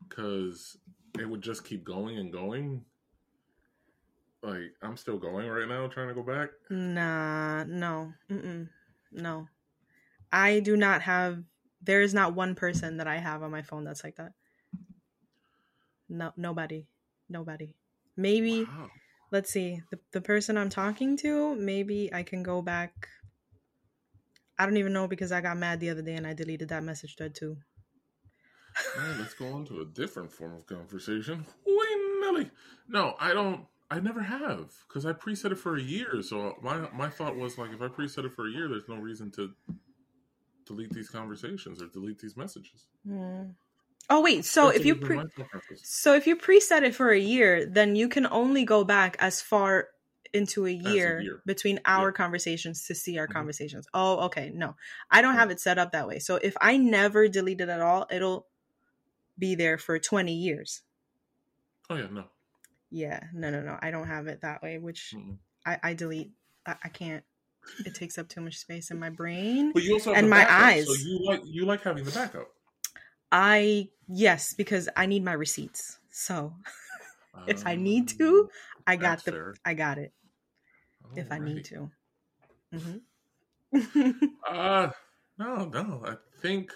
because 0.08 0.78
it 1.20 1.26
would 1.30 1.42
just 1.42 1.64
keep 1.66 1.84
going 1.84 2.18
and 2.18 2.32
going. 2.32 2.86
Like 4.42 4.76
I'm 4.82 4.96
still 4.98 5.18
going 5.18 5.48
right 5.50 5.68
now, 5.68 5.88
trying 5.88 6.08
to 6.08 6.14
go 6.16 6.24
back. 6.24 6.50
Nah, 6.70 7.64
no, 7.66 8.14
mm-mm, 8.30 8.70
no. 9.12 9.48
I 10.32 10.60
do 10.62 10.78
not 10.78 11.02
have. 11.04 11.44
There 11.86 12.02
is 12.02 12.14
not 12.14 12.34
one 12.36 12.56
person 12.56 12.98
that 12.98 13.08
I 13.08 13.18
have 13.18 13.44
on 13.44 13.52
my 13.52 13.62
phone 13.62 13.84
that's 13.84 14.04
like 14.04 14.16
that. 14.16 14.32
No, 16.10 16.32
nobody, 16.36 16.88
nobody. 17.30 17.76
Maybe 18.18 18.64
Wow. 18.64 18.90
let's 19.32 19.52
see 19.52 19.82
the 19.92 20.00
the 20.12 20.22
person 20.22 20.58
I'm 20.58 20.70
talking 20.70 21.18
to. 21.18 21.56
Maybe 21.56 22.14
I 22.14 22.24
can 22.24 22.44
go 22.44 22.62
back. 22.62 23.10
I 24.58 24.66
don't 24.66 24.78
even 24.78 24.94
know 24.94 25.08
because 25.08 25.32
I 25.32 25.42
got 25.42 25.58
mad 25.58 25.80
the 25.80 25.90
other 25.90 26.02
day 26.02 26.16
and 26.16 26.26
I 26.26 26.34
deleted 26.34 26.70
that 26.70 26.84
message 26.84 27.16
thread 27.18 27.36
too. 27.36 27.58
Right, 28.98 29.16
let's 29.20 29.34
go 29.34 29.48
on 29.54 29.66
to 29.66 29.82
a 29.82 29.86
different 29.86 30.32
form 30.32 30.54
of 30.56 30.66
conversation. 30.66 31.46
Wait, 31.66 31.98
Nelly. 32.22 32.52
No, 32.88 33.16
I 33.20 33.34
don't. 33.34 33.66
I 33.92 34.00
never 34.00 34.22
have 34.22 34.72
because 34.88 35.06
I 35.06 35.14
preset 35.14 35.52
it 35.52 35.60
for 35.60 35.76
a 35.76 35.82
year. 35.82 36.22
So 36.24 36.50
uh, 36.50 36.54
my 36.62 36.90
my 36.92 37.10
thought 37.10 37.36
was 37.36 37.58
like, 37.58 37.72
if 37.72 37.82
I 37.82 37.88
preset 37.88 38.26
it 38.26 38.34
for 38.34 38.48
a 38.48 38.52
year, 38.52 38.68
there's 38.68 38.88
no 38.90 38.96
reason 38.96 39.32
to 39.32 39.52
delete 40.66 40.92
these 40.92 41.10
conversations 41.10 41.82
or 41.82 41.88
delete 41.88 42.20
these 42.20 42.36
messages. 42.38 42.88
Hmm. 43.08 43.52
Oh 44.10 44.22
wait, 44.22 44.46
so 44.46 44.68
That's 44.68 44.80
if 44.80 44.86
you 44.86 44.96
pre- 44.96 45.16
my 45.18 45.24
thought 45.36 45.50
process. 45.50 45.80
so 45.84 46.14
if 46.14 46.28
you 46.28 46.36
preset 46.36 46.84
it 46.84 46.94
for 46.94 47.10
a 47.10 47.20
year, 47.20 47.66
then 47.66 47.96
you 47.96 48.08
can 48.08 48.28
only 48.28 48.64
go 48.64 48.84
back 48.84 49.16
as 49.20 49.42
far 49.42 49.88
into 50.34 50.66
a 50.68 50.70
a 50.70 50.74
year, 50.74 51.22
year. 51.22 51.42
between 51.46 51.80
our 51.86 52.10
Yeah. 52.10 52.12
conversations 52.12 52.86
to 52.86 52.94
see 52.94 53.18
our 53.18 53.28
Mhm. 53.28 53.34
conversations. 53.34 53.88
Oh, 53.94 54.26
okay. 54.26 54.52
No. 54.54 54.76
I 55.10 55.22
don't 55.22 55.34
Yeah. 55.34 55.40
have 55.40 55.50
it 55.50 55.60
set 55.60 55.78
up 55.80 55.94
that 55.94 56.08
way. 56.08 56.20
So 56.20 56.36
if 56.36 56.56
I 56.62 56.78
never 56.78 57.28
delete 57.30 57.62
it 57.62 57.70
at 57.70 57.82
all, 57.82 58.06
it'll 58.12 58.48
be 59.40 59.56
there 59.56 59.78
for 59.78 59.98
20 59.98 60.36
years. 60.36 60.82
Oh 61.90 61.96
yeah, 61.96 62.08
no. 62.12 62.26
Yeah. 62.92 63.22
No, 63.34 63.50
no, 63.50 63.62
no. 63.62 63.78
I 63.82 63.92
don't 63.92 64.08
have 64.08 64.28
it 64.28 64.42
that 64.42 64.62
way, 64.62 64.78
which 64.78 65.14
Mm-mm. 65.16 65.38
I, 65.66 65.80
I 65.82 65.94
delete. 65.94 66.32
I, 66.66 66.76
I 66.84 66.90
can't. 66.90 67.24
It 67.86 67.94
takes 67.94 68.18
up 68.18 68.28
too 68.30 68.42
much 68.42 68.58
space 68.58 68.92
in 68.92 69.00
my 69.00 69.10
brain. 69.10 69.72
But 69.74 69.84
you 69.84 69.94
also 69.94 70.12
have 70.12 70.20
And 70.20 70.30
my 70.30 70.38
backup, 70.38 70.56
eyes. 70.64 70.86
So 70.86 70.94
you 70.94 71.20
like 71.26 71.42
you 71.46 71.66
like 71.66 71.82
having 71.82 72.04
the 72.04 72.12
backup. 72.12 72.52
I 73.32 73.90
yes, 74.08 74.54
because 74.54 74.90
I 74.96 75.06
need 75.06 75.24
my 75.24 75.34
receipts. 75.34 76.00
So 76.10 76.54
if 77.48 77.66
I 77.68 77.76
need 77.76 78.08
Um, 78.08 78.18
to, 78.20 78.50
I 78.88 78.96
got 78.96 79.26
the 79.26 79.32
fair. 79.32 79.56
I 79.66 79.74
got 79.74 79.98
it 79.98 80.14
if 81.16 81.32
I 81.32 81.40
need 81.40 81.66
to. 81.66 81.92
hmm 82.72 82.98
Uh 84.48 84.92
no, 85.38 85.66
no. 85.66 86.02
I 86.06 86.16
think 86.42 86.72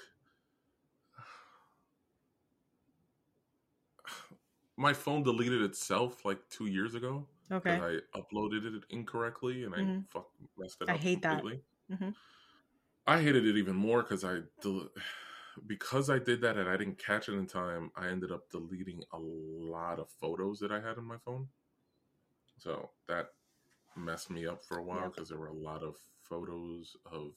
my 4.77 4.93
phone 4.93 5.23
deleted 5.23 5.61
itself 5.61 6.25
like 6.25 6.47
two 6.49 6.65
years 6.65 6.95
ago. 6.95 7.27
Okay. 7.51 7.75
I 7.75 7.99
uploaded 8.17 8.65
it 8.75 8.83
incorrectly 8.89 9.63
and 9.63 9.73
I 9.75 9.79
Mhm. 9.79 10.09
fuck 10.09 10.29
messed 10.57 10.81
it 10.81 10.89
I 10.89 10.93
up 10.93 10.99
I 10.99 11.01
hate 11.01 11.21
that. 11.23 11.41
completely. 11.41 11.63
Mhm. 11.89 12.15
I 13.07 13.21
hated 13.21 13.45
it 13.45 13.57
even 13.57 13.75
more 13.75 14.01
because 14.03 14.23
I 14.23 14.41
del- 14.61 14.89
because 15.67 16.09
I 16.09 16.19
did 16.19 16.41
that 16.41 16.57
and 16.57 16.69
I 16.69 16.77
didn't 16.77 16.99
catch 16.99 17.27
it 17.29 17.33
in 17.33 17.47
time. 17.47 17.91
I 17.95 18.07
ended 18.07 18.31
up 18.31 18.49
deleting 18.49 19.03
a 19.11 19.17
lot 19.19 19.99
of 19.99 20.09
photos 20.11 20.59
that 20.59 20.71
I 20.71 20.79
had 20.79 20.97
on 20.97 21.05
my 21.05 21.17
phone. 21.17 21.49
So 22.57 22.91
that 23.07 23.33
messed 23.95 24.29
me 24.29 24.45
up 24.45 24.63
for 24.63 24.77
a 24.77 24.83
while 24.83 25.03
Yep. 25.03 25.13
because 25.13 25.29
there 25.29 25.37
were 25.39 25.47
a 25.47 25.53
lot 25.53 25.81
of 25.83 25.95
photos 26.23 26.95
of 27.05 27.33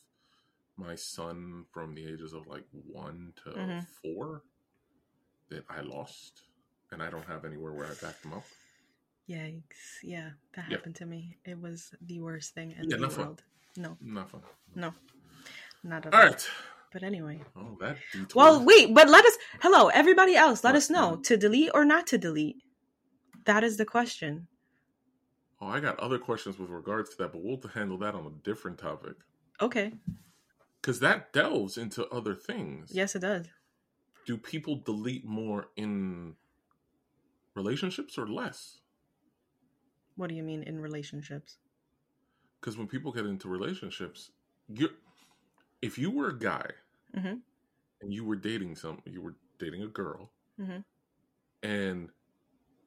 my 0.77 0.95
son 0.95 1.65
from 1.73 1.95
the 1.95 2.05
ages 2.07 2.33
of 2.33 2.47
like 2.47 2.67
one 2.73 3.33
to 3.45 3.51
Mhm. 3.51 3.87
four 4.03 4.43
that 5.49 5.65
I 5.69 5.81
lost, 5.83 6.49
and 6.91 7.03
I 7.03 7.11
don't 7.11 7.27
have 7.27 7.45
anywhere 7.45 7.73
where 7.73 7.87
I 7.87 7.95
backed 7.95 8.23
them 8.23 8.33
up. 8.35 8.45
Yikes! 9.29 10.03
Yeah, 10.03 10.31
that 10.55 10.65
Yeah. 10.69 10.77
happened 10.77 10.97
to 10.97 11.07
me. 11.07 11.37
It 11.45 11.59
was 11.61 11.95
the 12.01 12.21
worst 12.21 12.55
thing 12.55 12.73
in 12.73 12.91
Yeah, 12.91 12.97
the 12.97 13.03
not 13.03 13.13
fun. 13.13 13.25
world. 13.27 13.43
No, 13.77 13.97
Not 14.01 14.31
fun. 14.31 14.43
no, 14.75 14.93
not 15.83 16.07
at 16.07 16.15
All 16.15 16.21
all. 16.21 16.27
right. 16.27 16.51
But 16.93 17.03
anyway. 17.03 17.41
Oh, 17.57 17.77
that 17.81 17.97
detour. 18.13 18.29
Well, 18.35 18.65
wait, 18.65 18.93
but 18.95 19.09
let 19.09 19.25
us. 19.25 19.39
Hello, 19.61 19.89
everybody 19.89 20.37
else. 20.37 20.63
Let 20.63 20.75
us 20.75 20.91
know 20.91 21.13
mm-hmm. 21.13 21.23
to 21.23 21.37
delete 21.39 21.71
or 21.73 21.85
not 21.87 22.07
to 22.09 22.19
delete. 22.19 22.63
That 23.45 23.65
is 23.65 23.77
the 23.79 23.87
question. 23.87 24.47
Oh, 25.61 25.69
I 25.69 25.81
got 25.81 25.99
other 26.01 26.19
questions 26.19 26.59
with 26.59 26.69
regards 26.71 27.11
to 27.11 27.17
that, 27.19 27.33
but 27.33 27.43
we'll 27.43 27.61
handle 27.73 27.97
that 27.99 28.15
on 28.15 28.27
a 28.27 28.31
different 28.45 28.79
topic 28.79 29.15
Okay. 29.61 29.93
because 30.81 30.99
that 31.01 31.33
delves 31.33 31.79
into 31.79 32.07
other 32.09 32.35
things. 32.35 32.91
Yes, 32.93 33.15
it 33.15 33.21
does. 33.21 33.47
Do 34.27 34.37
people 34.37 34.77
delete 34.85 35.25
more 35.25 35.69
in 35.77 36.35
relationships 37.55 38.19
or 38.19 38.27
less? 38.27 38.81
What 40.17 40.29
do 40.29 40.35
you 40.35 40.43
mean 40.43 40.63
in 40.63 40.81
relationships? 40.81 41.57
Because 42.61 42.77
when 42.77 42.87
people 42.87 43.13
get 43.13 43.27
into 43.27 43.49
relationships, 43.49 44.31
you 44.69 44.91
if 45.81 45.99
you 45.99 46.11
were 46.11 46.29
a 46.29 46.39
guy 46.39 46.71
Mhm. 47.17 47.41
and 48.01 48.15
you 48.15 48.25
were 48.25 48.37
dating 48.37 48.77
some, 48.77 49.03
you 49.05 49.21
were 49.21 49.35
dating 49.59 49.83
a 49.83 49.89
girl, 49.89 50.31
Mhm. 50.61 50.85
and 51.63 52.11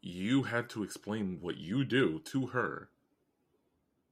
you 0.01 0.43
had 0.43 0.69
to 0.69 0.83
explain 0.83 1.41
what 1.41 1.57
you 1.57 1.83
do 1.83 2.19
to 2.19 2.47
her. 2.47 2.89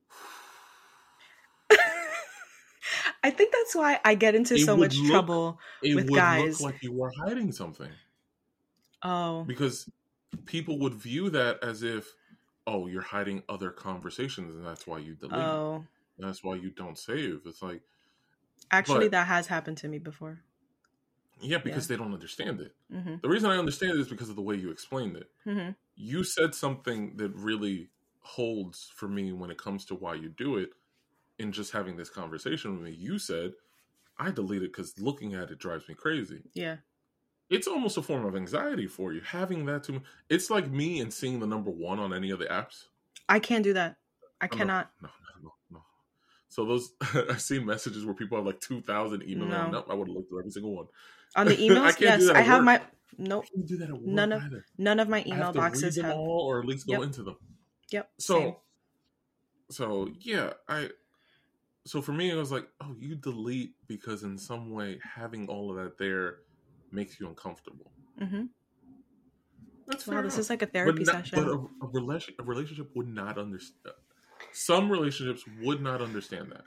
I 3.24 3.30
think 3.30 3.54
that's 3.54 3.74
why 3.76 4.02
I 4.04 4.16
get 4.16 4.36
into 4.36 4.56
It 4.56 4.66
so 4.66 4.76
much 4.76 4.98
look- 4.98 5.08
trouble. 5.10 5.60
It 5.82 5.96
With 5.96 6.10
would 6.10 6.18
guys. 6.18 6.60
look 6.60 6.74
like 6.74 6.84
you 6.84 6.92
were 6.92 7.12
hiding 7.20 7.54
something. 7.54 7.92
Oh, 9.02 9.44
because 9.46 9.88
people 10.46 10.78
would 10.80 10.96
view 10.96 11.30
that 11.30 11.64
as 11.64 11.84
if 11.84 12.14
oh 12.68 12.88
you're 12.88 13.02
hiding 13.02 13.44
other 13.50 13.70
conversations 13.70 14.56
and 14.56 14.66
that's 14.66 14.88
why 14.88 14.98
you 14.98 15.16
delete 15.16 15.36
oh. 15.36 15.84
that's 16.18 16.44
why 16.44 16.56
you 16.56 16.70
don't 16.70 16.98
save. 16.98 17.42
It's 17.46 17.62
like 17.62 17.82
Actually, 18.72 19.06
But- 19.06 19.12
that 19.12 19.28
has 19.28 19.48
happened 19.48 19.78
to 19.78 19.88
me 19.88 20.00
before. 20.00 20.40
yeah 21.42 21.58
because 21.58 21.88
they 21.88 21.98
don't 21.98 22.14
understand 22.14 22.62
it. 22.62 22.74
Hmm 22.92 23.16
the 23.22 23.30
reason 23.30 23.50
i 23.52 23.58
understand 23.58 23.94
it 23.94 24.00
is 24.00 24.08
because 24.08 24.30
of 24.30 24.36
the 24.36 24.42
way 24.42 24.56
you 24.56 24.72
explained 24.72 25.18
it. 25.18 25.30
Hmm 25.44 25.72
you 25.96 26.24
said 26.24 26.56
something 26.56 27.18
that 27.18 27.32
really 27.36 27.90
holds 28.22 28.90
for 28.96 29.08
me 29.08 29.32
when 29.32 29.52
it 29.52 29.58
comes 29.58 29.86
to 29.86 29.94
why 29.96 30.16
you 30.16 30.30
do 30.30 30.58
it 30.58 30.70
in 31.38 31.52
just 31.52 31.72
having 31.72 31.98
this 31.98 32.10
conversation 32.10 32.74
with 32.74 32.82
me. 32.84 32.92
You 32.92 33.20
said 33.20 33.54
i 34.18 34.32
delete 34.32 34.62
it 34.64 34.72
because 34.72 34.98
looking 35.00 35.34
at 35.34 35.50
it 35.50 35.60
drives 35.60 35.88
me 35.90 35.96
crazy. 35.96 36.42
Yeah. 36.54 36.78
It's 37.54 37.68
almost 37.68 37.98
a 37.98 38.02
form 38.02 38.26
of 38.26 38.36
anxiety 38.36 38.88
for 38.88 39.14
you 39.14 39.22
having 39.22 39.66
that 39.68 39.84
to 39.86 40.02
it's 40.30 40.50
like 40.50 40.70
me 40.70 41.00
and 41.00 41.14
seeing 41.14 41.40
the 41.40 41.48
number 41.48 41.72
one 41.72 42.00
on 42.00 42.14
any 42.14 42.32
of 42.32 42.40
the 42.40 42.46
apps 42.46 42.86
I 43.30 43.40
can't 43.40 43.64
do 43.64 43.74
that. 43.74 43.96
I 44.42 44.46
Oh, 44.46 44.56
cannot. 44.58 44.90
No, 45.02 45.08
no, 45.08 45.40
no, 45.44 45.52
no. 45.72 45.84
So 46.50 46.66
those 46.66 46.92
I've 47.30 47.42
seen 47.42 47.66
messages 47.66 48.04
where 48.06 48.14
people 48.14 48.38
have 48.38 48.46
like 48.46 48.60
two 48.60 48.82
thousand 48.82 49.22
emails. 49.22 49.48
No. 49.50 49.70
Nope, 49.72 49.88
I 49.90 49.94
would 49.94 50.08
have 50.10 50.16
looked 50.16 50.30
through 50.30 50.40
every 50.40 50.52
single 50.52 50.76
one. 50.76 50.88
On 51.38 51.46
the 51.48 51.54
I 51.58 51.58
emails, 51.58 51.96
can't 51.98 51.98
do 52.00 52.06
yes. 52.06 52.28
that 52.28 52.36
I 52.36 52.42
have 52.42 52.58
work. 52.60 52.66
my 52.66 52.82
nope. 53.18 53.46
I 53.48 53.56
can't 53.56 53.68
do 53.68 53.78
that 53.78 53.90
at 53.90 53.94
work 53.94 54.02
None 54.06 54.32
of- 54.34 54.42
either. 54.44 54.66
None 54.78 55.00
of 55.00 55.08
my 55.08 55.20
I 55.20 55.24
email 55.26 55.54
boxes 55.54 55.96
have. 55.96 56.12
all, 56.14 56.42
or 56.50 56.60
at 56.60 56.66
least 56.66 56.86
go 56.86 56.94
Yep. 56.94 57.02
into 57.04 57.24
them. 57.24 57.38
Yep. 57.92 58.10
So, 58.20 58.40
same. 58.40 58.54
so 59.72 60.10
yeah, 60.20 60.54
I. 60.68 60.90
So 61.86 62.02
for 62.02 62.12
me, 62.14 62.30
it 62.30 62.36
was 62.36 62.52
like, 62.52 62.68
oh, 62.82 62.96
you 63.00 63.16
delete 63.16 63.74
because 63.88 64.24
in 64.24 64.38
some 64.38 64.72
way 64.72 65.00
having 65.16 65.48
all 65.48 65.70
of 65.72 65.78
that 65.84 65.98
there 65.98 66.38
makes 66.94 67.20
you 67.20 67.28
uncomfortable. 67.28 67.92
hmm 68.20 68.44
That's 69.88 70.08
Wow, 70.08 70.14
fair 70.14 70.24
this 70.24 70.34
enough. 70.36 70.40
is 70.42 70.50
like 70.50 70.62
a 70.62 70.66
therapy 70.68 71.04
but 71.04 71.14
not, 71.14 71.26
session. 71.28 71.44
But 71.44 71.48
a, 71.52 71.86
a, 71.86 71.88
relation, 71.92 72.36
a 72.40 72.44
relationship 72.44 72.90
would 72.96 73.08
not 73.08 73.38
understand. 73.38 73.96
Some 74.54 74.90
relationships 74.92 75.44
would 75.62 75.82
not 75.82 76.02
understand 76.02 76.52
that 76.52 76.64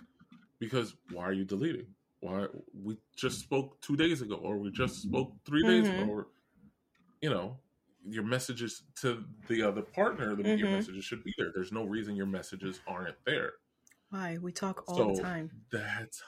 because 0.58 0.94
why 1.12 1.24
are 1.24 1.32
you 1.32 1.44
deleting? 1.44 1.86
Why 2.20 2.46
we 2.74 2.96
just 3.16 3.40
spoke 3.40 3.80
two 3.80 3.96
days 3.96 4.22
ago, 4.22 4.36
or 4.36 4.58
we 4.58 4.70
just 4.70 5.02
spoke 5.02 5.32
3 5.44 5.62
days 5.62 5.86
Mhm. 5.86 6.02
ago, 6.02 6.10
or 6.12 6.28
you 7.22 7.30
know, 7.30 7.58
your 8.08 8.24
messages 8.24 8.82
to 9.00 9.24
the 9.48 9.62
other 9.62 9.82
partner, 9.82 10.34
the, 10.34 10.42
your 10.56 10.68
Mhm. 10.68 10.72
messages 10.72 11.04
should 11.04 11.22
be 11.24 11.32
there. 11.38 11.50
There's 11.54 11.72
no 11.72 11.84
reason 11.84 12.16
your 12.16 12.26
messages 12.26 12.80
aren't 12.86 13.16
there. 13.24 13.54
Why 14.10 14.38
we 14.38 14.52
talk 14.52 14.84
all 14.88 14.96
So- 14.96 15.14
the 15.16 15.22
time. 15.22 15.50
That's 15.70 16.22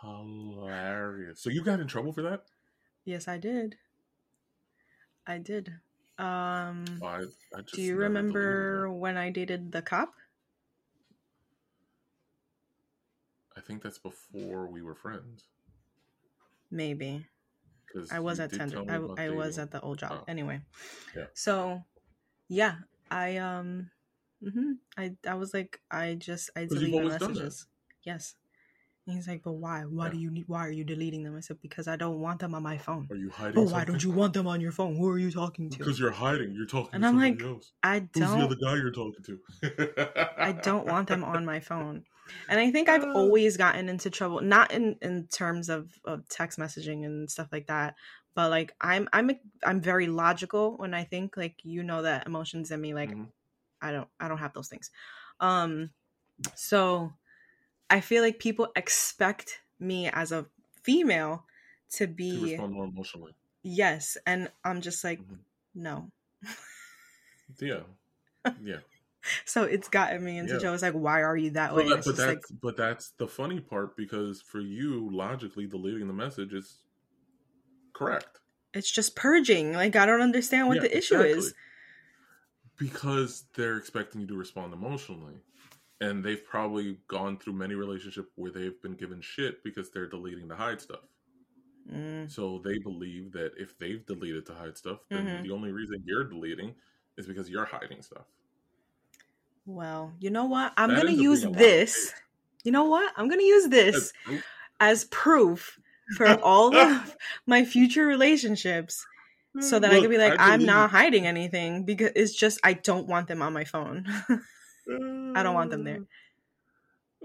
hilarious. 0.00 1.40
So 1.42 1.50
you 1.50 1.62
got 1.62 1.80
in 1.80 1.86
trouble 1.88 2.12
for 2.12 2.22
that? 2.22 2.44
Yes, 3.04 3.28
I 3.28 3.38
did. 3.38 3.78
I 5.26 5.38
did. 5.38 5.80
Um, 6.18 6.84
I, 7.02 7.24
I 7.54 7.60
just 7.60 7.74
do 7.74 7.82
you 7.82 7.96
remember 7.96 8.90
when 8.90 9.16
I 9.16 9.30
dated 9.30 9.72
the 9.72 9.82
cop? 9.82 10.14
I 13.56 13.60
think 13.60 13.82
that's 13.82 13.98
before 13.98 14.66
we 14.66 14.82
were 14.82 14.94
friends. 14.94 15.48
Maybe. 16.70 17.26
I 18.10 18.20
was 18.20 18.40
at 18.40 18.52
Tender. 18.52 18.84
I, 18.88 19.26
I 19.26 19.30
was 19.30 19.58
at 19.58 19.70
the 19.70 19.80
old 19.80 19.98
job. 19.98 20.12
Oh. 20.20 20.24
Anyway. 20.28 20.60
Yeah. 21.16 21.26
So, 21.34 21.84
yeah, 22.48 22.78
I 23.10 23.36
um, 23.38 23.90
hmm 24.42 24.72
I 24.96 25.16
I 25.26 25.34
was 25.34 25.54
like, 25.54 25.80
I 25.90 26.14
just 26.14 26.50
I 26.56 26.66
deleted 26.66 26.92
my 27.04 27.04
messages. 27.04 27.66
Yes. 28.04 28.36
And 29.06 29.16
he's 29.16 29.28
like, 29.28 29.42
but 29.42 29.52
why? 29.52 29.84
Why 29.84 30.06
Yeah. 30.06 30.12
do 30.12 30.18
you 30.18 30.30
need? 30.30 30.48
Why 30.48 30.66
are 30.66 30.70
you 30.70 30.84
deleting 30.84 31.24
them? 31.24 31.36
I 31.36 31.40
said 31.40 31.60
because 31.60 31.88
I 31.88 31.96
don't 31.96 32.20
want 32.20 32.40
them 32.40 32.54
on 32.54 32.62
my 32.62 32.78
phone. 32.78 33.10
Are 33.10 33.16
you 33.16 33.30
hiding? 33.30 33.54
But 33.54 33.70
why 33.70 33.84
don't 33.84 34.02
you 34.02 34.10
want 34.10 34.32
them 34.34 34.46
on 34.46 34.60
your 34.60 34.72
phone? 34.72 34.96
Who 34.96 35.08
are 35.08 35.18
you 35.18 35.30
talking 35.30 35.70
to? 35.70 35.78
Because 35.78 35.98
you're 35.98 36.10
hiding. 36.12 36.54
You're 36.54 36.66
talking 36.66 36.92
And 36.94 37.04
to 37.04 37.06
I'm 37.06 37.16
like, 37.16 37.42
else. 37.42 37.72
I 37.82 38.00
don't. 38.00 38.14
Who's 38.14 38.34
the 38.34 38.44
other 38.44 38.54
guy 38.56 38.76
you're 38.76 38.90
talking 38.92 39.24
to? 39.24 39.40
I 40.40 40.52
don't 40.52 40.86
want 40.86 41.08
them 41.08 41.24
on 41.24 41.44
my 41.44 41.60
phone. 41.60 42.04
And 42.48 42.58
I 42.60 42.70
think 42.70 42.88
I've 42.88 43.06
always 43.14 43.56
gotten 43.56 43.88
into 43.88 44.10
trouble, 44.10 44.40
not 44.40 44.72
in 44.72 44.96
in 45.02 45.28
terms 45.28 45.68
of 45.68 45.98
of 46.04 46.28
text 46.28 46.58
messaging 46.58 47.04
and 47.04 47.30
stuff 47.30 47.48
like 47.52 47.66
that, 47.68 47.94
but 48.34 48.50
like 48.50 48.74
I'm 48.80 49.08
I'm 49.12 49.30
I'm 49.64 49.80
very 49.80 50.06
logical 50.08 50.76
when 50.76 50.94
I 50.94 51.04
think 51.04 51.36
like 51.36 51.60
you 51.64 51.82
know 51.82 52.02
that 52.02 52.26
emotions 52.26 52.70
in 52.70 52.80
me 52.80 52.94
like 52.94 53.16
Mhm. 53.16 53.32
I 53.82 53.92
don't 53.92 54.08
I 54.20 54.28
don't 54.28 54.38
have 54.38 54.54
those 54.54 54.68
things. 54.68 54.90
Um 55.40 55.92
so 56.56 57.12
I 57.94 58.00
feel 58.00 58.22
like 58.22 58.38
people 58.38 58.68
expect 58.76 59.60
me 59.78 60.08
as 60.08 60.32
a 60.32 60.46
female 60.82 61.46
to 61.92 62.06
To 62.06 62.12
be 62.16 62.42
respond 62.42 62.72
more 62.74 62.84
emotionally. 62.86 63.34
yes, 63.62 64.16
and 64.26 64.50
I'm 64.64 64.80
just 64.80 65.04
like 65.04 65.20
Mhm. 65.20 65.38
no. 65.74 66.10
Yeah. 67.60 67.82
Yeah. 68.62 68.80
So 69.46 69.62
it's 69.64 69.88
gotten 69.88 70.22
me 70.22 70.36
into 70.38 70.52
Yeah. 70.54 70.58
Joe. 70.58 70.74
It's 70.74 70.82
like, 70.82 70.92
why 70.92 71.22
are 71.22 71.36
you 71.36 71.50
that 71.52 71.74
But, 71.74 71.86
way? 71.86 71.88
that, 71.88 72.04
but 72.04 72.16
that's 72.16 72.26
like, 72.26 72.60
but 72.60 72.76
that's 72.76 73.10
the 73.12 73.26
funny 73.26 73.60
part 73.60 73.96
because 73.96 74.42
for 74.42 74.60
you, 74.60 75.08
logically, 75.10 75.66
deleting 75.66 76.08
the 76.08 76.12
message 76.12 76.52
is 76.52 76.84
correct. 77.94 78.40
it's 78.74 78.90
just 78.90 79.16
purging. 79.16 79.72
Like 79.72 79.96
I 79.96 80.06
don't 80.06 80.20
understand 80.20 80.68
what 80.68 80.76
Yeah, 80.76 80.82
the 80.82 80.96
issue 80.96 81.14
exactly. 81.14 81.38
is. 81.38 81.54
Because 82.76 83.44
they're 83.54 83.76
expecting 83.76 84.20
you 84.20 84.26
to 84.28 84.34
respond 84.36 84.72
emotionally. 84.72 85.42
And 86.04 86.24
they've 86.24 86.44
probably 86.44 87.00
gone 87.08 87.38
through 87.38 87.54
many 87.54 87.74
relationships 87.74 88.30
where 88.36 88.50
they've 88.52 88.80
been 88.82 88.96
given 88.96 89.20
shit 89.20 89.62
because 89.64 89.90
they're 89.90 90.08
deleting 90.08 90.48
to 90.48 90.56
hide 90.56 90.80
stuff. 90.80 91.04
Mm, 91.86 92.26
So 92.26 92.58
they 92.58 92.78
believe 92.78 93.32
that 93.32 93.52
if 93.56 93.78
they've 93.78 94.04
deleted 94.04 94.44
to 94.46 94.54
hide 94.54 94.76
stuff, 94.76 95.00
then 95.12 95.40
Mhm. 95.40 95.42
the 95.42 95.50
only 95.50 95.72
reason 95.72 96.02
you're 96.04 96.28
deleting 96.28 96.76
is 97.16 97.26
because 97.26 97.48
you're 97.50 97.64
hiding 97.66 98.02
stuff. 98.02 98.26
well, 99.66 100.14
you 100.20 100.30
know 100.30 100.44
what? 100.44 100.72
I'm 100.76 100.94
That 100.94 100.94
gonna 100.94 101.10
use 101.12 101.42
being 101.42 101.44
a 101.44 101.50
lot 101.50 101.72
of 101.72 101.82
this. 101.82 102.14
You 102.64 102.72
know 102.72 102.84
what? 102.84 103.12
I'm 103.16 103.28
gonna 103.28 103.42
use 103.42 103.68
this 103.68 104.12
proof. 104.22 104.44
as 104.80 105.04
proof 105.06 105.78
for 106.08 106.38
all 106.44 106.78
of 106.78 107.16
my 107.46 107.64
future 107.64 108.06
relationships 108.06 109.06
so 109.60 109.78
that 109.80 109.92
I 109.92 109.98
Look, 109.98 110.00
can 110.00 110.10
be 110.10 110.18
like, 110.18 110.34
I 110.34 110.38
I'm 110.38 110.64
not 110.64 110.90
hiding 110.90 111.26
anything 111.26 111.84
because 111.86 112.12
it's 112.16 112.34
just 112.34 112.60
I 112.64 112.74
don't 112.74 113.08
want 113.08 113.28
them 113.28 113.42
on 113.42 113.52
my 113.54 113.64
phone. 113.64 114.06
I 114.88 115.42
don't 115.42 115.54
want 115.54 115.70
them 115.70 115.84
there. 115.84 115.98
Mm. 115.98 116.06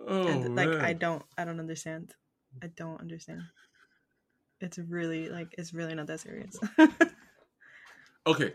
Oh, 0.07 0.28
And, 0.28 0.55
like 0.55 0.70
I 0.70 0.93
don't 0.93 1.24
I 1.38 1.45
don't 1.45 1.60
understand. 1.60 2.14
I 2.64 2.68
don't 2.68 2.99
understand. 2.99 3.41
It's 4.62 4.78
really 4.78 5.30
like 5.30 5.53
it's 5.57 5.74
really 5.74 5.95
not 5.95 6.07
that 6.07 6.22
serious. 6.22 6.57
Okay. 8.30 8.53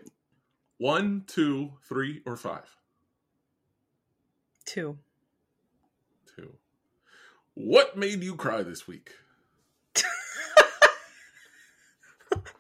One, 0.79 1.25
two, 1.27 1.73
three, 1.89 2.23
or 2.27 2.37
five? 2.37 2.77
Two. 4.65 4.99
Two. 6.37 6.55
What 7.55 7.97
made 7.97 8.23
you 8.23 8.37
cry 8.37 8.63
this 8.63 8.87
week? 8.87 9.11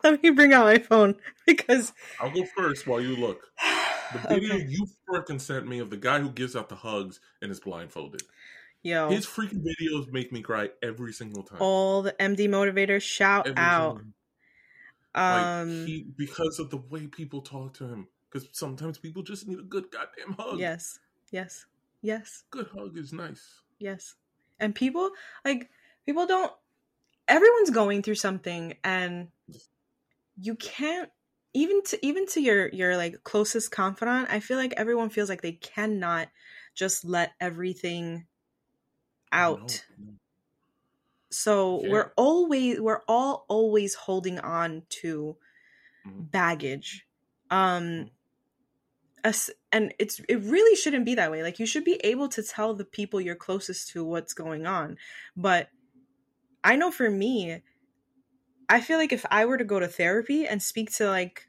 Let 0.02 0.20
me 0.22 0.30
bring 0.30 0.52
out 0.52 0.64
my 0.64 0.78
phone 0.78 1.14
because 1.46 1.92
I'll 2.20 2.32
go 2.32 2.44
first 2.56 2.88
while 2.88 3.00
you 3.00 3.14
look. 3.16 3.40
The 4.22 4.28
video 4.28 4.54
okay. 4.54 4.66
you 4.68 4.86
freaking 5.08 5.40
sent 5.40 5.66
me 5.68 5.78
of 5.80 5.90
the 5.90 5.96
guy 5.96 6.20
who 6.20 6.30
gives 6.30 6.56
out 6.56 6.68
the 6.68 6.74
hugs 6.76 7.20
and 7.42 7.50
is 7.50 7.60
blindfolded. 7.60 8.22
Yo, 8.82 9.08
His 9.10 9.26
freaking 9.26 9.64
videos 9.64 10.10
make 10.12 10.30
me 10.32 10.42
cry 10.42 10.68
every 10.82 11.12
single 11.12 11.42
time. 11.42 11.58
all 11.60 12.02
the 12.02 12.12
MD 12.12 12.48
motivators 12.48 13.02
shout 13.02 13.46
Every 13.48 13.58
out. 13.58 13.96
single- 13.96 14.12
Like 15.14 15.44
Um 15.44 15.86
he 15.86 16.06
because 16.16 16.58
of 16.58 16.70
the 16.70 16.76
way 16.76 17.06
people 17.06 17.40
talk 17.42 17.74
to 17.74 17.84
him. 17.88 18.08
Because 18.30 18.48
sometimes 18.52 18.98
people 18.98 19.22
just 19.22 19.46
need 19.46 19.58
a 19.60 19.62
good 19.62 19.90
goddamn 19.90 20.34
hug. 20.38 20.58
yes. 20.58 20.98
Yes. 21.30 21.66
Yes. 22.02 22.42
Good 22.50 22.66
hug 22.76 22.98
is 22.98 23.12
nice. 23.12 23.60
Yes. 23.78 24.16
And 24.60 24.74
people 24.74 25.10
like 25.44 25.70
people 26.04 26.26
don't 26.26 26.52
everyone's 27.26 27.70
going 27.70 28.02
through 28.02 28.16
something 28.16 28.74
and 28.84 29.28
you 30.40 30.56
can't 30.56 31.10
even 31.54 31.82
to 31.84 32.06
even 32.06 32.26
to 32.28 32.40
your 32.40 32.68
your 32.70 32.96
like 32.96 33.24
closest 33.24 33.70
confidant, 33.70 34.28
I 34.30 34.40
feel 34.40 34.58
like 34.58 34.74
everyone 34.76 35.10
feels 35.10 35.28
like 35.28 35.42
they 35.42 35.52
cannot 35.52 36.28
just 36.74 37.04
let 37.04 37.34
everything 37.40 38.26
out. 39.32 39.84
No. 39.96 40.18
So 41.30 41.80
Yeah. 41.80 41.88
we're 41.88 42.12
always 42.16 42.80
we're 42.80 43.02
all 43.08 43.44
always 43.48 43.94
holding 43.94 44.38
on 44.38 44.86
to 45.00 45.36
Mhm. 46.04 46.28
baggage. 46.32 47.06
Um 47.50 48.10
us 49.22 49.48
and 49.72 49.94
it's 49.98 50.20
it 50.28 50.36
really 50.36 50.76
shouldn't 50.76 51.06
be 51.06 51.14
that 51.14 51.30
way. 51.30 51.42
Like 51.42 51.58
you 51.58 51.66
should 51.66 51.84
be 51.84 51.96
able 52.04 52.28
to 52.28 52.42
tell 52.42 52.74
the 52.74 52.84
people 52.84 53.20
you're 53.20 53.34
closest 53.34 53.88
to 53.90 54.04
what's 54.04 54.34
going 54.34 54.66
on. 54.66 54.98
But 55.36 55.70
I 56.64 56.76
know 56.76 56.90
for 56.90 57.10
me, 57.10 57.62
I 58.68 58.80
feel 58.80 58.98
like 58.98 59.12
if 59.12 59.24
I 59.30 59.44
were 59.44 59.58
to 59.58 59.64
go 59.64 59.80
to 59.80 59.88
therapy 59.88 60.46
and 60.46 60.62
speak 60.62 60.90
to 60.96 61.08
like 61.08 61.46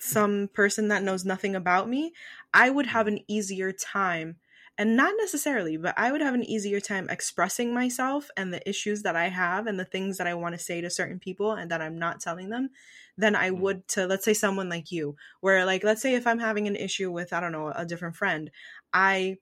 some 0.00 0.48
person 0.54 0.88
that 0.88 1.02
knows 1.04 1.24
nothing 1.24 1.56
about 1.56 1.88
me, 1.88 2.12
I 2.54 2.70
would 2.70 2.86
have 2.86 3.08
an 3.08 3.20
easier 3.28 3.72
time 3.72 4.40
and 4.78 4.96
not 4.96 5.14
necessarily, 5.18 5.76
but 5.76 5.98
I 5.98 6.12
would 6.12 6.20
have 6.22 6.34
an 6.34 6.44
easier 6.44 6.80
time 6.80 7.08
expressing 7.10 7.74
myself 7.74 8.30
and 8.36 8.52
the 8.54 8.68
issues 8.68 9.02
that 9.02 9.16
I 9.16 9.28
have 9.28 9.66
and 9.66 9.80
the 9.80 9.84
things 9.86 10.18
that 10.18 10.26
I 10.26 10.34
want 10.34 10.54
to 10.54 10.58
say 10.60 10.80
to 10.80 10.90
certain 10.90 11.20
people 11.20 11.52
and 11.52 11.70
that 11.70 11.82
I'm 11.82 11.98
not 11.98 12.20
telling 12.20 12.50
them 12.50 12.70
than 13.16 13.36
I 13.36 13.50
Mhm. 13.50 13.52
would 13.52 13.88
to, 13.90 14.06
let's 14.06 14.24
say, 14.24 14.34
someone 14.34 14.68
like 14.68 14.92
you, 14.92 15.16
where, 15.40 15.66
like, 15.66 15.84
let's 15.84 16.02
say 16.02 16.14
if 16.14 16.26
I'm 16.26 16.40
having 16.40 16.68
an 16.68 16.76
issue 16.76 17.10
with, 17.12 17.32
I 17.32 17.40
don't 17.40 17.52
know, 17.52 17.68
a 17.74 17.86
different 17.86 18.16
friend, 18.16 18.50
I, 18.92 19.38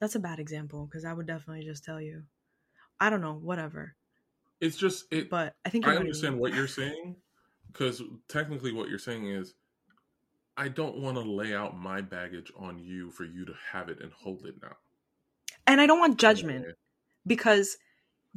that's 0.00 0.14
a 0.14 0.18
bad 0.20 0.38
example 0.40 0.86
because 0.86 1.04
I 1.04 1.12
would 1.12 1.26
definitely 1.26 1.64
just 1.64 1.84
tell 1.84 2.00
you, 2.00 2.26
I 3.00 3.10
don't 3.10 3.22
know, 3.22 3.34
whatever. 3.34 3.95
It's 4.60 4.76
just 4.76 5.04
it 5.10 5.28
But 5.30 5.54
I 5.64 5.70
think 5.70 5.86
I 5.86 5.96
understand 5.96 6.38
what 6.38 6.54
you're 6.54 6.66
saying 6.68 7.16
because 7.72 8.02
technically 8.28 8.72
what 8.72 8.88
you're 8.88 8.98
saying 8.98 9.26
is 9.26 9.54
I 10.56 10.68
don't 10.68 10.98
want 10.98 11.16
to 11.18 11.22
lay 11.22 11.54
out 11.54 11.76
my 11.78 12.00
baggage 12.00 12.50
on 12.56 12.78
you 12.78 13.10
for 13.10 13.24
you 13.24 13.44
to 13.44 13.52
have 13.72 13.88
it 13.90 14.00
and 14.00 14.10
hold 14.12 14.46
it 14.46 14.54
now. 14.62 14.76
and 15.66 15.80
I 15.80 15.86
don't 15.86 15.98
want 16.00 16.18
judgment. 16.18 16.64
Yeah. 16.66 16.72
because 17.26 17.76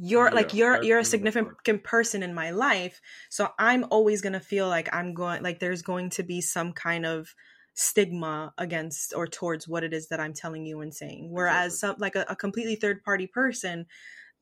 you're 0.02 0.30
like 0.30 0.54
you're 0.54 0.82
you're 0.82 0.98
a 0.98 1.02
the 1.04 1.18
main 1.18 1.32
part. 1.32 1.54
significant 1.64 1.84
person 1.84 2.22
in 2.22 2.32
my 2.32 2.50
life 2.52 3.02
so 3.28 3.50
i'm 3.58 3.84
always 3.90 4.22
going 4.22 4.32
to 4.32 4.40
feel 4.40 4.66
like 4.66 4.88
i'm 4.94 5.12
going 5.12 5.42
like 5.42 5.58
there's 5.60 5.82
going 5.82 6.08
to 6.08 6.22
be 6.22 6.40
some 6.40 6.72
kind 6.72 7.04
of 7.04 7.34
stigma 7.74 8.52
against 8.56 9.12
or 9.14 9.26
towards 9.26 9.68
what 9.68 9.84
it 9.84 9.92
is 9.92 10.08
that 10.08 10.18
i'm 10.18 10.32
telling 10.32 10.64
you 10.64 10.80
and 10.80 10.94
saying 10.94 11.28
whereas 11.30 11.74
Exactly. 11.74 11.88
some 11.88 11.96
like 12.00 12.16
a, 12.16 12.24
a 12.32 12.36
completely 12.36 12.76
third 12.76 13.02
party 13.04 13.26
person 13.26 13.84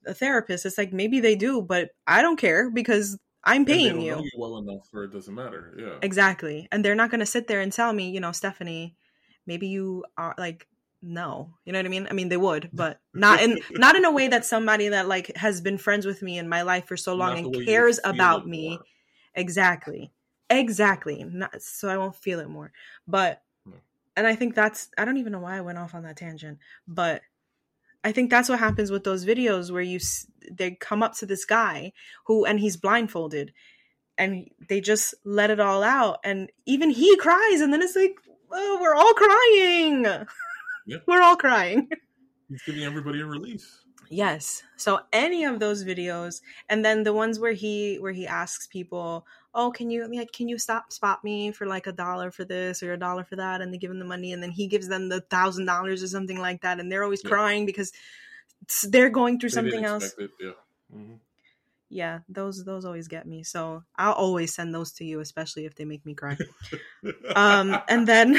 a 0.06 0.14
therapist 0.14 0.64
it's 0.66 0.78
like 0.78 0.92
maybe 0.92 1.20
they 1.20 1.34
do 1.36 1.60
but 1.62 1.90
i 2.06 2.22
don't 2.22 2.38
care 2.38 2.70
because 2.70 3.18
i'm 3.44 3.64
paying 3.64 3.94
don't 3.96 4.00
you 4.02 4.10
know 4.12 4.22
you 4.22 4.30
well 4.38 4.58
enough 4.58 4.86
for 4.90 5.04
it 5.04 5.12
doesn't 5.12 5.34
matter. 5.34 5.74
Yeah. 5.78 5.98
exactly 6.02 6.68
and 6.72 6.84
they're 6.84 6.94
not 6.94 7.10
going 7.10 7.20
to 7.20 7.26
sit 7.26 7.46
there 7.48 7.60
and 7.60 7.72
tell 7.72 7.92
me 7.92 8.10
you 8.10 8.20
know 8.20 8.32
stephanie 8.32 8.96
maybe 9.46 9.66
you 9.68 10.04
are 10.16 10.34
like 10.38 10.66
no 11.02 11.54
you 11.64 11.72
know 11.72 11.78
what 11.78 11.86
i 11.86 11.88
mean 11.88 12.06
i 12.10 12.12
mean 12.12 12.28
they 12.28 12.36
would 12.36 12.68
but 12.72 13.00
not 13.14 13.40
in 13.42 13.58
not 13.72 13.94
in 13.96 14.04
a 14.04 14.10
way 14.10 14.26
that 14.28 14.44
somebody 14.44 14.88
that 14.88 15.06
like 15.06 15.34
has 15.36 15.60
been 15.60 15.78
friends 15.78 16.04
with 16.06 16.22
me 16.22 16.38
in 16.38 16.48
my 16.48 16.62
life 16.62 16.86
for 16.86 16.96
so 16.96 17.14
long 17.14 17.38
and 17.38 17.64
cares 17.64 18.00
about 18.04 18.46
me 18.48 18.70
more. 18.70 18.78
exactly 19.34 20.10
exactly 20.50 21.22
not 21.24 21.60
so 21.62 21.88
i 21.88 21.96
won't 21.96 22.16
feel 22.16 22.40
it 22.40 22.48
more 22.48 22.72
but 23.06 23.42
No. 23.64 23.74
and 24.16 24.26
i 24.26 24.34
think 24.34 24.54
that's 24.54 24.88
i 24.98 25.04
don't 25.04 25.18
even 25.18 25.32
know 25.32 25.40
why 25.40 25.56
i 25.56 25.60
went 25.60 25.78
off 25.78 25.94
on 25.94 26.02
that 26.02 26.16
tangent 26.16 26.58
but 26.88 27.22
i 28.04 28.12
think 28.12 28.30
that's 28.30 28.48
what 28.48 28.58
happens 28.58 28.90
with 28.90 29.04
those 29.04 29.24
videos 29.24 29.70
where 29.70 29.82
you 29.82 29.98
they 30.50 30.72
come 30.72 31.02
up 31.02 31.14
to 31.16 31.26
this 31.26 31.44
guy 31.44 31.92
who 32.26 32.44
and 32.44 32.60
he's 32.60 32.76
blindfolded 32.76 33.52
and 34.16 34.48
they 34.68 34.80
just 34.80 35.14
let 35.24 35.50
it 35.50 35.60
all 35.60 35.82
out 35.82 36.18
and 36.24 36.50
even 36.66 36.90
he 36.90 37.16
cries 37.16 37.60
and 37.60 37.72
then 37.72 37.82
it's 37.82 37.96
like 37.96 38.14
oh, 38.50 38.78
we're 38.80 38.94
all 38.94 39.14
crying 39.14 40.04
Yeah. 40.86 40.98
we're 41.06 41.22
all 41.22 41.36
crying 41.36 41.88
He's 42.48 42.62
giving 42.62 42.82
everybody 42.84 43.20
a 43.20 43.26
release. 43.26 43.84
yes 44.08 44.62
so 44.76 45.00
any 45.12 45.44
of 45.44 45.60
those 45.60 45.84
videos 45.84 46.40
and 46.68 46.82
then 46.84 47.02
the 47.02 47.12
ones 47.12 47.38
where 47.38 47.52
he 47.52 47.96
where 47.96 48.12
he 48.12 48.26
asks 48.26 48.66
people 48.66 49.26
oh 49.58 49.72
can 49.72 49.90
you 49.90 50.06
like 50.14 50.32
can 50.32 50.48
you 50.48 50.56
stop 50.56 50.92
spot 50.92 51.24
me 51.24 51.50
for 51.50 51.66
like 51.66 51.88
a 51.88 51.92
dollar 51.92 52.30
for 52.30 52.44
this 52.44 52.82
or 52.82 52.92
a 52.92 52.98
dollar 52.98 53.24
for 53.24 53.36
that 53.36 53.60
and 53.60 53.74
they 53.74 53.78
give 53.78 53.90
him 53.90 53.98
the 53.98 54.04
money 54.04 54.32
and 54.32 54.42
then 54.42 54.52
he 54.52 54.68
gives 54.68 54.88
them 54.88 55.08
the 55.08 55.20
thousand 55.22 55.66
dollars 55.66 56.02
or 56.02 56.06
something 56.08 56.38
like 56.38 56.62
that 56.62 56.78
and 56.80 56.90
they're 56.92 57.04
always 57.04 57.22
Yeah. 57.24 57.30
crying 57.30 57.66
because 57.66 57.92
they're 58.84 59.10
going 59.10 59.40
through 59.40 59.50
They 59.50 59.54
something 59.54 59.84
else 59.84 60.14
It. 60.16 60.30
Yeah. 60.40 60.52
yeah 61.90 62.20
those 62.28 62.64
those 62.64 62.84
always 62.84 63.08
get 63.08 63.26
me 63.26 63.42
so 63.42 63.82
i'll 63.96 64.12
always 64.12 64.54
send 64.54 64.74
those 64.74 64.92
to 64.92 65.04
you 65.04 65.20
especially 65.20 65.66
if 65.66 65.74
they 65.74 65.84
make 65.84 66.06
me 66.06 66.14
cry 66.14 66.36
um 67.34 67.78
and 67.88 68.06
then 68.06 68.36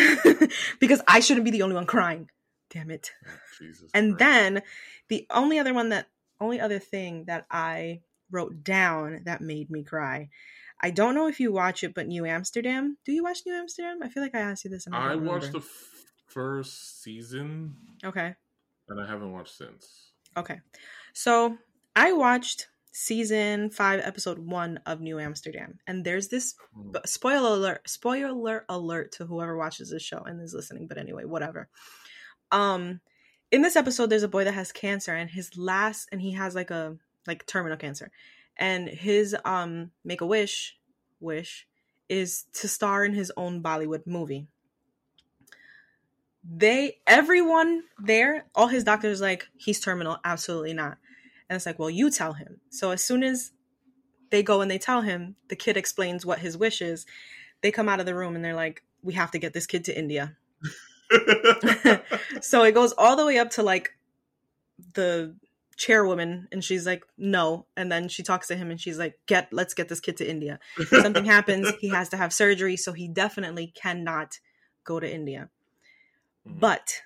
because 0.80 1.02
i 1.08 1.20
shouldn't 1.20 1.46
be 1.46 1.52
the 1.52 1.64
only 1.64 1.76
one 1.76 1.86
crying 1.86 2.30
damn 2.70 2.92
it 2.92 3.12
Oh, 3.28 3.32
Jesus 3.60 3.92
and 3.94 4.12
Christ. 4.12 4.20
then 4.20 4.62
the 5.10 5.28
only 5.32 5.60
other 5.60 5.74
one 5.74 5.90
that 5.90 6.08
only 6.40 6.62
other 6.62 6.80
thing 6.80 7.26
that 7.26 7.46
i 7.52 8.02
wrote 8.32 8.64
down 8.64 9.22
that 9.26 9.42
made 9.42 9.70
me 9.70 9.84
cry 9.84 10.30
i 10.82 10.90
don't 10.90 11.16
know 11.16 11.28
if 11.28 11.40
you 11.40 11.52
watch 11.52 11.84
it 11.84 11.94
but 11.94 12.08
new 12.08 12.26
amsterdam 12.26 12.98
do 13.06 13.12
you 13.12 13.24
watch 13.24 13.40
new 13.46 13.54
amsterdam 13.54 14.00
i 14.04 14.10
feel 14.10 14.24
like 14.24 14.36
i 14.36 14.40
asked 14.40 14.64
you 14.64 14.70
this 14.70 14.86
and 14.86 14.96
i, 14.96 15.14
I 15.14 15.16
watched 15.16 15.52
the 15.52 15.60
f- 15.60 16.04
first 16.28 17.02
season 17.04 17.76
okay 18.04 18.36
and 18.88 19.00
I 19.00 19.06
haven't 19.08 19.32
watched 19.32 19.56
since. 19.56 20.14
Okay. 20.36 20.62
So 21.14 21.58
I 21.96 22.12
watched 22.12 22.70
season 22.92 23.70
five, 23.70 24.02
episode 24.04 24.40
one 24.40 24.80
of 24.88 25.00
New 25.00 25.20
Amsterdam. 25.20 25.78
And 25.86 26.04
there's 26.04 26.30
this 26.30 26.56
Mm. 26.76 26.94
but 26.94 27.08
spoiler 27.08 27.50
alert 27.50 27.88
spoiler 27.88 28.66
alert 28.68 29.12
to 29.14 29.28
whoever 29.28 29.56
watches 29.56 29.92
this 29.92 30.02
show 30.02 30.24
and 30.24 30.42
is 30.42 30.56
listening, 30.56 30.88
but 30.88 30.98
anyway, 30.98 31.26
whatever. 31.26 31.70
Um 32.52 33.02
in 33.52 33.62
this 33.62 33.76
episode 33.76 34.10
there's 34.10 34.24
a 34.24 34.28
boy 34.28 34.44
that 34.44 34.54
has 34.56 34.72
cancer 34.72 35.14
and 35.14 35.30
his 35.30 35.56
last 35.56 36.10
and 36.12 36.20
he 36.20 36.32
has 36.32 36.56
like 36.56 36.72
a 36.72 36.98
like 37.28 37.46
terminal 37.46 37.78
cancer. 37.78 38.10
And 38.60 38.88
his 38.88 39.36
um 39.46 39.92
make 40.04 40.22
a 40.22 40.28
wish 40.28 40.78
wish 41.20 41.66
is 42.10 42.46
to 42.54 42.68
star 42.68 43.06
in 43.06 43.14
his 43.14 43.32
own 43.38 43.64
Bollywood 43.64 44.06
movie. 44.06 44.48
They 46.44 46.98
everyone 47.08 47.84
there, 47.98 48.46
all 48.54 48.68
his 48.68 48.84
doctors 48.84 49.22
like, 49.22 49.48
he's 49.58 49.80
terminal, 49.80 50.18
absolutely 50.24 50.74
not. 50.74 50.98
And 51.50 51.56
it's 51.56 51.66
like, 51.66 51.80
well, 51.80 51.90
you 51.90 52.12
tell 52.12 52.34
him. 52.34 52.60
So 52.70 52.92
as 52.92 53.04
soon 53.04 53.24
as 53.24 53.52
they 54.30 54.44
go 54.44 54.62
and 54.62 54.70
they 54.70 54.78
tell 54.78 55.02
him, 55.02 55.36
the 55.48 55.56
kid 55.56 55.78
explains 55.78 56.26
what 56.26 56.40
his 56.40 56.58
wish 56.58 56.82
is. 56.82 57.06
They 57.62 57.72
come 57.72 57.90
out 57.90 58.00
of 58.00 58.06
the 58.06 58.16
room 58.16 58.36
and 58.36 58.44
they're 58.44 58.56
like, 58.56 58.84
we 59.02 59.14
have 59.14 59.32
to 59.32 59.40
get 59.40 59.54
this 59.54 59.66
kid 59.66 59.86
to 59.86 59.98
India. 59.98 60.36
so 62.42 62.64
it 62.64 62.74
goes 62.74 62.94
all 62.98 63.16
the 63.16 63.26
way 63.26 63.38
up 63.38 63.52
to 63.52 63.64
like 63.64 63.92
the 64.94 65.36
chairwoman 65.80 66.48
and 66.52 66.64
she's 66.64 66.86
like 66.86 67.04
no. 67.18 67.66
And 67.78 67.90
then 67.92 68.10
she 68.10 68.22
talks 68.22 68.48
to 68.50 68.56
him 68.56 68.70
and 68.70 68.80
she's 68.80 69.00
like 69.00 69.18
get 69.26 69.48
let's 69.52 69.74
get 69.74 69.88
this 69.90 70.02
kid 70.02 70.18
to 70.18 70.30
india. 70.30 70.60
Something 71.02 71.26
happens 71.26 71.72
he 71.80 71.90
has 71.90 72.10
to 72.10 72.18
have 72.18 72.34
surgery 72.34 72.76
so 72.78 72.92
he 72.94 73.08
definitely 73.08 73.68
cannot 73.84 74.40
go 74.84 75.00
to 75.00 75.10
india. 75.10 75.50
Mhm. 76.48 76.60
but 76.60 77.02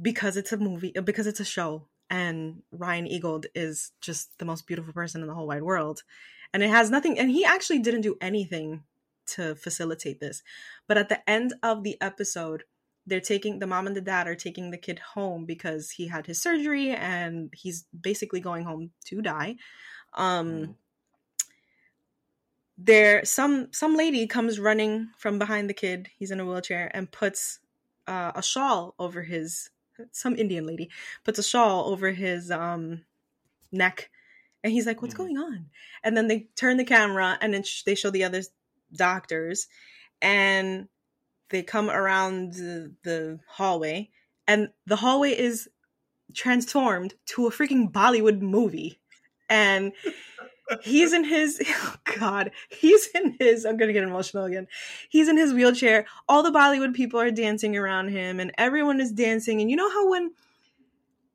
because 0.00 0.36
it's 0.36 0.52
a 0.52 0.56
movie 0.56 0.92
because 1.04 1.26
it's 1.26 1.40
a 1.40 1.44
show 1.44 1.86
and 2.10 2.62
Ryan 2.72 3.06
Eggold 3.06 3.46
is 3.54 3.92
just 4.00 4.38
the 4.38 4.44
most 4.44 4.66
beautiful 4.66 4.92
person 4.92 5.20
in 5.22 5.28
the 5.28 5.34
whole 5.34 5.46
wide 5.46 5.62
world 5.62 6.02
and 6.52 6.62
it 6.62 6.70
has 6.70 6.90
nothing 6.90 7.18
and 7.18 7.30
he 7.30 7.44
actually 7.44 7.78
didn't 7.80 8.02
do 8.02 8.16
anything 8.20 8.82
to 9.26 9.54
facilitate 9.54 10.20
this. 10.20 10.42
But 10.86 10.98
at 10.98 11.08
the 11.08 11.28
end 11.28 11.54
of 11.62 11.82
the 11.82 11.96
episode 12.00 12.64
they're 13.06 13.20
taking 13.20 13.58
the 13.58 13.66
mom 13.66 13.86
and 13.86 13.96
the 13.96 14.00
dad 14.00 14.26
are 14.28 14.34
taking 14.34 14.70
the 14.70 14.78
kid 14.78 14.98
home 14.98 15.44
because 15.44 15.90
he 15.90 16.08
had 16.08 16.26
his 16.26 16.40
surgery 16.40 16.90
and 16.90 17.52
he's 17.56 17.84
basically 17.98 18.40
going 18.40 18.64
home 18.64 18.92
to 19.06 19.22
die. 19.22 19.56
Um 20.14 20.76
there 22.76 23.24
some 23.24 23.72
some 23.72 23.94
lady 23.96 24.26
comes 24.26 24.58
running 24.58 25.08
from 25.18 25.38
behind 25.38 25.70
the 25.70 25.74
kid 25.74 26.08
he's 26.16 26.30
in 26.30 26.40
a 26.40 26.44
wheelchair 26.44 26.90
and 26.94 27.10
puts 27.12 27.60
uh, 28.08 28.32
a 28.34 28.42
shawl 28.42 28.94
over 28.98 29.22
his 29.22 29.70
some 30.10 30.34
indian 30.36 30.66
lady 30.66 30.90
puts 31.24 31.38
a 31.38 31.42
shawl 31.42 31.88
over 31.90 32.10
his 32.10 32.50
um 32.50 33.04
neck. 33.72 34.10
And 34.64 34.72
he's 34.72 34.86
like 34.86 35.02
what's 35.02 35.14
Mhm. 35.14 35.18
going 35.18 35.38
on? 35.38 35.70
And 36.04 36.16
then 36.16 36.28
they 36.28 36.48
turn 36.56 36.78
the 36.78 36.84
camera 36.84 37.38
and 37.40 37.54
then 37.54 37.64
sh- 37.64 37.82
they 37.84 37.94
show 37.94 38.10
the 38.10 38.24
other 38.24 38.42
doctors. 38.94 39.68
And 40.22 40.88
they 41.50 41.62
come 41.62 41.90
around 41.90 42.54
the, 42.54 42.94
the 43.02 43.40
hallway 43.48 44.10
and 44.46 44.70
the 44.86 44.96
hallway 44.96 45.30
is 45.38 45.68
transformed 46.34 47.14
to 47.26 47.46
a 47.46 47.50
freaking 47.50 47.90
bollywood 47.90 48.40
movie 48.40 49.00
and 49.48 49.92
he's 50.82 51.12
in 51.12 51.24
his 51.24 51.62
oh 51.68 51.96
god 52.18 52.50
he's 52.70 53.08
in 53.14 53.36
his 53.38 53.64
i'm 53.64 53.76
gonna 53.76 53.92
get 53.92 54.02
emotional 54.02 54.44
again 54.44 54.66
he's 55.10 55.28
in 55.28 55.36
his 55.36 55.52
wheelchair 55.52 56.06
all 56.28 56.42
the 56.42 56.50
bollywood 56.50 56.94
people 56.94 57.20
are 57.20 57.30
dancing 57.30 57.76
around 57.76 58.08
him 58.08 58.40
and 58.40 58.52
everyone 58.58 59.00
is 59.00 59.12
dancing 59.12 59.60
and 59.60 59.70
you 59.70 59.76
know 59.76 59.90
how 59.90 60.10
when 60.10 60.32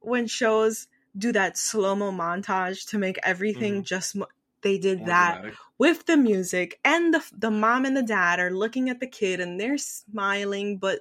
when 0.02 0.28
shows 0.28 0.88
do 1.18 1.32
that 1.32 1.58
slow-mo 1.58 2.12
montage 2.12 2.88
to 2.90 2.98
make 2.98 3.18
everything 3.24 3.82
Mhm. 3.82 3.86
just 3.86 4.16
mo- 4.16 4.28
they 4.62 4.78
did 4.78 5.00
More 5.00 5.08
that 5.08 5.36
dramatic. 5.42 5.60
With 5.80 6.06
the 6.06 6.18
music 6.18 6.80
and 6.86 7.14
the 7.14 7.24
the 7.36 7.50
mom 7.50 7.86
and 7.86 7.98
the 7.98 8.04
dad 8.04 8.40
are 8.40 8.52
looking 8.52 8.90
at 8.90 9.00
the 9.00 9.08
kid 9.08 9.40
and 9.40 9.60
they're 9.60 9.78
smiling 9.78 10.78
but 10.78 11.00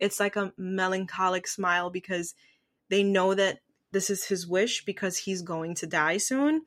it's 0.00 0.18
like 0.18 0.34
a 0.34 0.52
melancholic 0.56 1.46
smile 1.46 1.90
because 1.90 2.34
they 2.88 3.02
know 3.02 3.34
that 3.34 3.60
this 3.92 4.10
is 4.10 4.24
his 4.24 4.46
wish 4.46 4.84
because 4.84 5.16
he's 5.16 5.40
going 5.40 5.74
to 5.76 5.86
die 5.86 6.16
soon. 6.16 6.62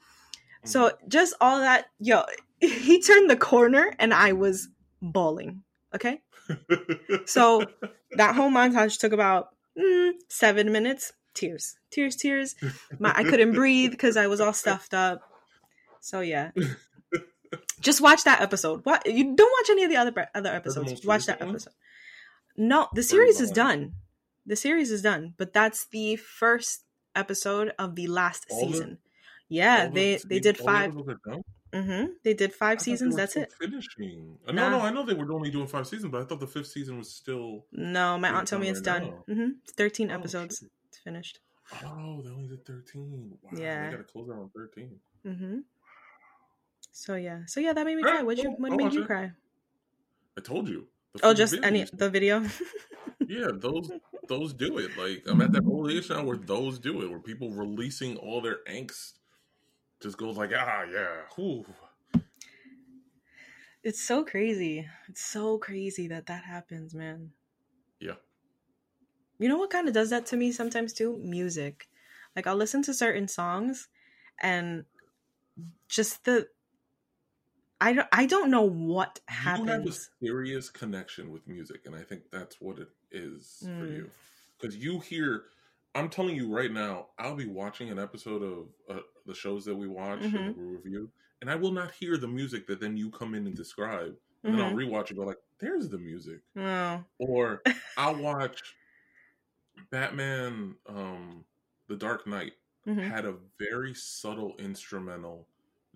So 0.63 0.91
just 1.07 1.35
all 1.41 1.59
that 1.59 1.87
yo 1.99 2.23
he 2.59 3.01
turned 3.01 3.29
the 3.29 3.37
corner 3.37 3.93
and 3.99 4.13
i 4.13 4.33
was 4.33 4.69
bawling 5.01 5.63
okay? 5.93 6.21
So 7.25 7.65
that 8.13 8.35
whole 8.35 8.49
montage 8.49 8.99
took 8.99 9.11
about 9.11 9.49
mm, 9.77 10.13
seven 10.29 10.71
minutes. 10.71 11.13
Tears 11.33 11.77
tears 11.91 12.15
tears. 12.15 12.55
My, 12.99 13.13
i 13.15 13.23
couldn't 13.23 13.53
breathe 13.53 13.91
because 13.91 14.17
i 14.17 14.27
was 14.27 14.41
all 14.41 14.53
stuffed 14.53 14.93
up. 14.93 15.21
So 16.01 16.21
yeah 16.21 16.51
just 17.79 18.01
watch 18.01 18.23
that 18.23 18.41
episode 18.41 18.85
what 18.85 19.05
you 19.05 19.35
don't 19.35 19.51
watch 19.59 19.69
any 19.69 19.83
of 19.83 19.89
the 19.89 19.97
other 19.97 20.27
other 20.35 20.49
episodes 20.53 21.05
watch 21.05 21.25
that 21.25 21.39
one? 21.39 21.49
episode 21.49 21.73
no 22.55 22.87
the 22.93 23.03
series 23.03 23.39
is 23.39 23.51
done 23.51 23.93
the 24.45 24.55
series 24.55 24.91
is 24.91 25.01
done 25.01 25.33
but 25.37 25.53
that's 25.53 25.85
the 25.87 26.15
first 26.15 26.83
episode 27.15 27.73
of 27.79 27.95
the 27.95 28.07
last 28.07 28.45
All 28.49 28.65
the- 28.67 28.73
season 28.73 28.97
yeah 29.49 29.83
All 29.83 29.89
the 29.89 29.93
they 29.93 30.19
they 30.27 30.39
did 30.39 30.57
five 30.57 30.89
episodes 30.91 31.09
are 31.09 31.31
done? 31.31 31.41
hmm 31.73 32.05
they 32.23 32.33
did 32.33 32.53
five 32.53 32.79
they 32.79 32.83
seasons 32.85 33.15
that's 33.15 33.35
it 33.35 33.51
Finishing. 33.59 34.37
Uh, 34.47 34.51
Nah. 34.53 34.69
No, 34.69 34.77
no, 34.79 34.85
I 34.85 34.89
know 34.91 35.03
they 35.05 35.13
were 35.13 35.31
only 35.33 35.51
doing 35.51 35.67
five 35.67 35.85
seasons, 35.85 36.11
but 36.11 36.21
I 36.21 36.25
thought 36.25 36.39
the 36.39 36.47
fifth 36.47 36.67
season 36.67 36.97
was 36.97 37.09
still. 37.13 37.65
no 37.73 38.17
my 38.17 38.29
aunt 38.29 38.47
told 38.47 38.61
me 38.61 38.69
it's 38.69 38.79
right 38.79 39.01
done 39.01 39.03
now. 39.27 39.33
hmm 39.35 39.49
it's 39.63 39.73
13 39.73 40.09
Oh, 40.09 40.15
episodes 40.15 40.59
shit. 40.59 40.69
it's 40.89 40.97
finished 40.99 41.39
Oh, 41.83 42.21
they 42.23 42.29
only 42.29 42.47
did 42.47 42.65
thirteen. 42.65 43.37
Wow, 43.43 43.51
Yeah. 43.59 43.85
they 43.85 43.91
gotta 43.97 44.03
close 44.05 44.29
out 44.29 44.37
on 44.39 44.49
thirteen. 44.55 44.99
hmm 45.23 45.59
so 46.97 47.15
yeah 47.15 47.45
so 47.45 47.59
yeah 47.59 47.73
that 47.73 47.85
made 47.85 47.95
me 47.95 48.03
cry 48.03 48.23
what 48.23 48.37
you 48.37 48.51
what 48.51 48.71
I'll 48.71 48.77
made 48.77 48.93
you 48.93 49.01
it. 49.01 49.05
cry 49.05 49.31
I 50.37 50.41
told 50.41 50.67
you. 50.69 50.87
Oh 51.23 51.33
just 51.33 51.55
any 51.63 51.83
videos. 51.83 51.97
the 51.97 52.09
video 52.09 52.43
Yeah, 53.27 53.47
those 53.53 53.91
those 54.27 54.53
do 54.53 54.77
it. 54.77 54.97
Like 54.97 55.23
I'm 55.27 55.41
at 55.41 55.51
that 55.53 55.63
old 55.65 55.91
age 55.91 56.09
now 56.09 56.23
where 56.23 56.37
those 56.37 56.79
do 56.79 57.01
it, 57.01 57.09
where 57.09 57.19
people 57.19 57.51
releasing 57.51 58.17
all 58.17 58.41
their 58.41 58.59
angst 58.67 59.13
just 60.01 60.17
goes 60.17 60.37
like, 60.37 60.51
ah, 60.55 60.83
yeah, 60.83 61.23
whew. 61.35 61.65
it's 63.83 64.01
so 64.01 64.23
crazy 64.23 64.87
it's 65.07 65.21
so 65.21 65.57
crazy 65.57 66.07
that 66.07 66.25
that 66.27 66.43
happens 66.43 66.93
man 66.93 67.31
Yeah. 67.99 68.15
you 69.39 69.47
know 69.49 69.57
what 69.57 69.69
kind 69.69 69.87
of 69.87 69.93
does 69.93 70.09
that 70.09 70.25
to 70.27 70.37
me 70.37 70.51
sometimes 70.51 70.93
too 70.93 71.17
music 71.17 71.87
like 72.35 72.47
i'll 72.47 72.55
listen 72.55 72.81
to 72.83 72.93
certain 72.93 73.27
songs 73.27 73.89
and 74.39 74.85
just 75.87 76.23
the 76.25 76.47
i 77.81 77.93
don't 77.93 78.07
i 78.11 78.25
don't 78.25 78.51
know 78.51 78.63
what 78.63 79.19
happened. 79.27 79.67
You 79.69 79.73
have 79.73 79.85
a 79.85 79.97
serious 80.21 80.69
connection 80.69 81.31
with 81.31 81.47
music, 81.47 81.85
and 81.85 81.95
I 81.95 82.03
think 82.03 82.31
that's 82.31 82.59
what 82.59 82.79
it 82.79 82.89
is 83.11 83.69
for 83.77 83.85
Mm. 83.85 83.87
you. 83.87 84.11
Because 84.59 84.75
you 84.75 84.99
hear, 84.99 85.45
I'm 85.95 86.09
telling 86.09 86.35
you 86.35 86.53
right 86.53 86.71
now, 86.71 87.09
I'll 87.19 87.35
be 87.35 87.45
watching 87.47 87.89
an 87.89 87.99
episode 87.99 88.41
of 88.43 88.73
uh, 88.89 89.01
the 89.25 89.35
shows 89.35 89.63
that 89.65 89.75
we 89.75 89.87
watch 89.87 90.33
and 90.33 90.43
Mhm. 90.43 90.47
that 90.47 90.57
we 90.57 90.63
review, 90.65 91.11
and 91.41 91.49
I 91.51 91.55
will 91.55 91.71
not 91.71 91.91
hear 91.91 92.17
the 92.17 92.27
music 92.27 92.67
that 92.67 92.79
then 92.79 92.97
you 92.97 93.11
come 93.11 93.35
in 93.35 93.45
and 93.47 93.55
describe, 93.55 94.17
and 94.45 94.53
then 94.53 94.59
I'll 94.59 94.71
Mhm. 94.71 94.73
rewatch 94.73 95.09
and 95.09 95.17
go 95.19 95.25
like, 95.25 95.37
"There's 95.59 95.87
the 95.89 95.99
music," 95.99 96.41
oh 96.55 97.05
or 97.19 97.63
I'll 97.97 98.17
watch 98.17 98.77
Batman, 99.89 100.77
um, 100.85 101.45
The 101.87 101.95
Dark 101.97 102.27
Knight 102.27 102.53
mhm. 102.85 103.11
had 103.11 103.25
a 103.25 103.37
very 103.59 103.93
subtle 103.93 104.55
instrumental 104.57 105.47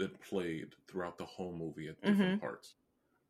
that 0.01 0.19
played 0.21 0.75
throughout 0.87 1.17
the 1.17 1.25
whole 1.25 1.53
movie 1.53 1.87
at 1.87 2.01
different 2.01 2.41
parts. 2.41 2.75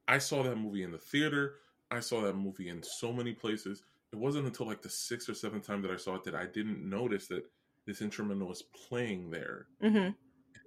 I 0.08 0.18
saw 0.18 0.44
that 0.44 0.56
movie 0.58 0.84
in 0.84 0.92
the 0.92 0.98
theater. 0.98 1.56
I 1.92 2.00
saw 2.00 2.22
that 2.22 2.36
movie 2.36 2.70
in 2.70 2.82
so 2.84 3.14
many 3.14 3.34
places. 3.34 3.84
It 4.12 4.18
wasn't 4.18 4.46
until 4.48 4.66
like 4.66 4.82
the 4.82 4.90
sixth 4.90 5.30
or 5.30 5.34
seventh 5.34 5.66
time 5.66 5.82
that 5.84 5.92
I 5.92 5.96
saw 5.98 6.16
it 6.16 6.24
that 6.26 6.36
I 6.36 6.46
didn't 6.46 6.84
notice 6.90 7.28
that 7.28 7.44
this 7.86 8.02
instrumental 8.02 8.48
was 8.48 8.64
playing 8.90 9.30
there. 9.32 9.68
Mhm. 9.82 10.16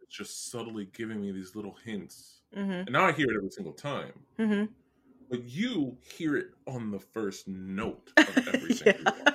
It's 0.02 0.16
just 0.16 0.50
subtly 0.50 0.86
giving 0.96 1.20
me 1.20 1.32
these 1.32 1.55
little 1.57 1.76
hints. 1.84 2.42
Mhm. 2.55 2.80
And 2.86 2.90
now 2.92 3.05
I 3.07 3.12
hear 3.12 3.30
it 3.30 3.36
every 3.36 3.50
single 3.50 3.72
time. 3.74 4.12
Mhm. 4.38 4.68
But 5.30 5.44
you 5.44 5.98
hear 6.00 6.36
it 6.36 6.48
on 6.66 6.90
the 6.90 6.98
first 7.00 7.48
note 7.48 8.12
of 8.16 8.36
everything. 8.48 8.94
you 8.98 9.05
watch. 9.05 9.34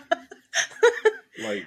Like 1.39 1.65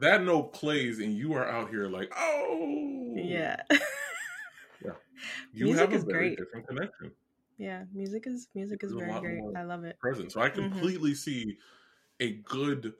that 0.00 0.22
note 0.22 0.52
plays 0.52 0.98
and 0.98 1.16
you 1.16 1.34
are 1.34 1.46
out 1.48 1.70
here 1.70 1.88
like, 1.88 2.12
oh 2.16 3.14
yeah 3.16 3.56
You 5.52 5.72
Music 5.72 5.72
have 5.72 5.92
a 5.94 5.98
is 5.98 6.04
very 6.04 6.30
great. 6.30 6.38
different 6.38 6.68
connection 6.68 7.16
yeah 7.58 7.84
music 7.92 8.26
is 8.26 8.48
music 8.54 8.82
is 8.84 8.94
There's 8.94 8.94
very 8.94 9.14
great 9.14 9.44
i 9.54 9.62
love 9.62 9.84
it 9.84 9.98
present. 10.00 10.32
So 10.32 10.40
I 10.40 10.50
Mhm. 10.56 10.90
completely 10.90 11.14
see 11.14 11.58
a 12.20 12.34
good 12.38 12.94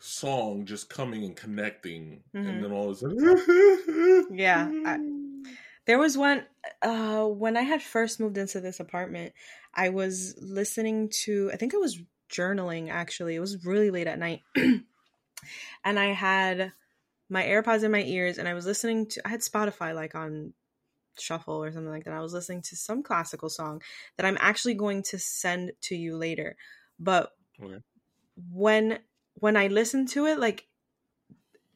song 0.00 0.66
just 0.66 0.90
coming 0.90 1.24
and 1.24 1.36
connecting 1.36 2.24
Mhm. 2.34 2.50
and 2.50 2.62
then 2.62 2.72
all 2.72 2.90
of 2.90 2.96
a 2.96 2.96
sudden 2.96 4.26
Yeah, 4.28 4.72
There 5.86 5.98
was 5.98 6.16
one 6.16 6.46
uh 6.82 7.26
when 7.26 7.56
I 7.56 7.62
had 7.62 7.82
first 7.82 8.20
moved 8.20 8.38
into 8.38 8.60
this 8.60 8.80
apartment, 8.80 9.34
I 9.74 9.90
was 9.90 10.36
listening 10.40 11.10
to 11.24 11.50
I 11.52 11.56
think 11.56 11.74
I 11.74 11.78
was 11.78 12.00
journaling 12.30 12.90
actually. 12.90 13.34
It 13.34 13.40
was 13.40 13.64
really 13.64 13.90
late 13.90 14.06
at 14.06 14.18
night. 14.18 14.42
and 14.56 14.84
I 15.84 16.06
had 16.06 16.72
my 17.30 17.44
AirPods 17.44 17.84
in 17.84 17.92
my 17.92 18.02
ears 18.02 18.38
and 18.38 18.48
I 18.48 18.54
was 18.54 18.66
listening 18.66 19.08
to 19.08 19.22
I 19.26 19.30
had 19.30 19.40
Spotify 19.40 19.94
like 19.94 20.14
on 20.14 20.54
shuffle 21.18 21.62
or 21.62 21.72
something 21.72 21.90
like 21.90 22.04
that. 22.04 22.14
I 22.14 22.20
was 22.20 22.32
listening 22.32 22.62
to 22.62 22.76
some 22.76 23.02
classical 23.02 23.48
song 23.48 23.82
that 24.16 24.26
I'm 24.26 24.38
actually 24.40 24.74
going 24.74 25.02
to 25.04 25.18
send 25.18 25.72
to 25.82 25.96
you 25.96 26.16
later. 26.16 26.56
But 26.98 27.32
Okay. 27.60 27.82
when 28.36 29.00
when 29.34 29.56
I 29.56 29.68
listen 29.68 30.06
to 30.06 30.26
it 30.26 30.38
like 30.38 30.66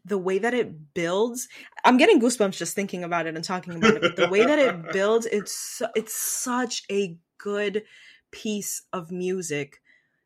the 0.05 0.19
way 0.19 0.39
that 0.39 0.55
it 0.55 0.95
builds 0.95 1.49
i'm 1.85 1.97
getting 1.97 2.21
goosebumps 2.21 2.57
just 2.57 2.75
thinking 2.75 3.05
about 3.05 3.27
it 3.27 3.35
and 3.35 3.45
talking 3.45 3.75
about 3.75 3.97
it 3.97 4.03
but 4.03 4.17
the 4.17 4.25
way 4.25 4.45
that 4.45 4.59
it 4.59 4.91
builds 4.93 5.27
it's 5.27 5.83
it's 5.95 6.15
such 6.15 6.83
a 6.91 7.19
good 7.37 7.85
piece 8.31 8.83
of 8.93 9.11
music 9.11 9.81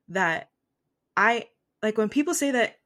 that 0.08 0.50
i 1.16 1.46
like 1.82 1.98
when 1.98 2.08
people 2.08 2.34
say 2.34 2.50
that 2.50 2.76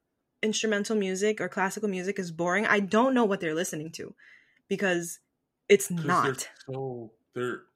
instrumental 0.43 0.97
music 0.97 1.41
or 1.41 1.49
classical 1.49 1.89
music 1.89 2.18
is 2.18 2.31
boring 2.31 2.66
i 2.66 2.81
don't 2.81 3.14
know 3.14 3.24
what 3.24 3.41
they're 3.41 3.55
listening 3.55 3.91
to 3.91 4.14
because 4.68 5.18
it's 5.69 5.91
not 5.91 6.25
They're 6.25 6.49
so 6.67 7.12
they're 7.35 7.67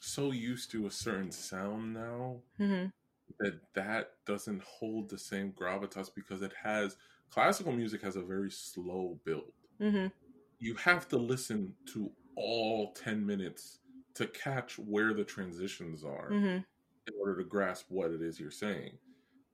so 0.00 0.32
used 0.32 0.70
to 0.70 0.86
a 0.86 0.90
certain 0.90 1.30
sound 1.32 1.94
now 1.94 2.42
hmm 2.58 2.92
that 3.40 3.60
that 3.74 4.24
doesn't 4.26 4.62
hold 4.62 5.08
the 5.10 5.18
same 5.18 5.52
gravitas 5.52 6.14
because 6.14 6.42
it 6.42 6.52
has 6.54 6.96
classical 7.30 7.72
music 7.72 8.02
has 8.02 8.16
a 8.16 8.22
very 8.22 8.50
slow 8.50 9.20
build. 9.24 9.52
hmm 9.80 10.12
You 10.58 10.76
have 10.76 11.08
to 11.08 11.18
listen 11.18 11.76
to 11.88 12.14
all 12.36 12.94
10 12.94 13.26
minutes 13.26 13.80
to 14.14 14.26
catch 14.26 14.78
where 14.78 15.12
the 15.12 15.24
transitions 15.24 16.04
are 16.04 16.40
hmm 16.40 16.64
in 17.06 17.14
order 17.20 17.36
to 17.38 17.44
grasp 17.44 17.86
what 17.90 18.12
it 18.12 18.22
is 18.22 18.40
you're 18.40 18.50
saying. 18.50 18.98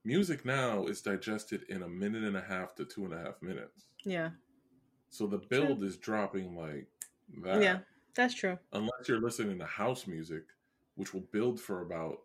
Music 0.05 0.45
now 0.45 0.87
is 0.87 1.03
digested 1.03 1.65
in 1.65 1.83
a 1.83 1.89
minute 1.89 2.25
and 2.25 2.37
a 2.37 2.43
half 2.43 2.75
to 2.77 2.85
two 2.87 3.05
and 3.07 3.15
a 3.15 3.19
half 3.23 3.43
minutes. 3.43 3.89
yeah 4.05 4.31
So 5.11 5.27
the 5.27 5.39
build 5.39 5.83
is 5.83 5.99
dropping 5.99 6.55
like 6.57 6.91
that. 7.43 7.61
yeah 7.61 7.81
that's 8.15 8.35
true 8.35 8.59
Unless 8.73 9.09
you're 9.09 9.21
listening 9.21 9.59
to 9.59 9.67
house 9.67 10.07
music, 10.07 10.45
which 10.95 11.15
will 11.15 11.23
build 11.33 11.61
for 11.61 11.83
about 11.83 12.19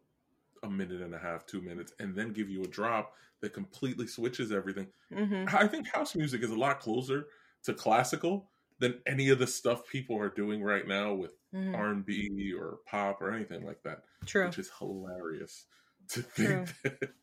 a 0.64 0.70
minute 0.70 1.01
and 1.01 1.16
a 1.16 1.20
half, 1.20 1.45
two 1.45 1.62
minutes, 1.62 1.93
and 1.99 2.16
then 2.16 2.34
give 2.34 2.49
you 2.49 2.64
a 2.64 2.68
drop 2.68 3.16
that 3.41 3.54
completely 3.54 4.08
switches 4.08 4.51
everything. 4.51 4.88
hmm 5.12 5.45
I 5.47 5.68
think 5.68 5.88
house 5.93 6.16
music 6.16 6.43
is 6.43 6.51
a 6.51 6.56
lot 6.56 6.80
closer 6.80 7.28
to 7.64 7.74
classical 7.74 8.51
than 8.80 9.01
any 9.06 9.30
of 9.30 9.39
the 9.39 9.47
stuff 9.47 9.88
people 9.88 10.18
are 10.20 10.30
doing 10.30 10.64
right 10.64 10.88
now 10.88 11.14
with 11.14 11.36
hmm 11.51 11.74
R 11.74 11.91
and 11.91 12.06
B 12.06 12.54
or 12.58 12.80
pop 12.86 13.22
or 13.22 13.32
anything 13.32 13.66
like 13.66 13.84
that, 13.84 14.04
true 14.26 14.45
which 14.45 14.60
is 14.60 14.72
hilarious 14.80 15.68
to 16.10 16.22
think. 16.22 16.74
That, 16.84 17.14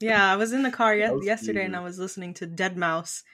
Yeah, 0.00 0.30
I 0.32 0.36
was 0.36 0.52
in 0.52 0.62
the 0.62 0.70
car 0.70 0.94
House 1.06 1.22
yesterday 1.22 1.64
and 1.64 1.74
I 1.76 1.80
was 1.80 1.98
listening 1.98 2.34
to 2.34 2.46
deadmau5, 2.46 3.24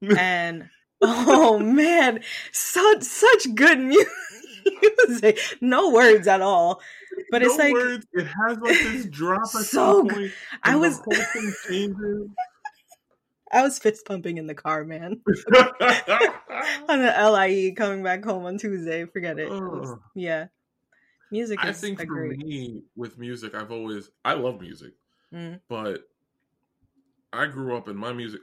and 0.16 0.70
oh 1.02 1.58
man, 1.58 2.20
such 2.52 3.02
such 3.02 3.46
good 3.54 3.78
music. 5.08 5.38
No 5.60 5.90
words 5.90 6.26
at 6.26 6.40
all, 6.40 6.80
but 7.30 7.42
it's 7.42 7.56
like 7.58 7.72
words. 7.72 8.06
It 8.12 8.26
has 8.26 8.58
like 8.58 8.78
this 8.78 9.06
drop 9.10 9.42
at 9.42 9.62
So 9.64 9.98
some 9.98 10.08
point. 10.08 10.32
I 10.62 10.76
was 10.76 11.00
the 11.00 11.14
whole 11.14 11.24
thing 11.24 11.52
changes. 11.68 12.28
I 13.52 13.62
was 13.62 13.80
fist 13.80 14.06
pumping 14.06 14.38
in 14.38 14.46
the 14.46 14.54
car, 14.54 14.84
man, 14.84 15.20
on 16.88 17.02
the 17.02 17.30
LIE 17.32 17.72
coming 17.76 18.02
back 18.04 18.24
home 18.24 18.44
on 18.46 18.58
Tuesday. 18.58 19.06
Forget 19.06 19.40
it. 19.40 19.48
It 19.48 19.50
was- 19.50 19.98
yeah, 20.14 20.46
music 21.32 21.58
I 21.60 21.72
think 21.72 21.98
for 21.98 22.06
great. 22.06 22.38
me 22.38 22.82
with 22.94 23.18
music, 23.18 23.56
I've 23.56 23.72
always 23.72 24.10
I 24.24 24.34
love 24.34 24.60
music, 24.60 24.92
Mm, 25.34 25.60
but 25.68 26.02
I 27.32 27.46
grew 27.46 27.76
up 27.76 27.88
in 27.88 27.96
my 27.96 28.12
music. 28.12 28.40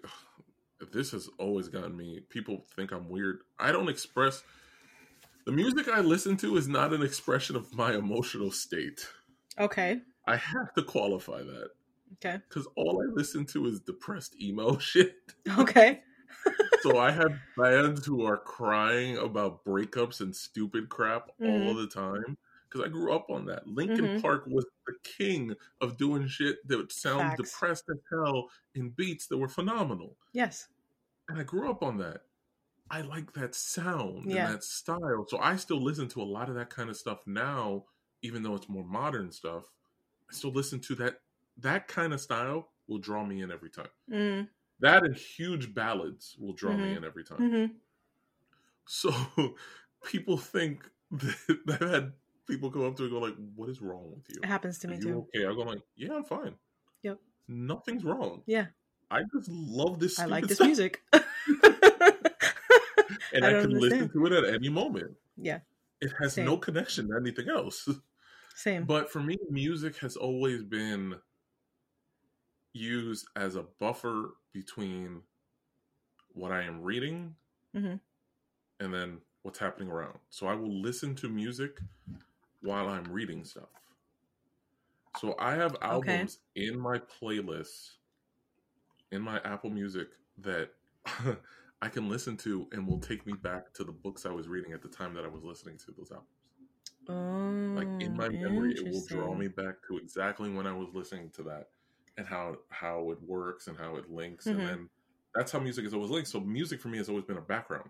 This 0.91 1.11
has 1.11 1.29
always 1.39 1.67
gotten 1.67 1.95
me. 1.97 2.19
People 2.29 2.63
think 2.75 2.91
I'm 2.91 3.09
weird. 3.09 3.39
I 3.59 3.71
don't 3.71 3.89
express 3.89 4.43
the 5.45 5.51
music 5.51 5.87
I 5.87 6.01
listen 6.01 6.37
to 6.37 6.57
is 6.57 6.67
not 6.67 6.93
an 6.93 7.01
expression 7.01 7.55
of 7.55 7.73
my 7.73 7.93
emotional 7.95 8.51
state. 8.51 9.07
okay, 9.59 10.01
I 10.25 10.35
have 10.35 10.73
to 10.75 10.83
qualify 10.83 11.41
that 11.41 11.69
okay, 12.15 12.41
because 12.49 12.67
all 12.75 13.01
I 13.01 13.05
listen 13.13 13.45
to 13.47 13.65
is 13.67 13.79
depressed 13.79 14.35
emo 14.41 14.77
shit. 14.79 15.15
okay. 15.57 16.01
so 16.81 16.97
I 16.99 17.11
have 17.11 17.31
bands 17.57 18.05
who 18.05 18.25
are 18.25 18.37
crying 18.37 19.17
about 19.17 19.63
breakups 19.65 20.19
and 20.21 20.35
stupid 20.35 20.89
crap 20.89 21.29
all 21.39 21.47
Mhm. 21.47 21.71
of 21.71 21.77
the 21.77 21.87
time 21.87 22.37
because 22.69 22.85
I 22.85 22.89
grew 22.89 23.13
up 23.13 23.29
on 23.29 23.45
that. 23.45 23.67
Linkin 23.67 24.09
Mhm. 24.09 24.21
Park 24.21 24.45
was 24.47 24.65
the 24.87 24.95
king 25.03 25.55
of 25.81 25.97
doing 25.97 26.27
shit 26.27 26.57
that 26.67 26.77
would 26.77 26.91
sound 26.91 27.35
Facts. 27.37 27.37
depressed 27.37 27.85
as 27.89 27.97
hell 28.11 28.49
in 28.75 28.89
beats 28.91 29.27
that 29.27 29.37
were 29.37 29.47
phenomenal, 29.49 30.17
Yes. 30.33 30.69
and 31.29 31.37
I 31.39 31.43
grew 31.43 31.69
up 31.69 31.83
on 31.83 31.97
that. 31.97 32.23
I 32.89 33.01
like 33.01 33.33
that 33.33 33.55
sound 33.55 34.31
Yeah. 34.31 34.45
and 34.47 34.55
that 34.55 34.63
style, 34.63 35.25
so 35.27 35.39
I 35.39 35.57
still 35.57 35.81
listen 35.81 36.07
to 36.09 36.21
a 36.21 36.25
lot 36.25 36.49
of 36.49 36.55
that 36.55 36.69
kind 36.69 36.89
of 36.89 36.97
stuff 36.97 37.25
now, 37.27 37.85
even 38.21 38.43
though 38.43 38.55
it's 38.55 38.69
more 38.69 38.85
modern 38.85 39.31
stuff. 39.31 39.73
I 40.29 40.33
still 40.33 40.51
listen 40.51 40.79
to 40.81 40.95
that. 40.95 41.21
That 41.57 41.87
kind 41.87 42.13
of 42.13 42.21
style 42.21 42.73
will 42.87 42.99
draw 42.99 43.25
me 43.25 43.41
in 43.41 43.51
every 43.51 43.69
time. 43.71 43.89
Mm, 44.09 44.49
That 44.79 45.03
and 45.05 45.15
huge 45.15 45.73
ballads 45.73 46.37
will 46.39 46.53
draw 46.53 46.77
me 46.77 46.93
Mhm. 46.93 46.97
in 46.97 47.03
every 47.05 47.23
time. 47.25 47.39
hmm 47.39 47.79
So 48.85 49.11
people 50.05 50.37
think 50.37 50.89
that 51.11 51.77
I've 51.81 51.89
had 51.89 52.13
people 52.47 52.71
come 52.71 52.85
up 52.85 52.95
to 52.97 53.03
me 53.03 53.09
and 53.09 53.19
go 53.19 53.25
like, 53.25 53.35
"What 53.55 53.69
is 53.69 53.81
wrong 53.81 54.11
with 54.15 54.29
you? 54.29 54.41
It 54.43 54.47
happens 54.47 54.79
to 54.79 54.87
Are 54.87 54.91
me 54.91 54.99
too. 54.99 55.27
okay?" 55.35 55.45
I 55.45 55.53
go 55.53 55.61
like, 55.61 55.81
"Yeah, 55.95 56.13
I'm 56.15 56.23
fine. 56.23 56.55
Yep. 57.03 57.19
Nothing's 57.47 58.03
wrong. 58.03 58.43
Yeah, 58.45 58.67
I 59.11 59.21
just 59.35 59.49
love 59.49 59.99
this. 59.99 60.19
I 60.19 60.25
like 60.25 60.45
this 60.47 60.57
stuff, 60.57 60.67
music. 60.67 61.01
and 61.13 61.23
I 63.45 63.57
I, 63.57 63.61
can 63.61 63.71
listen 63.71 64.09
to 64.11 64.25
it 64.25 64.31
at 64.33 64.53
any 64.53 64.69
moment. 64.69 65.15
yeah, 65.37 65.59
It 66.01 66.11
has 66.21 66.33
Same. 66.33 66.45
no 66.45 66.57
connection 66.57 67.07
to 67.09 67.15
anything 67.17 67.49
else. 67.49 67.87
same. 68.55 68.85
But 68.85 69.09
for 69.11 69.21
me, 69.21 69.37
music 69.49 69.97
has 69.97 70.15
always 70.17 70.63
been 70.63 71.15
used 72.73 73.27
as 73.35 73.55
a 73.55 73.63
buffer 73.79 74.35
between 74.53 75.21
what 76.33 76.51
I 76.51 76.63
am 76.63 76.81
reading 76.81 77.35
Mhm. 77.75 77.99
and 78.79 78.93
then 78.93 79.21
what's 79.41 79.57
happening 79.59 79.89
around. 79.89 80.19
So 80.29 80.47
I 80.47 80.53
will 80.53 80.81
listen 80.81 81.15
to 81.15 81.29
music 81.29 81.79
while 82.61 82.87
I'm 82.89 83.11
reading 83.11 83.43
stuff. 83.45 83.69
So 85.15 85.35
I 85.37 85.55
have 85.55 85.75
Okay. 85.89 86.29
albums 86.29 86.39
in 86.55 86.79
my 86.79 86.99
playlist 86.99 87.97
in 89.11 89.21
my 89.21 89.39
Apple 89.41 89.69
Music 89.69 90.09
that 90.37 90.71
I 91.81 91.89
can 91.89 92.09
listen 92.09 92.37
to 92.37 92.67
and 92.71 92.87
will 92.87 92.99
take 92.99 93.25
me 93.25 93.33
back 93.33 93.73
to 93.75 93.83
the 93.83 93.91
books 93.91 94.25
I 94.25 94.31
was 94.31 94.47
reading 94.47 94.73
at 94.73 94.81
the 94.81 94.89
time 94.89 95.13
that 95.13 95.25
I 95.25 95.29
was 95.29 95.43
listening 95.43 95.77
to 95.79 95.91
those 95.91 96.11
albums 96.11 96.29
Oh, 97.09 97.53
like 97.75 97.89
in 97.99 98.15
my 98.15 98.29
memory 98.43 98.73
it 98.77 98.87
will 98.87 99.05
draw 99.05 99.35
me 99.35 99.47
back 99.47 99.75
to 99.87 99.97
exactly 99.97 100.49
when 100.49 100.65
i 100.67 100.73
was 100.73 100.89
listening 100.93 101.29
to 101.31 101.43
that 101.43 101.69
and 102.17 102.27
how 102.27 102.57
how 102.69 103.11
it 103.11 103.21
works 103.21 103.67
and 103.67 103.77
how 103.77 103.95
it 103.95 104.09
links 104.09 104.49
Mhm. 104.49 104.51
and 104.51 104.65
then 104.65 104.89
that's 105.35 105.51
how 105.51 105.59
music 105.59 105.85
is 105.85 105.93
always 105.93 106.09
linked 106.09 106.29
so 106.29 106.39
music 106.39 106.79
for 106.81 106.87
me 106.89 106.97
has 106.97 107.09
always 107.09 107.25
been 107.25 107.37
a 107.37 107.41
background 107.41 107.89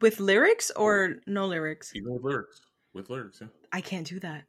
with 0.00 0.18
lyrics 0.20 0.70
or 0.72 1.20
no 1.26 1.46
lyrics. 1.46 1.94
even 1.94 2.12
with 2.12 2.22
lyrics 2.24 2.60
with 2.92 3.10
lyrics 3.10 3.38
yeah 3.40 3.48
I 3.72 3.80
can't 3.80 4.06
do 4.06 4.18
that. 4.20 4.44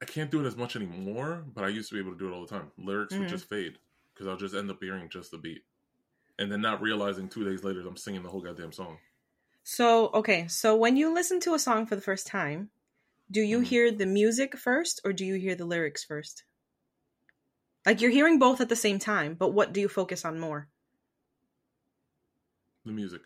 i 0.00 0.04
can't 0.04 0.30
do 0.30 0.40
it 0.44 0.46
as 0.46 0.56
much 0.56 0.74
anymore 0.76 1.44
but 1.54 1.64
i 1.64 1.68
used 1.68 1.88
to 1.90 1.94
be 1.94 2.00
able 2.00 2.12
to 2.12 2.18
do 2.18 2.28
it 2.28 2.32
all 2.34 2.44
the 2.46 2.48
time 2.54 2.70
lyrics 2.78 3.14
Mhm. 3.14 3.20
would 3.20 3.28
just 3.28 3.48
fade 3.48 3.78
because 4.12 4.26
i'll 4.26 4.36
just 4.36 4.54
end 4.54 4.70
up 4.70 4.82
hearing 4.82 5.08
just 5.08 5.30
the 5.30 5.38
beat 5.38 5.64
and 6.38 6.50
then 6.50 6.60
not 6.60 6.82
realizing 6.82 7.28
two 7.28 7.44
days 7.44 7.62
later 7.64 7.80
i'm 7.86 7.96
singing 7.96 8.22
the 8.22 8.28
whole 8.28 8.40
goddamn 8.42 8.72
song 8.72 8.98
So 9.64 10.08
okay, 10.12 10.48
so 10.48 10.74
when 10.74 10.96
you 10.96 11.14
listen 11.14 11.38
to 11.40 11.54
a 11.54 11.58
song 11.58 11.86
for 11.86 11.94
the 11.94 12.02
first 12.02 12.26
time, 12.26 12.70
do 13.30 13.40
you 13.40 13.60
Mhm. 13.60 13.64
hear 13.64 13.92
the 13.92 14.06
music 14.06 14.56
first 14.58 15.00
or 15.04 15.12
do 15.12 15.24
you 15.24 15.36
hear 15.36 15.54
the 15.54 15.64
lyrics 15.64 16.02
first? 16.02 16.42
Like 17.86 18.00
you're 18.00 18.10
hearing 18.10 18.40
both 18.40 18.60
at 18.60 18.68
the 18.68 18.74
same 18.86 18.98
time, 18.98 19.34
but 19.34 19.50
what 19.50 19.72
do 19.72 19.80
you 19.80 19.88
focus 19.88 20.24
on 20.24 20.40
more? 20.40 20.68
the 22.84 22.90
music 22.92 23.22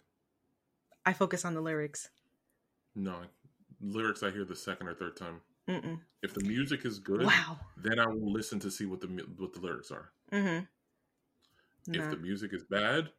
I 1.07 1.15
focus 1.15 1.45
on 1.47 1.55
the 1.55 1.63
lyrics. 1.63 2.11
no 2.95 3.25
lyrics 3.81 4.23
i 4.23 4.31
hear 4.31 4.45
the 4.45 4.57
second 4.57 4.89
or 4.89 4.95
third 4.95 5.17
time 5.17 5.41
Mm-mm. 5.69 5.99
if 6.23 6.33
the 6.35 6.45
music 6.45 6.85
is 6.85 6.99
good 6.99 7.25
Wow. 7.27 7.59
then 7.77 7.99
i 7.99 8.07
will 8.07 8.33
listen 8.33 8.59
to 8.61 8.71
see 8.71 8.87
what 8.87 9.01
the 9.01 9.09
what 9.37 9.53
the 9.53 9.61
lyrics 9.61 9.91
are 9.91 10.11
Mm-hmm. 10.33 10.65
if 11.95 12.11
the 12.11 12.17
music 12.17 12.53
is 12.53 12.65
bad 12.65 13.11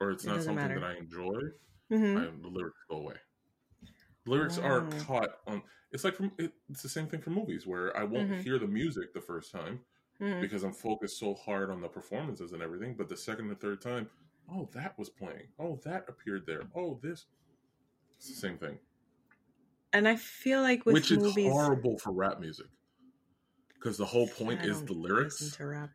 or 0.00 0.10
it's 0.10 0.24
It 0.24 0.28
not 0.28 0.36
something 0.42 0.56
matter. 0.56 0.80
that 0.80 0.86
I 0.86 0.96
enjoy, 0.96 1.40
Mm-hmm. 1.92 2.16
I, 2.16 2.40
the 2.42 2.48
lyrics 2.48 2.78
go 2.88 2.96
away. 2.98 3.16
Lyrics 4.26 4.56
are 4.58 4.82
Mm. 4.82 5.06
caught 5.06 5.28
on. 5.46 5.60
It's 5.92 6.04
like 6.04 6.14
from 6.14 6.30
it, 6.38 6.52
it's 6.70 6.82
the 6.82 6.88
same 6.88 7.06
thing 7.08 7.20
for 7.20 7.30
movies 7.30 7.66
where 7.66 7.94
I 7.96 8.04
won't 8.04 8.30
Mhm. 8.30 8.42
hear 8.42 8.58
the 8.58 8.66
music 8.66 9.12
the 9.12 9.20
first 9.20 9.50
time 9.52 9.80
mm-hmm. 10.20 10.40
because 10.40 10.62
I'm 10.62 10.72
focused 10.72 11.18
so 11.18 11.34
hard 11.34 11.68
on 11.70 11.80
the 11.82 11.88
performances 11.88 12.52
and 12.52 12.62
everything. 12.62 12.94
But 12.96 13.08
the 13.10 13.16
second 13.16 13.48
and 13.50 13.60
third 13.60 13.82
time, 13.82 14.08
oh, 14.50 14.70
that 14.72 14.96
was 14.98 15.10
playing. 15.10 15.48
Oh, 15.58 15.80
that 15.84 16.06
appeared 16.08 16.46
there. 16.46 16.62
Oh, 16.74 16.98
this. 17.02 17.26
It's 18.16 18.28
the 18.28 18.34
same 18.36 18.56
thing, 18.56 18.78
And 19.92 20.06
I 20.06 20.16
feel 20.16 20.62
like 20.62 20.86
with 20.86 20.94
which 20.94 21.10
movies, 21.10 21.46
is 21.46 21.52
horrible 21.52 21.98
for 21.98 22.12
rap 22.12 22.38
music 22.40 22.66
because 23.74 23.96
the 23.96 24.04
whole 24.04 24.28
point 24.28 24.64
is 24.64 24.84
the 24.84 24.92
lyrics. 24.92 25.56
to 25.56 25.66
rap. 25.66 25.90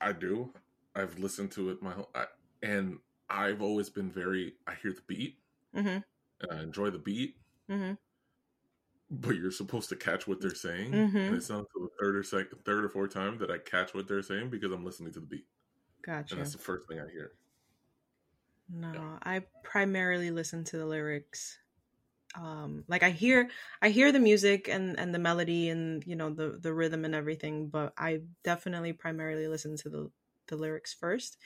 I 0.00 0.12
do. 0.12 0.52
I've 0.94 1.18
listened 1.18 1.50
to 1.52 1.70
it 1.70 1.80
my 1.82 1.92
whole, 1.92 2.10
I, 2.14 2.26
and 2.62 2.98
I've 3.28 3.62
always 3.62 3.88
been 3.88 4.10
very. 4.10 4.54
I 4.66 4.74
hear 4.74 4.92
the 4.92 5.02
beat 5.06 5.38
Mm-hmm. 5.74 5.88
and 5.88 6.52
I 6.52 6.62
enjoy 6.62 6.90
the 6.90 6.98
beat, 6.98 7.36
Mm-hmm. 7.70 7.92
but 9.10 9.36
you're 9.36 9.52
supposed 9.52 9.88
to 9.90 9.96
catch 9.96 10.26
what 10.26 10.40
they're 10.40 10.54
saying, 10.54 10.90
Mhm. 10.92 11.14
and 11.14 11.36
it's 11.36 11.48
not 11.48 11.60
until 11.60 11.82
the 11.82 11.90
third 12.00 12.16
or 12.16 12.22
second, 12.24 12.58
third 12.64 12.84
or 12.84 12.88
fourth 12.88 13.14
time 13.14 13.38
that 13.38 13.50
I 13.52 13.58
catch 13.58 13.94
what 13.94 14.08
they're 14.08 14.20
saying 14.22 14.50
because 14.50 14.72
I'm 14.72 14.84
listening 14.84 15.12
to 15.14 15.20
the 15.20 15.26
beat. 15.26 15.46
Gotcha. 16.02 16.34
and 16.34 16.40
that's 16.42 16.52
the 16.52 16.58
first 16.58 16.88
thing 16.88 16.98
I 16.98 17.08
hear. 17.08 17.32
No, 18.68 18.92
Yeah. 18.92 19.18
I 19.22 19.40
primarily 19.62 20.30
listen 20.32 20.64
to 20.64 20.76
the 20.78 20.86
lyrics. 20.86 21.59
Um, 22.36 22.84
like 22.86 23.02
I 23.02 23.10
hear, 23.10 23.50
I 23.82 23.90
hear 23.90 24.12
the 24.12 24.20
music 24.20 24.68
and 24.68 24.98
and 24.98 25.12
the 25.14 25.18
melody 25.18 25.68
and 25.68 26.06
you 26.06 26.14
know 26.14 26.30
the 26.32 26.58
the 26.60 26.72
rhythm 26.72 27.04
and 27.04 27.14
everything, 27.14 27.68
but 27.68 27.92
I 27.98 28.22
definitely 28.44 28.92
primarily 28.92 29.48
listen 29.48 29.76
to 29.78 29.90
the 29.90 30.12
the 30.46 30.56
lyrics 30.56 30.94
first. 30.94 31.38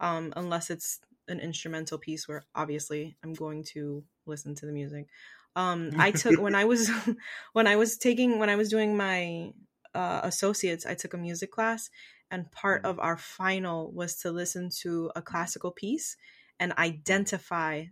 Um, 0.00 0.32
unless 0.36 0.70
it's 0.70 1.00
an 1.28 1.40
instrumental 1.40 1.98
piece 1.98 2.28
where 2.28 2.44
obviously 2.54 3.16
I'm 3.22 3.34
going 3.34 3.64
to 3.74 4.04
listen 4.26 4.54
to 4.56 4.66
the 4.66 4.72
music. 4.72 5.08
Um, 5.56 5.92
I 5.96 6.12
took 6.12 6.38
when 6.38 6.54
I 6.54 6.64
was 6.64 6.90
when 7.54 7.66
I 7.66 7.76
was 7.76 7.96
taking 7.98 8.38
when 8.38 8.50
I 8.50 8.56
was 8.56 8.68
doing 8.70 8.96
my 8.96 9.52
uh, 9.94 10.20
associates, 10.24 10.86
I 10.86 10.94
took 10.94 11.14
a 11.14 11.18
music 11.18 11.50
class, 11.52 11.90
and 12.30 12.50
part 12.52 12.84
Mhm. 12.84 12.86
of 12.86 12.98
our 13.00 13.16
final 13.16 13.90
was 13.92 14.16
to 14.18 14.30
listen 14.32 14.68
to 14.82 15.10
a 15.16 15.22
classical 15.22 15.70
piece 15.72 16.16
and 16.60 16.72
identify 16.74 17.86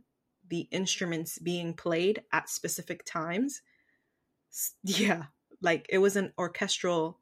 the 0.55 0.68
instruments 0.70 1.36
being 1.40 1.74
played 1.74 2.22
at 2.32 2.48
specific 2.48 3.05
times. 3.05 3.62
Yeah, 4.84 5.24
like 5.61 5.86
it 5.88 5.98
was 5.98 6.14
an 6.16 6.32
orchestral 6.38 7.18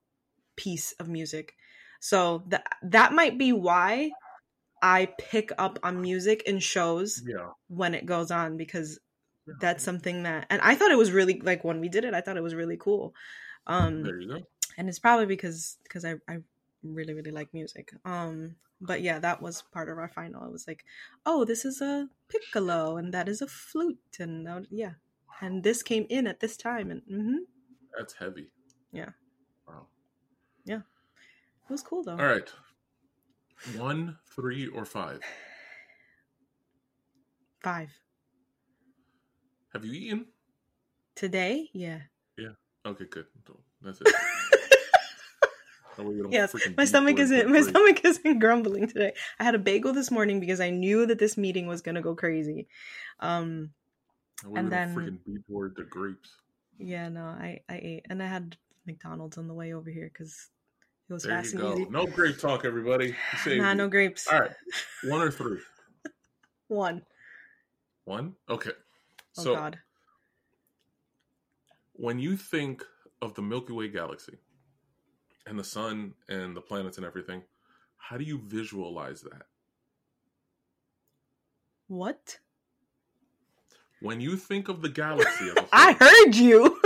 piece 0.56 0.92
of 1.00 1.08
music. 1.08 1.56
So 2.00 2.44
that 2.48 2.66
that 2.82 3.12
might 3.14 3.38
be 3.38 3.52
why 3.52 4.12
I 4.82 5.14
pick 5.18 5.50
up 5.58 5.78
on 5.82 6.02
music 6.02 6.42
in 6.44 6.58
shows 6.60 7.22
Yeah, 7.26 7.50
when 7.68 7.94
it 7.94 8.06
goes 8.06 8.30
on 8.30 8.56
because 8.58 9.00
Yeah. 9.46 9.54
that's 9.60 9.84
something 9.84 10.24
that 10.24 10.46
and 10.50 10.60
I 10.62 10.74
thought 10.74 10.92
it 10.92 10.98
was 10.98 11.12
really 11.12 11.40
like 11.40 11.64
when 11.64 11.80
we 11.80 11.88
did 11.88 12.04
it 12.04 12.14
I 12.14 12.20
thought 12.20 12.36
it 12.36 12.42
was 12.42 12.54
really 12.54 12.76
cool. 12.78 13.14
Um 13.66 14.04
there 14.04 14.20
you 14.20 14.28
go. 14.28 14.46
and 14.76 14.88
it's 14.88 14.98
probably 15.00 15.26
because 15.26 15.78
because 15.84 16.04
I, 16.04 16.16
I 16.28 16.38
really 16.82 17.14
really 17.14 17.30
like 17.30 17.52
music 17.54 17.92
um 18.04 18.56
but 18.80 19.02
yeah 19.02 19.18
that 19.18 19.40
was 19.40 19.62
part 19.72 19.88
of 19.88 19.98
our 19.98 20.08
final 20.08 20.44
it 20.44 20.52
was 20.52 20.66
like 20.66 20.84
oh 21.24 21.44
this 21.44 21.64
is 21.64 21.80
a 21.80 22.08
piccolo 22.28 22.96
and 22.96 23.14
that 23.14 23.28
is 23.28 23.40
a 23.40 23.46
flute 23.46 23.98
and 24.18 24.48
uh, 24.48 24.60
yeah 24.70 24.92
and 25.40 25.62
this 25.62 25.82
came 25.82 26.06
in 26.08 26.26
at 26.26 26.40
this 26.40 26.56
time 26.56 26.90
and 26.90 27.02
mm-hmm. 27.02 27.36
That's 27.96 28.14
heavy. 28.14 28.48
Yeah. 28.90 29.10
Wow. 29.68 29.86
Yeah, 30.64 30.76
it 30.78 31.70
was 31.70 31.82
cool 31.82 32.02
though 32.02 32.12
All 32.12 32.24
right. 32.24 32.50
One, 33.76 34.16
three, 34.34 34.66
or 34.66 34.84
five. 34.84 35.20
five 37.62 37.90
Have 39.72 39.84
you 39.84 39.92
eaten? 39.92 40.26
today 41.14 41.68
yeah 41.74 42.00
Yeah. 42.38 42.54
Okay, 42.84 43.04
good. 43.10 43.26
That's 43.82 44.00
it. 44.00 44.06
That 44.06 44.14
way 44.14 44.14
we 44.14 44.48
don't 44.58 45.82
Yes, 46.30 46.55
my 46.76 46.84
stomach 46.84 47.18
isn't 47.18 47.51
my 47.51 47.61
stomach 47.61 48.05
isn't 48.05 48.38
grumbling 48.38 48.88
today 48.88 49.12
i 49.38 49.45
had 49.45 49.55
a 49.55 49.59
bagel 49.59 49.93
this 49.93 50.11
morning 50.11 50.40
because 50.40 50.61
i 50.61 50.70
knew 50.70 51.05
that 51.07 51.18
this 51.18 51.36
meeting 51.36 51.66
was 51.66 51.82
going 51.82 51.95
to 51.97 52.01
go 52.01 52.14
crazy 52.14 52.66
um 53.20 53.70
That 54.43 54.59
and 54.59 54.72
then- 54.72 54.95
freaking 54.95 55.18
beat 55.26 55.47
toward 55.47 55.76
the 55.76 55.84
grapes. 55.84 56.30
yeah 56.78 57.09
no 57.09 57.24
i 57.26 57.61
i 57.68 57.76
ate 57.82 58.07
and 58.09 58.22
i 58.22 58.26
had 58.26 58.57
mcdonald's 58.86 59.36
on 59.38 59.49
the 59.49 59.55
way 59.55 59.72
over 59.74 59.90
here 59.90 60.11
because 60.12 60.49
it 61.09 61.12
was 61.12 61.24
There 61.24 61.32
fast 61.36 61.53
you 61.53 61.59
and 61.61 61.68
go. 61.68 61.80
easy 61.82 61.90
No 61.90 62.07
grape 62.07 62.38
talk, 62.38 62.64
everybody. 62.64 63.14
Nah 63.47 63.74
no 63.74 63.88
grapes 63.88 64.26
All 64.28 64.40
right. 64.40 64.53
One 65.05 65.20
or 65.20 65.30
three? 65.30 65.59
one 66.68 67.03
One? 68.05 68.34
Okay. 68.49 68.70
Oh 69.38 69.43
So 69.43 69.55
god 69.55 69.78
when 71.95 72.18
you 72.18 72.36
think 72.36 72.82
of 73.20 73.34
the 73.34 73.43
Milky 73.43 73.72
Way 73.72 73.88
galaxy 73.88 74.38
and 75.47 75.59
the 75.59 75.64
sun 75.64 76.14
and 76.28 76.57
the 76.57 76.61
planets 76.61 76.97
and 76.97 77.07
everything, 77.07 77.43
how 77.97 78.16
do 78.16 78.24
you 78.24 78.38
visualize 78.47 79.22
that? 79.22 79.43
what 81.88 82.38
When 84.01 84.20
you 84.20 84.36
think 84.36 84.68
of 84.68 84.82
the 84.82 84.88
galaxy 84.88 85.49
a 85.49 85.55
whole, 85.61 85.68
i 85.72 85.93
heard 85.93 86.34
you 86.34 86.80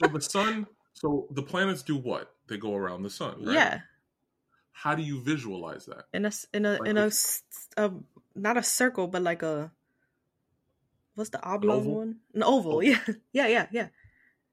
so 0.00 0.08
the 0.08 0.20
sun, 0.20 0.66
so 0.94 1.26
the 1.30 1.42
planets 1.42 1.82
do 1.82 1.96
what? 1.96 2.32
They 2.48 2.56
go 2.58 2.74
around 2.74 3.02
the 3.02 3.10
sun, 3.10 3.44
right? 3.44 3.52
yeah 3.54 3.80
How 4.72 4.94
do 4.94 5.02
you 5.02 5.22
visualize 5.22 5.86
that? 5.86 6.04
in 6.12 6.24
a 6.26 6.32
in 6.52 6.64
a 6.66 6.78
Like 6.78 6.88
in 6.90 6.96
a 6.98 7.10
not 8.34 8.56
a 8.56 8.62
circle 8.62 9.06
but 9.08 9.22
like 9.22 9.42
a 9.42 9.72
what's 11.14 11.30
the 11.30 11.42
oblong 11.42 11.94
one 11.94 12.16
an 12.34 12.42
oval 12.42 12.72
Oval. 12.72 12.82
yeah 12.82 13.00
yeah 13.32 13.46
yeah 13.46 13.66
yeah 13.72 13.88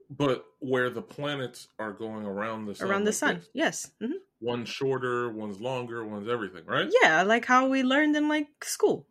But 0.09 0.45
where 0.59 0.89
the 0.89 1.01
planets 1.01 1.67
are 1.79 1.91
going 1.93 2.25
around 2.25 2.65
the 2.65 2.75
sun, 2.75 2.87
around 2.89 3.03
the 3.03 3.09
like 3.11 3.15
sun 3.15 3.35
this. 3.37 3.49
yes 3.53 3.91
hmm 4.01 4.11
One's 4.41 4.67
shorter, 4.69 5.29
one's 5.31 5.59
longer, 5.61 6.03
one's 6.05 6.27
everything, 6.27 6.65
right? 6.65 6.89
yeah 7.01 7.23
like 7.23 7.45
how 7.45 7.67
we 7.67 7.81
learned 7.83 8.15
in 8.15 8.27
like 8.27 8.47
school 8.63 9.07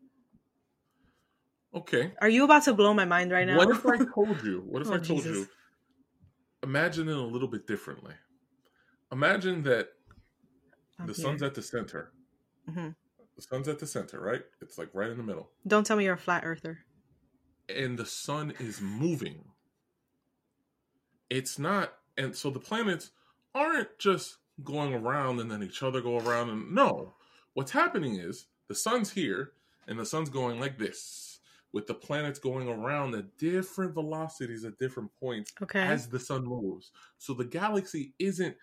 Okay. 1.74 2.12
are 2.20 2.28
you 2.28 2.44
about 2.44 2.64
to 2.64 2.74
blow 2.74 2.92
my 2.92 3.06
mind 3.06 3.32
right 3.32 3.46
now 3.46 3.56
What 3.56 3.70
if 3.70 3.86
I 3.86 3.96
told 4.14 4.42
you? 4.44 4.62
What 4.66 4.82
if 4.82 4.88
Oh, 4.88 4.94
I 4.94 4.98
told 4.98 5.24
Jesus. 5.24 5.32
you? 5.32 5.46
Imagine 6.62 7.08
it 7.08 7.16
a 7.16 7.20
little 7.20 7.48
bit 7.48 7.66
differently. 7.66 8.14
Imagine 9.10 9.62
that 9.62 9.88
I'm 10.98 11.06
the 11.06 11.14
here. 11.14 11.22
sun's 11.24 11.42
at 11.42 11.54
the 11.54 11.62
center. 11.62 12.12
Mhm. 12.68 12.94
The 13.36 13.42
sun's 13.42 13.68
at 13.68 13.78
the 13.78 13.86
center, 13.86 14.20
right? 14.20 14.42
It's 14.60 14.76
like 14.78 14.90
right 14.94 15.10
in 15.10 15.16
the 15.16 15.22
middle. 15.24 15.50
don't 15.66 15.84
tell 15.86 15.96
me 15.96 16.04
you're 16.04 16.14
a 16.14 16.18
flat 16.18 16.44
earther 16.44 16.84
And 17.68 17.98
the 17.98 18.04
sun 18.06 18.52
is 18.60 18.80
moving. 18.80 19.44
It's 21.32 21.58
not, 21.58 21.94
and 22.18 22.36
so 22.36 22.50
the 22.50 22.60
planets 22.60 23.10
aren't 23.54 23.98
just 23.98 24.36
going 24.62 24.92
around 24.92 25.40
and 25.40 25.50
then 25.50 25.62
each 25.62 25.82
other 25.82 26.02
go 26.02 26.18
around. 26.18 26.50
And 26.50 26.74
no, 26.74 27.14
what's 27.54 27.70
happening 27.72 28.16
is 28.16 28.46
the 28.68 28.74
sun's 28.74 29.10
here 29.10 29.52
and 29.88 29.98
the 29.98 30.04
sun's 30.04 30.28
going 30.28 30.60
like 30.60 30.76
this, 30.78 31.40
with 31.72 31.86
the 31.86 31.94
planets 31.94 32.38
going 32.38 32.68
around 32.68 33.14
at 33.14 33.38
different 33.38 33.94
velocities 33.94 34.66
at 34.66 34.76
different 34.76 35.10
points 35.18 35.52
okay 35.62 35.80
as 35.80 36.06
the 36.06 36.20
sun 36.20 36.44
moves. 36.44 36.92
So 37.16 37.32
the 37.32 37.46
galaxy 37.46 38.12
isn't 38.18 38.54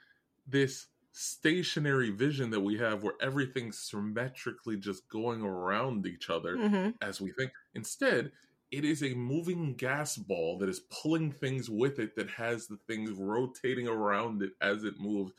this 0.47 0.87
stationary 1.11 2.11
vision 2.11 2.51
that 2.51 2.59
we 2.59 2.77
have 2.77 3.01
where 3.01 3.15
everything's 3.19 3.79
symmetrically 3.79 4.77
just 4.77 5.09
going 5.09 5.41
around 5.41 6.05
each 6.05 6.29
other 6.29 6.55
hmm 6.55 6.89
as 7.01 7.19
we 7.19 7.31
think. 7.31 7.51
Instead, 7.73 8.31
it 8.71 8.85
is 8.85 9.01
a 9.01 9.15
moving 9.15 9.73
gas 9.73 10.15
ball 10.15 10.57
that 10.59 10.69
is 10.69 10.79
pulling 10.79 11.31
things 11.31 11.69
with 11.69 11.99
it 11.99 12.15
that 12.15 12.29
has 12.29 12.67
the 12.67 12.77
things 12.87 13.11
rotating 13.11 13.87
around 13.87 14.43
it 14.43 14.51
as 14.61 14.83
it 14.83 14.99
moves. 14.99 15.33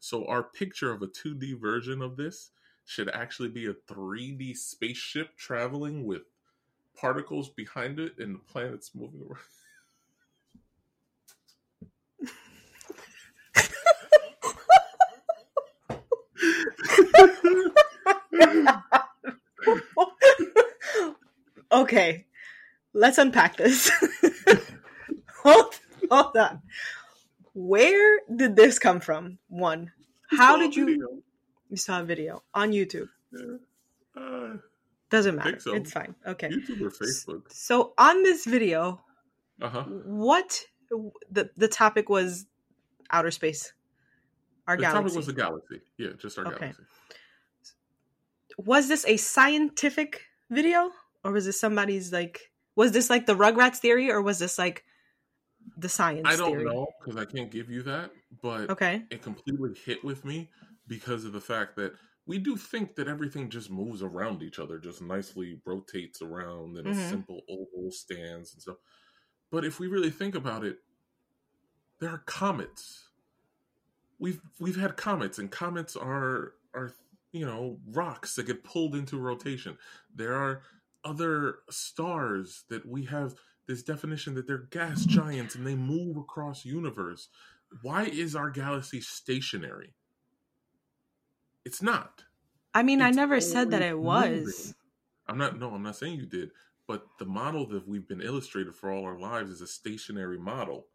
So 0.00 0.26
our 0.26 0.42
picture 0.42 0.90
of 0.92 1.02
a 1.02 1.06
2D 1.06 1.60
version 1.60 2.02
of 2.02 2.16
this 2.16 2.50
should 2.84 3.08
actually 3.10 3.50
be 3.50 3.66
a 3.66 3.74
3D 3.74 4.56
spaceship 4.56 5.36
traveling 5.36 6.04
with 6.04 6.22
particles 6.96 7.48
behind 7.50 8.00
it 8.00 8.18
and 8.18 8.34
the 8.34 8.40
planets 8.40 8.90
moving 8.94 9.22
around. 9.22 9.38
okay, 21.72 22.26
let's 22.92 23.18
unpack 23.18 23.56
this. 23.56 23.90
hold, 25.42 25.78
hold 26.10 26.36
on. 26.36 26.62
Where 27.54 28.20
did 28.34 28.56
this 28.56 28.78
come 28.78 29.00
from? 29.00 29.38
One, 29.48 29.92
how 30.30 30.56
did 30.56 30.74
you? 30.74 30.86
Video. 30.86 31.08
You 31.70 31.76
saw 31.76 32.00
a 32.00 32.04
video 32.04 32.42
on 32.54 32.72
YouTube. 32.72 33.08
Yeah. 33.32 33.56
Uh, 34.16 34.56
Doesn't 35.10 35.36
matter. 35.36 35.58
So. 35.58 35.74
It's 35.74 35.92
fine. 35.92 36.14
Okay. 36.26 36.48
YouTube 36.48 36.80
or 36.82 36.90
Facebook? 36.90 37.42
So 37.50 37.92
on 37.98 38.22
this 38.22 38.44
video, 38.44 39.00
Uh 39.60 39.68
huh. 39.68 39.82
what 39.84 40.64
the 41.30 41.50
the 41.56 41.68
topic 41.68 42.08
was 42.08 42.46
outer 43.10 43.30
space. 43.30 43.72
Our 44.68 44.76
The 44.76 44.82
galaxy. 44.82 45.02
topic 45.02 45.16
was 45.16 45.26
the 45.26 45.32
galaxy. 45.32 45.80
Yeah, 45.98 46.10
just 46.18 46.38
our 46.38 46.46
Okay. 46.46 46.58
galaxy. 46.72 46.82
was 48.58 48.88
this 48.88 49.04
a 49.06 49.16
scientific 49.16 50.22
video 50.50 50.90
or 51.24 51.32
was 51.32 51.46
this 51.46 51.58
somebody's 51.58 52.12
like 52.12 52.51
was 52.76 52.92
this 52.92 53.10
like 53.10 53.26
the 53.26 53.34
rugrats 53.36 53.78
theory 53.78 54.10
or 54.10 54.22
was 54.22 54.38
this 54.38 54.58
like 54.58 54.84
the 55.76 55.88
science 55.88 56.24
I 56.24 56.36
don't 56.36 56.50
theory 56.50 56.64
know 56.64 56.86
because 57.00 57.16
I 57.20 57.24
can't 57.24 57.50
give 57.50 57.70
you 57.70 57.82
that, 57.84 58.12
but 58.42 58.70
okay 58.70 59.06
it 59.10 59.22
completely 59.22 59.74
hit 59.74 60.02
with 60.04 60.24
me 60.24 60.50
because 60.86 61.24
of 61.24 61.32
the 61.32 61.40
fact 61.40 61.76
that 61.76 61.94
we 62.26 62.38
do 62.38 62.56
think 62.56 62.94
that 62.96 63.08
everything 63.08 63.50
just 63.50 63.68
moves 63.70 64.02
around 64.02 64.42
each 64.42 64.58
other, 64.60 64.78
just 64.78 65.02
nicely 65.02 65.60
rotates 65.66 66.22
around 66.22 66.76
in 66.78 66.86
Mhm. 66.86 66.92
a 66.92 66.94
simple 66.94 67.42
oval 67.48 67.90
stands 67.90 68.52
and 68.52 68.62
stuff. 68.62 68.76
But 69.50 69.64
if 69.64 69.80
we 69.80 69.88
really 69.88 70.10
think 70.10 70.34
about 70.34 70.64
it, 70.64 70.78
there 72.00 72.10
are 72.10 72.18
comets. 72.18 73.08
We've 74.18 74.40
we've 74.60 74.76
had 74.76 74.96
comets, 74.96 75.38
and 75.38 75.50
comets 75.50 75.96
are 75.96 76.54
are 76.74 76.94
you 77.32 77.44
know 77.44 77.80
rocks 77.86 78.36
that 78.36 78.46
get 78.46 78.62
pulled 78.64 78.94
into 78.94 79.18
rotation. 79.18 79.78
There 80.14 80.34
are 80.34 80.62
other 81.04 81.56
stars 81.70 82.64
that 82.70 82.86
we 82.86 83.04
have 83.06 83.34
this 83.66 83.82
definition 83.82 84.34
that 84.34 84.46
they're 84.46 84.66
gas 84.70 85.02
mm-hmm. 85.02 85.20
giants 85.20 85.54
and 85.54 85.66
they 85.66 85.74
move 85.74 86.16
across 86.16 86.64
universe. 86.64 87.28
Why 87.82 88.04
is 88.04 88.36
our 88.36 88.50
galaxy 88.50 89.00
stationary? 89.00 89.94
It's 91.64 91.80
not. 91.80 92.24
I 92.74 92.82
mean, 92.82 93.02
I 93.02 93.10
never 93.10 93.40
said 93.40 93.70
that 93.70 93.82
it 93.82 93.98
was. 93.98 94.30
moving. 94.30 94.74
I'm 95.28 95.38
not. 95.38 95.58
No, 95.58 95.70
I'm 95.70 95.82
not 95.82 95.96
saying 95.96 96.18
you 96.18 96.26
did. 96.26 96.50
But 96.88 97.06
the 97.18 97.24
model 97.24 97.66
that 97.68 97.86
we've 97.86 98.06
been 98.06 98.20
illustrated 98.20 98.74
for 98.74 98.90
all 98.90 99.04
our 99.04 99.18
lives 99.18 99.50
is 99.50 99.60
a 99.60 99.66
stationary 99.66 100.38
model. 100.38 100.86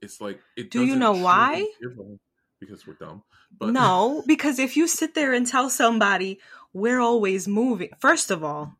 It's 0.00 0.20
like 0.20 0.40
it. 0.56 0.70
Do 0.70 0.84
you 0.84 0.96
know 0.96 1.12
why? 1.12 1.54
and 1.54 1.66
give 1.96 1.98
a- 1.98 2.18
Because 2.60 2.86
we're 2.86 2.94
dumb. 2.94 3.22
But 3.58 3.70
No, 3.70 4.22
because 4.26 4.58
if 4.58 4.76
you 4.76 4.86
sit 4.86 5.14
there 5.14 5.32
and 5.32 5.46
tell 5.46 5.68
somebody 5.68 6.38
we're 6.72 7.00
always 7.00 7.48
moving, 7.48 7.90
first 7.98 8.30
of 8.30 8.44
all, 8.44 8.76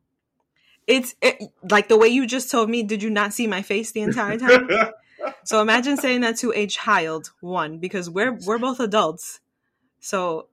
it's 0.87 1.15
it, 1.21 1.43
like 1.69 1.89
the 1.89 1.97
way 1.97 2.07
you 2.07 2.25
just 2.25 2.49
told 2.49 2.69
me. 2.69 2.81
Did 2.83 3.03
you 3.03 3.09
not 3.09 3.33
see 3.33 3.45
my 3.47 3.61
face 3.61 3.91
the 3.91 4.01
entire 4.01 4.37
time? 4.37 4.69
so 5.43 5.61
imagine 5.61 5.97
saying 5.97 6.21
that 6.21 6.37
to 6.37 6.53
a 6.55 6.65
child. 6.67 7.31
One, 7.41 7.77
because 7.79 8.09
we're 8.09 8.33
we're 8.45 8.57
both 8.57 8.79
adults. 8.79 9.39
So 9.99 10.47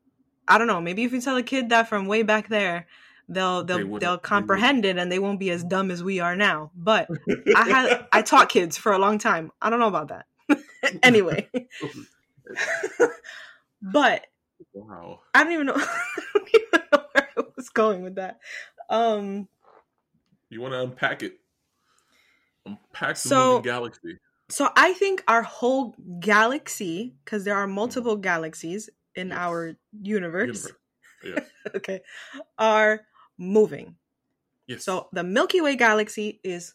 I 0.49 0.59
don't 0.59 0.67
know. 0.67 0.81
Maybe 0.81 1.05
if 1.05 1.13
you 1.13 1.21
tell 1.21 1.37
a 1.37 1.43
kid 1.43 1.69
that 1.71 1.89
from 1.89 2.07
way 2.07 2.23
back 2.23 2.49
there, 2.49 2.87
they'll 3.29 3.63
They 3.65 3.75
they'll 3.77 3.87
wouldn't- 3.87 4.01
they'll 4.01 4.17
they 4.17 4.21
comprehend 4.23 4.85
it 4.85 4.99
and 4.99 5.11
they 5.11 5.19
won't 5.21 5.39
be 5.39 5.51
as 5.51 5.63
dumb 5.65 5.91
as 5.91 6.03
we 6.03 6.21
are 6.21 6.35
now. 6.37 6.71
But 6.75 7.09
I 7.57 7.69
had 7.69 8.07
I 8.13 8.23
taught 8.23 8.49
kids 8.49 8.77
for 8.77 8.93
a 8.93 8.99
long 8.99 9.19
time. 9.19 9.53
I 9.63 9.71
don't 9.71 9.79
know 9.81 9.89
about 9.89 10.09
that. 10.09 10.27
anyway, 11.03 11.49
but 13.81 14.27
wow. 14.73 15.21
I 15.35 15.45
don't 15.45 15.53
even 15.53 15.67
know. 15.67 15.75
I 15.77 15.99
don't 16.35 16.49
even 16.55 16.81
know 16.93 17.05
where 17.13 17.29
I 17.39 17.43
was 17.57 17.69
going 17.71 18.03
with 18.03 18.17
that. 18.17 18.41
Um, 18.91 19.49
You 20.55 20.61
want 20.61 20.73
to 20.73 20.83
unpack 20.83 21.25
it? 21.25 21.41
Unpack 22.65 23.17
the 23.17 23.29
So- 23.29 23.49
moving 23.57 23.63
galaxy. 23.63 24.19
so 24.49 24.71
I 24.77 24.93
think 24.93 25.25
our 25.27 25.43
whole 25.43 25.97
galaxy, 26.21 27.17
because 27.25 27.43
there 27.45 27.57
are 27.57 27.67
multiple 27.67 28.17
galaxies 28.17 28.89
in 29.17 29.29
Yes. 29.31 29.39
our 29.39 29.77
universe, 30.01 30.69
Universe. 31.25 31.51
Okay, 31.75 32.03
are 32.59 33.01
moving. 33.37 33.97
Yes. 34.69 34.85
So 34.85 35.09
the 35.13 35.25
Milky 35.25 35.61
Way 35.61 35.75
galaxy 35.75 36.41
is 36.45 36.75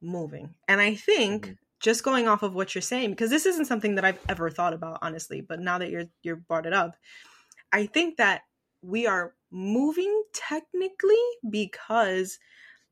moving, 0.00 0.56
and 0.66 0.80
I 0.80 0.94
think 0.96 1.46
Mhm. 1.46 1.58
just 1.78 2.02
going 2.02 2.26
off 2.26 2.42
of 2.42 2.54
what 2.56 2.74
you're 2.74 2.82
saying, 2.82 3.10
because 3.10 3.30
this 3.30 3.46
isn't 3.46 3.66
something 3.66 3.94
that 3.94 4.04
I've 4.04 4.18
ever 4.28 4.50
thought 4.50 4.72
about 4.72 4.98
honestly, 5.00 5.40
but 5.42 5.60
now 5.60 5.78
that 5.78 5.90
you're 5.90 6.06
you're 6.22 6.36
brought 6.36 6.66
it 6.66 6.72
up, 6.72 6.96
I 7.72 7.86
think 7.86 8.16
that 8.16 8.42
we 8.82 9.06
are 9.06 9.34
moving 9.52 10.24
technically 10.32 11.22
because 11.48 12.38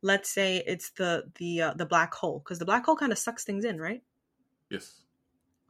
let's 0.03 0.31
say 0.31 0.63
it's 0.67 0.91
the 0.93 1.25
the 1.37 1.63
uh, 1.63 1.75
the 1.75 1.87
black 1.87 2.15
hole 2.15 2.41
because 2.41 2.59
the 2.59 2.65
black 2.65 2.85
hole 2.85 2.97
kind 2.97 3.13
of 3.13 3.19
sucks 3.19 3.45
things 3.45 3.65
in, 3.65 3.81
right? 3.81 4.03
yes. 4.71 5.01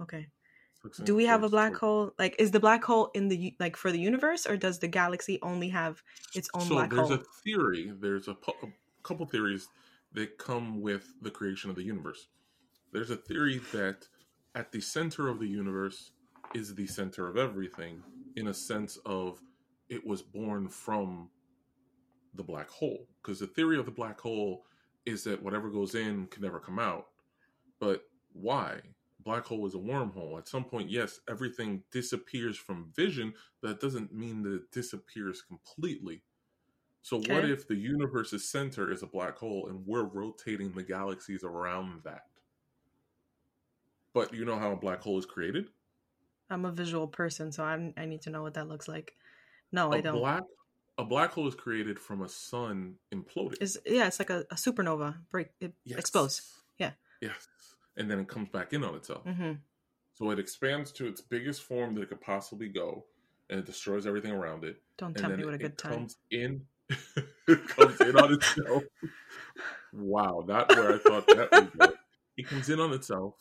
Okay. 0.01 0.29
Do 1.05 1.15
we 1.15 1.27
have 1.27 1.43
a 1.43 1.49
black 1.51 1.75
hole? 1.75 2.15
Like, 2.19 2.37
is 2.39 2.53
the 2.53 2.61
black 2.61 2.83
hole 2.83 3.11
in 3.15 3.29
the 3.29 3.55
like 3.61 3.77
for 3.77 3.93
the 3.93 4.01
universe, 4.01 4.47
or 4.47 4.57
does 4.57 4.79
the 4.79 4.89
galaxy 4.89 5.39
only 5.43 5.69
have 5.69 6.03
its 6.35 6.49
own 6.55 6.63
so 6.63 6.75
black 6.75 6.91
there's 6.91 7.09
hole? 7.09 7.19
a 7.19 7.23
theory 7.45 7.93
there's 8.01 8.29
a, 8.29 8.35
pu- 8.35 8.67
a 8.67 8.69
couple 9.03 9.27
theories 9.27 9.69
that 10.13 10.39
come 10.39 10.81
with 10.81 11.13
the 11.21 11.31
creation 11.31 11.69
of 11.71 11.77
the 11.77 11.83
universe 11.83 12.29
there's 12.93 13.11
a 13.11 13.17
theory 13.17 13.61
that 13.73 14.07
at 14.55 14.73
the 14.73 14.81
center 14.81 15.29
of 15.29 15.39
the 15.39 15.47
universe 15.47 16.13
is 16.55 16.75
the 16.75 16.87
center 16.87 17.29
of 17.29 17.37
everything 17.37 18.03
in 18.37 18.49
a 18.49 18.55
sense 18.55 18.99
of 19.07 19.41
it 19.89 20.05
was 20.07 20.23
born 20.23 20.69
from 20.69 21.29
the 22.35 22.43
black 22.43 22.69
hole 22.69 23.07
because 23.23 23.41
the 23.41 23.47
theory 23.47 23.79
of 23.79 23.87
the 23.87 23.91
black 23.91 24.21
hole 24.21 24.65
is 25.07 25.25
that 25.25 25.43
whatever 25.43 25.69
goes 25.69 25.95
in 25.95 26.27
can 26.27 26.43
never 26.43 26.61
come 26.61 26.79
out. 26.79 27.09
But 27.79 28.05
why? 28.33 28.81
Black 29.25 29.45
hole 29.45 29.67
is 29.67 29.75
a 29.75 29.79
wormhole. 29.79 30.39
At 30.39 30.49
some 30.49 30.65
point 30.65 30.91
yes 30.91 31.21
everything 31.29 31.83
disappears 31.91 32.57
from 32.57 32.93
vision 32.95 33.35
but 33.61 33.69
that 33.69 33.81
doesn't 33.81 34.15
mean 34.15 34.43
that 34.43 34.55
it 34.55 34.73
disappears 34.73 35.43
completely. 35.43 36.23
So 37.03 37.17
what 37.17 37.49
if 37.49 37.67
the 37.67 37.77
universe's 37.77 38.49
center 38.49 38.93
is 38.93 39.03
a 39.03 39.07
black 39.07 39.39
hole 39.39 39.69
and 39.69 39.87
we're 39.87 40.05
rotating 40.05 40.73
the 40.73 40.83
galaxies 40.83 41.45
around 41.45 42.03
that? 42.05 42.27
But 44.13 44.35
you 44.35 44.45
know 44.45 44.59
how 44.59 44.73
a 44.73 44.77
black 44.77 45.01
hole 45.01 45.19
is 45.19 45.25
created? 45.25 45.69
I'm 46.51 46.65
a 46.65 46.73
visual 46.73 47.07
person, 47.07 47.53
so 47.53 47.65
I'm 47.65 47.95
I 47.97 48.07
need 48.07 48.23
to 48.23 48.31
know 48.31 48.43
what 48.43 48.55
that 48.55 48.69
looks 48.69 48.89
like. 48.89 49.15
No, 49.73 49.93
I 49.93 50.01
don't. 50.01 50.19
black 50.19 50.43
a 50.99 51.05
black 51.05 51.33
hole 51.33 51.49
is 51.49 51.55
created 51.55 51.99
from 51.99 52.23
a 52.23 52.29
sun 52.29 52.97
imploding 53.15 53.61
Is 53.63 53.79
yeah, 53.87 54.07
it's 54.07 54.19
like 54.19 54.31
a, 54.31 54.41
a 54.51 54.55
supernova 54.55 55.17
break. 55.31 55.49
It 55.61 55.73
Yes. 55.85 55.99
explodes. 55.99 56.43
Yeah. 56.79 56.93
yes 57.21 57.47
and 57.97 58.11
then 58.11 58.19
it 58.21 58.29
comes 58.29 58.49
back 58.49 58.73
in 58.73 58.85
on 58.85 58.95
itself 58.95 59.23
hmm 59.25 59.53
So 60.15 60.31
it 60.31 60.39
expands 60.39 60.93
to 60.93 61.07
its 61.07 61.21
biggest 61.21 61.63
form 61.63 61.95
that 61.95 62.03
it 62.03 62.09
could 62.11 62.21
possibly 62.21 62.69
go, 62.69 63.07
and 63.49 63.59
it 63.59 63.67
destroys 63.67 64.07
everything 64.07 64.33
around 64.33 64.65
it. 64.65 64.77
Don't 64.99 65.15
And 65.17 65.23
tempt 65.23 65.39
me 65.39 65.45
with 65.45 65.55
a 65.55 65.59
it 65.59 65.63
good 65.63 65.79
time. 65.79 65.93
comes 65.95 66.17
in, 66.31 66.61
it 67.49 67.69
comes 67.69 68.01
in 68.03 68.17
on 68.17 68.33
itself. 68.35 68.83
Wow, 69.93 70.45
not 70.47 70.75
where 70.77 70.93
I 70.95 70.99
thought 70.99 71.27
that 71.33 71.55
would 71.55 71.73
go. 71.77 71.95
It 72.37 72.49
comes 72.49 72.71
in 72.71 72.81
on 72.81 72.93
itself, 72.93 73.35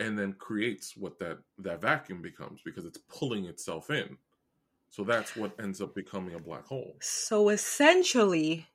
and 0.00 0.18
then 0.18 0.32
creates 0.34 0.96
what 0.96 1.18
that 1.20 1.38
that 1.58 1.80
vacuum 1.80 2.20
becomes 2.22 2.60
because 2.64 2.84
it's 2.84 2.98
pulling 3.08 3.44
itself 3.46 3.90
in. 3.90 4.16
So 4.94 5.02
that's 5.02 5.34
what 5.34 5.58
ends 5.58 5.80
up 5.80 5.92
becoming 5.92 6.34
a 6.36 6.38
black 6.38 6.66
hole. 6.66 6.94
So 7.00 7.48
essentially, 7.48 8.68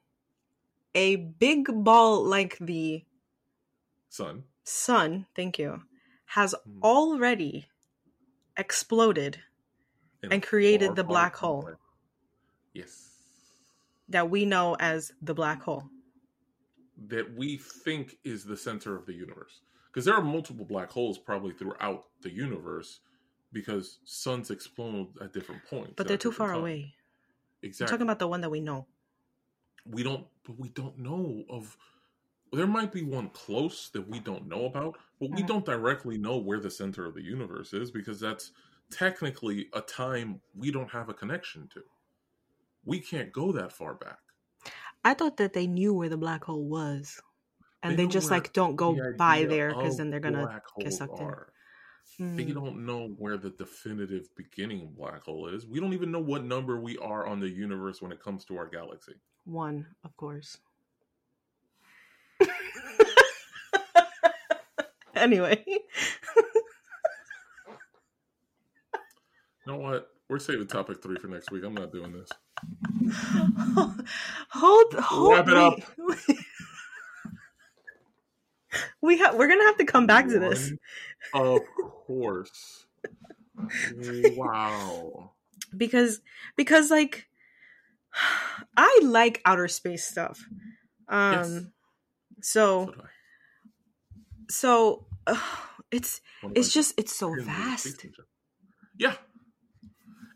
a 0.94 1.16
big 1.16 1.70
ball 1.86 2.26
like 2.26 2.58
the 2.60 3.06
Sun. 4.10 4.44
sun, 4.66 5.28
thank 5.34 5.58
you, 5.58 5.82
has 6.26 6.54
Mhm. 6.68 6.84
already 6.84 7.70
exploded 8.58 9.42
in 10.22 10.32
And 10.34 10.44
created 10.44 10.96
the 10.98 11.06
black 11.06 11.38
hole. 11.38 11.70
Yes. 12.74 13.06
that 14.10 14.30
we 14.30 14.44
know 14.46 14.76
as 14.80 15.14
the 15.22 15.34
black 15.34 15.62
hole. 15.62 15.90
that 16.98 17.34
we 17.34 17.58
think 17.58 18.18
is 18.26 18.44
the 18.44 18.58
center 18.58 18.96
of 18.96 19.06
the 19.06 19.14
universe. 19.14 19.62
Because 19.88 20.06
there 20.06 20.16
are 20.16 20.22
multiple 20.22 20.66
black 20.66 20.92
holes 20.92 21.18
probably 21.18 21.54
throughout 21.54 22.06
the 22.22 22.30
universe 22.32 23.00
because 23.52 24.00
suns 24.06 24.52
explode 24.52 25.14
at 25.22 25.34
different 25.34 25.64
points. 25.66 25.96
But 25.96 26.08
they're 26.08 26.18
too 26.18 26.32
far 26.32 26.52
times. 26.52 26.54
away. 26.54 26.96
I'm 27.82 27.86
Exactly. 27.88 27.88
talking 27.88 28.04
about 28.04 28.20
the 28.20 28.28
one 28.28 28.42
that 28.42 28.52
we 28.52 28.62
know. 28.62 28.88
we 29.86 30.04
don't 30.04 30.28
but 30.44 30.58
we 30.58 30.70
don't 30.70 30.98
know 30.98 31.44
of 31.50 31.78
there 32.52 32.68
might 32.68 32.92
be 32.92 33.04
one 33.04 33.30
close 33.30 33.90
that 33.92 34.08
we 34.08 34.20
don't 34.20 34.48
know 34.48 34.66
about, 34.66 34.98
but 35.20 35.32
we 35.32 35.42
Mhm. 35.42 35.44
don't 35.44 35.66
directly 35.66 36.18
know 36.18 36.38
where 36.38 36.60
the 36.60 36.72
center 36.72 37.06
of 37.06 37.14
the 37.14 37.22
universe 37.24 37.74
is 37.74 37.92
because 37.92 38.20
that's 38.20 38.52
technically 38.90 39.70
a 39.74 39.82
time 39.82 40.42
we 40.56 40.72
don't 40.72 40.92
have 40.92 41.10
a 41.10 41.14
connection 41.14 41.68
to. 41.70 41.84
We 42.84 43.00
can't 43.00 43.32
go 43.32 43.54
that 43.54 43.72
far 43.72 43.96
back. 43.96 44.20
I 45.04 45.14
thought 45.14 45.36
that 45.38 45.52
they 45.52 45.68
knew 45.68 45.94
where 45.94 46.08
the 46.08 46.16
black 46.18 46.46
hole 46.46 46.64
was. 46.66 47.22
And 47.84 47.98
They 47.98 48.08
they, 48.08 48.08
just 48.08 48.32
like 48.32 48.54
don't 48.54 48.76
go 48.78 48.96
the 48.96 49.18
by 49.18 49.46
there 49.46 49.74
because 49.76 49.98
then 49.98 50.10
they're 50.12 50.20
gonna 50.22 50.52
get 50.80 50.94
sucked 50.94 51.22
in. 51.22 51.38
Are. 52.20 52.36
They 52.36 52.44
Mm, 52.46 52.54
don't 52.54 52.86
know 52.86 53.08
where 53.18 53.38
the 53.38 53.50
definitive 53.52 54.28
beginning 54.36 54.94
black 54.98 55.24
hole 55.24 55.48
is. 55.48 55.66
We 55.66 55.80
don't 55.80 55.94
even 55.94 56.12
know 56.12 56.20
what 56.20 56.44
number 56.44 56.80
we 56.80 56.98
are 56.98 57.26
on 57.28 57.40
the 57.40 57.50
universe 57.50 58.02
when 58.02 58.12
it 58.12 58.22
comes 58.24 58.44
to 58.46 58.58
our 58.58 58.68
galaxy. 58.68 59.14
one, 59.46 59.86
of 60.04 60.16
course. 60.18 60.58
anyway, 65.16 65.64
You 69.66 69.74
know 69.74 69.78
what? 69.80 70.10
We're 70.30 70.40
saving 70.40 70.68
topic 70.68 71.02
three 71.02 71.18
for 71.18 71.28
next 71.28 71.52
week. 71.52 71.64
I'm 71.64 71.74
not 71.74 71.92
doing 71.92 72.12
this. 72.14 72.30
hold 74.50 74.94
hold 74.94 75.34
Wrap 75.34 75.48
it 75.48 75.58
up. 75.58 75.80
we- 79.02 79.18
have 79.18 79.36
we're 79.36 79.48
gonna 79.48 79.64
have 79.66 79.78
to 79.78 79.86
come 79.86 80.06
back 80.08 80.28
to 80.28 80.40
this 80.40 80.72
Of 81.34 81.62
course. 82.06 82.86
Wow. 84.36 85.32
because 85.76 86.22
because 86.56 86.90
like 86.92 87.28
I 88.78 89.00
like 89.04 89.42
outer 89.46 89.68
space 89.68 90.06
stuff. 90.08 90.40
Um 91.08 91.34
Yes. 91.34 91.64
so 92.42 92.94
So 92.94 92.94
so 94.50 95.06
uh, 95.28 95.40
it's 95.92 96.22
it's 96.56 96.74
just 96.74 96.94
it's 96.98 97.16
so 97.16 97.34
vast. 97.42 98.06
Yeah. 98.98 99.16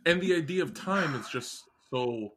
And 0.05 0.19
the 0.21 0.35
idea 0.35 0.63
of 0.63 0.73
time 0.73 1.15
is 1.15 1.27
just 1.29 1.63
so 1.89 2.33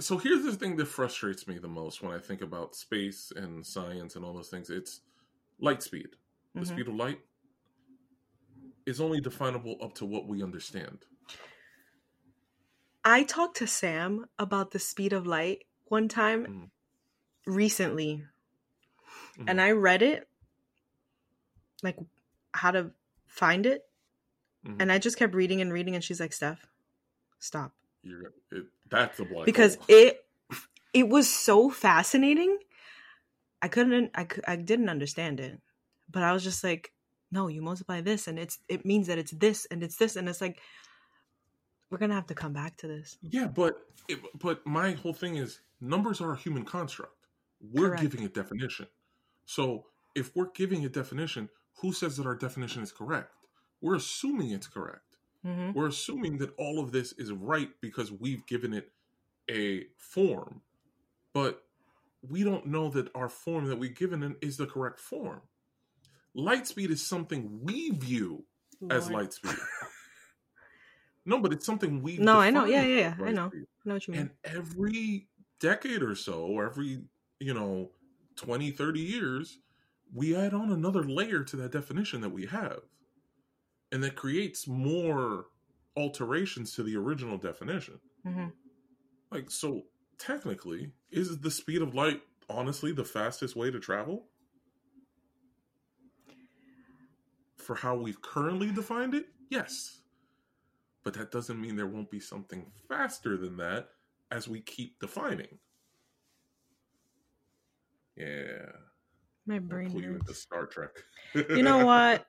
so 0.00 0.18
here's 0.18 0.44
the 0.44 0.52
thing 0.56 0.76
that 0.76 0.86
frustrates 0.86 1.46
me 1.46 1.58
the 1.58 1.68
most 1.68 2.02
when 2.02 2.12
I 2.12 2.18
think 2.18 2.40
about 2.42 2.74
space 2.74 3.30
and 3.34 3.64
science 3.64 4.16
and 4.16 4.24
all 4.24 4.34
those 4.34 4.48
things. 4.50 4.70
It's 4.70 5.02
light 5.60 5.82
speed. 5.82 6.16
The 6.58 6.64
Mhm. 6.64 6.66
speed 6.66 6.88
of 6.88 6.94
light 6.94 7.20
is 8.86 9.00
only 9.00 9.20
definable 9.20 9.76
up 9.80 9.94
to 9.94 10.04
what 10.06 10.26
we 10.28 10.42
understand. 10.42 11.04
I 13.04 13.22
talked 13.22 13.58
to 13.58 13.68
Sam 13.68 14.28
about 14.40 14.72
the 14.72 14.80
speed 14.80 15.12
of 15.12 15.24
light 15.24 15.66
one 15.84 16.08
time 16.08 16.48
Mhm. 16.48 16.70
recently, 17.46 18.26
Mhm. 19.36 19.46
and 19.46 19.60
I 19.60 19.70
read 19.72 20.02
it 20.02 20.28
like 21.82 21.98
how 22.54 22.70
to 22.70 22.92
find 23.26 23.66
it, 23.66 23.88
Mhm. 24.62 24.80
and 24.80 24.92
I 24.92 24.98
just 24.98 25.18
kept 25.18 25.34
reading 25.34 25.60
and 25.60 25.72
reading, 25.72 25.94
and 25.94 26.04
she's 26.04 26.20
like, 26.20 26.32
"Steph, 26.32 26.66
stop." 27.40 27.76
You're 28.02 28.32
it, 28.50 28.66
that's 28.92 29.18
a 29.20 29.24
black 29.24 29.46
because 29.46 29.76
hole. 29.76 29.84
it 29.88 30.24
it 30.94 31.08
was 31.08 31.28
so 31.28 31.70
fascinating. 31.70 32.58
I 33.60 33.68
couldn't 33.68 34.10
I, 34.14 34.26
I 34.46 34.56
didn't 34.56 34.88
understand 34.88 35.40
it. 35.40 35.60
But 36.10 36.22
I 36.22 36.32
was 36.32 36.44
just 36.44 36.62
like, 36.62 36.92
no, 37.30 37.48
you 37.48 37.62
multiply 37.62 38.00
this 38.00 38.28
and 38.28 38.38
it's 38.38 38.58
it 38.68 38.84
means 38.84 39.06
that 39.06 39.18
it's 39.18 39.32
this 39.32 39.66
and 39.70 39.82
it's 39.82 39.96
this 39.96 40.16
and 40.16 40.28
it's 40.28 40.40
like 40.40 40.60
we're 41.90 41.98
going 41.98 42.08
to 42.08 42.14
have 42.14 42.26
to 42.28 42.34
come 42.34 42.54
back 42.54 42.78
to 42.78 42.86
this. 42.88 43.18
Yeah, 43.20 43.46
but 43.46 43.74
it, 44.08 44.18
but 44.40 44.66
my 44.66 44.92
whole 44.92 45.12
thing 45.12 45.36
is 45.36 45.60
numbers 45.80 46.22
are 46.22 46.32
a 46.32 46.36
human 46.36 46.64
construct. 46.64 47.12
We're 47.60 47.88
Correct. 47.88 48.02
giving 48.02 48.24
a 48.24 48.28
definition. 48.28 48.86
So 49.44 49.84
if 50.14 50.34
we're 50.34 50.50
giving 50.54 50.84
a 50.86 50.88
definition, 50.88 51.50
who 51.80 51.92
says 51.92 52.16
that 52.16 52.26
our 52.26 52.34
definition 52.34 52.82
is 52.82 52.92
correct? 52.92 53.30
We're 53.82 53.96
assuming 53.96 54.50
it's 54.50 54.68
correct. 54.68 55.11
Mhm. 55.44 55.74
We're 55.74 55.88
assuming 55.88 56.38
that 56.38 56.54
all 56.56 56.78
of 56.78 56.92
this 56.92 57.12
is 57.12 57.32
right 57.32 57.70
because 57.80 58.12
we've 58.12 58.46
given 58.46 58.72
it 58.72 58.92
a 59.50 59.86
form. 59.96 60.62
But 61.32 61.64
we 62.22 62.44
don't 62.44 62.66
know 62.66 62.88
that 62.90 63.10
our 63.14 63.28
form 63.28 63.66
that 63.66 63.76
we've 63.76 63.94
given 63.94 64.22
it 64.22 64.36
is 64.40 64.56
the 64.56 64.66
correct 64.66 65.00
form. 65.00 65.42
Light 66.34 66.66
speed 66.66 66.90
is 66.90 67.04
something 67.04 67.60
we 67.62 67.90
view 67.90 68.44
as 68.90 69.10
light 69.10 69.32
speed. 69.32 69.56
no, 71.26 71.40
but 71.40 71.52
it's 71.52 71.66
something 71.66 72.02
we 72.02 72.18
No, 72.18 72.38
I 72.38 72.50
know. 72.50 72.64
Yeah, 72.64 72.82
yeah, 72.82 73.14
yeah. 73.18 73.24
I 73.24 73.32
know. 73.32 73.48
speed. 73.48 73.64
I 73.84 73.88
know 73.88 73.94
what 73.94 74.06
you 74.06 74.12
mean. 74.14 74.20
And 74.22 74.30
every 74.44 75.28
decade 75.60 76.02
or 76.02 76.14
so, 76.14 76.44
or 76.46 76.64
every, 76.66 77.02
you 77.40 77.54
know, 77.54 77.90
20, 78.36 78.70
30 78.70 79.00
years, 79.00 79.58
we 80.14 80.36
add 80.36 80.54
on 80.54 80.70
another 80.72 81.04
layer 81.04 81.42
to 81.44 81.56
that 81.56 81.72
definition 81.72 82.20
that 82.20 82.30
we 82.30 82.46
have. 82.46 82.80
And 83.92 84.02
that 84.02 84.16
creates 84.16 84.66
more 84.66 85.46
alterations 85.96 86.74
to 86.74 86.82
the 86.82 86.96
original 86.96 87.36
definition. 87.38 88.00
hmm 88.24 88.46
Like, 89.30 89.50
so 89.50 89.82
technically, 90.18 90.92
is 91.10 91.38
the 91.40 91.50
speed 91.50 91.82
of 91.82 91.94
light 91.94 92.22
honestly 92.48 92.92
the 92.92 93.04
fastest 93.04 93.54
way 93.54 93.70
to 93.70 93.78
travel? 93.78 94.26
For 97.58 97.76
how 97.76 97.94
we've 97.96 98.20
currently 98.20 98.72
defined 98.72 99.14
it? 99.14 99.26
Yes. 99.50 100.00
But 101.04 101.14
that 101.14 101.30
doesn't 101.30 101.60
mean 101.60 101.76
there 101.76 101.86
won't 101.86 102.10
be 102.10 102.20
something 102.20 102.66
faster 102.88 103.36
than 103.36 103.56
that 103.58 103.90
as 104.30 104.48
we 104.48 104.60
keep 104.60 104.98
defining. 105.00 105.58
Yeah. 108.16 108.66
My 109.46 109.56
I'll 109.56 109.60
brain 109.60 109.90
pull 109.90 110.00
you 110.02 110.14
into 110.14 110.26
hurts. 110.26 110.40
Star 110.40 110.66
Trek. 110.66 110.90
You 111.34 111.62
know 111.62 111.78
what? 111.84 112.26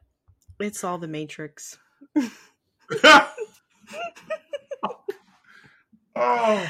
It's 0.59 0.83
all 0.83 0.97
the 0.97 1.07
Matrix. 1.07 1.77
oh. 6.15 6.69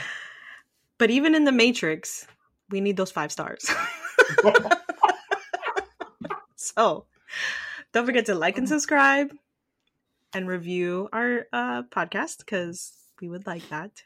But 0.97 1.09
even 1.09 1.35
in 1.35 1.43
the 1.43 1.51
Matrix, 1.51 2.27
we 2.69 2.81
need 2.81 2.97
those 2.97 3.11
five 3.11 3.31
stars. 3.31 3.69
so 6.55 7.05
don't 7.91 8.05
forget 8.05 8.25
to 8.27 8.35
like 8.35 8.57
and 8.57 8.67
subscribe 8.67 9.31
and 10.33 10.47
review 10.47 11.09
our 11.13 11.45
uh, 11.53 11.83
podcast 11.83 12.39
because 12.39 12.93
we 13.21 13.29
would 13.29 13.45
like 13.45 13.67
that. 13.69 14.03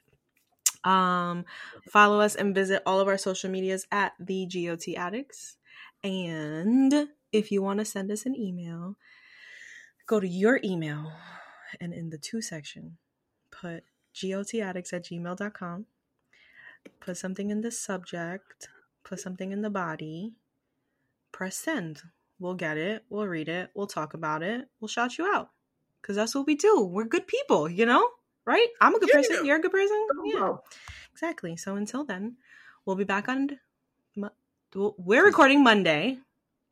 Um, 0.84 1.46
follow 1.90 2.20
us 2.20 2.36
and 2.36 2.56
visit 2.56 2.84
all 2.86 3.00
of 3.00 3.08
our 3.08 3.18
social 3.18 3.50
medias 3.50 3.88
at 3.92 4.14
the 4.20 4.46
GOT 4.46 4.96
Addicts. 4.96 5.58
And 6.04 7.10
if 7.32 7.52
you 7.52 7.62
want 7.62 7.80
to 7.80 7.86
send 7.86 8.12
us 8.12 8.26
an 8.26 8.36
email, 8.36 8.96
go 10.08 10.20
to 10.20 10.28
your 10.28 10.60
email 10.64 11.12
and 11.80 11.94
in 11.94 12.10
the 12.10 12.18
to 12.18 12.42
section, 12.42 12.98
put 13.52 13.84
gotaddicts 14.16 14.94
at 14.94 15.06
gmail.com 15.06 15.86
put 17.00 17.18
something 17.18 17.50
in 17.50 17.62
the 17.62 17.72
subject, 17.72 18.70
put 19.04 19.20
something 19.20 19.52
in 19.52 19.62
the 19.62 19.70
body, 19.70 20.34
press 21.32 21.58
send. 21.58 22.02
We'll 22.40 22.54
get 22.56 22.78
it, 22.78 23.04
we'll 23.10 23.28
read 23.28 23.50
it, 23.50 23.72
we'll 23.74 23.88
talk 23.88 24.14
about 24.14 24.44
it, 24.44 24.68
we'll 24.80 24.88
shout 24.88 25.18
you 25.18 25.26
out. 25.26 25.50
Because 26.02 26.16
that's 26.16 26.36
what 26.36 26.46
we 26.46 26.56
do. 26.56 26.84
We're 26.84 27.06
good 27.06 27.28
people, 27.28 27.70
you 27.70 27.86
know? 27.86 28.08
Right? 28.46 28.68
I'm 28.80 28.96
a 28.96 29.00
good 29.00 29.10
Yeah. 29.10 29.16
person. 29.18 29.46
You're 29.46 29.58
a 29.58 29.62
good 29.62 29.72
person. 29.72 30.08
Yeah, 30.26 30.58
exactly. 31.12 31.58
So 31.58 31.76
until 31.76 32.06
then, 32.06 32.38
we'll 32.86 32.96
be 32.96 33.04
back 33.04 33.28
on. 33.28 33.60
We're 34.74 35.26
recording 35.26 35.64
Monday. 35.64 36.20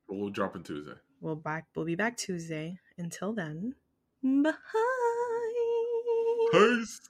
We'll 0.08 0.30
drop 0.30 0.56
in 0.56 0.64
Tuesday. 0.64 0.94
We'll 1.20 1.36
back. 1.36 1.66
We'll 1.76 1.86
be 1.86 1.96
back 1.96 2.18
Tuesday. 2.18 2.80
Until 2.98 3.34
then, 3.34 3.76
bye. 4.24 4.52
Peace. 6.52 7.02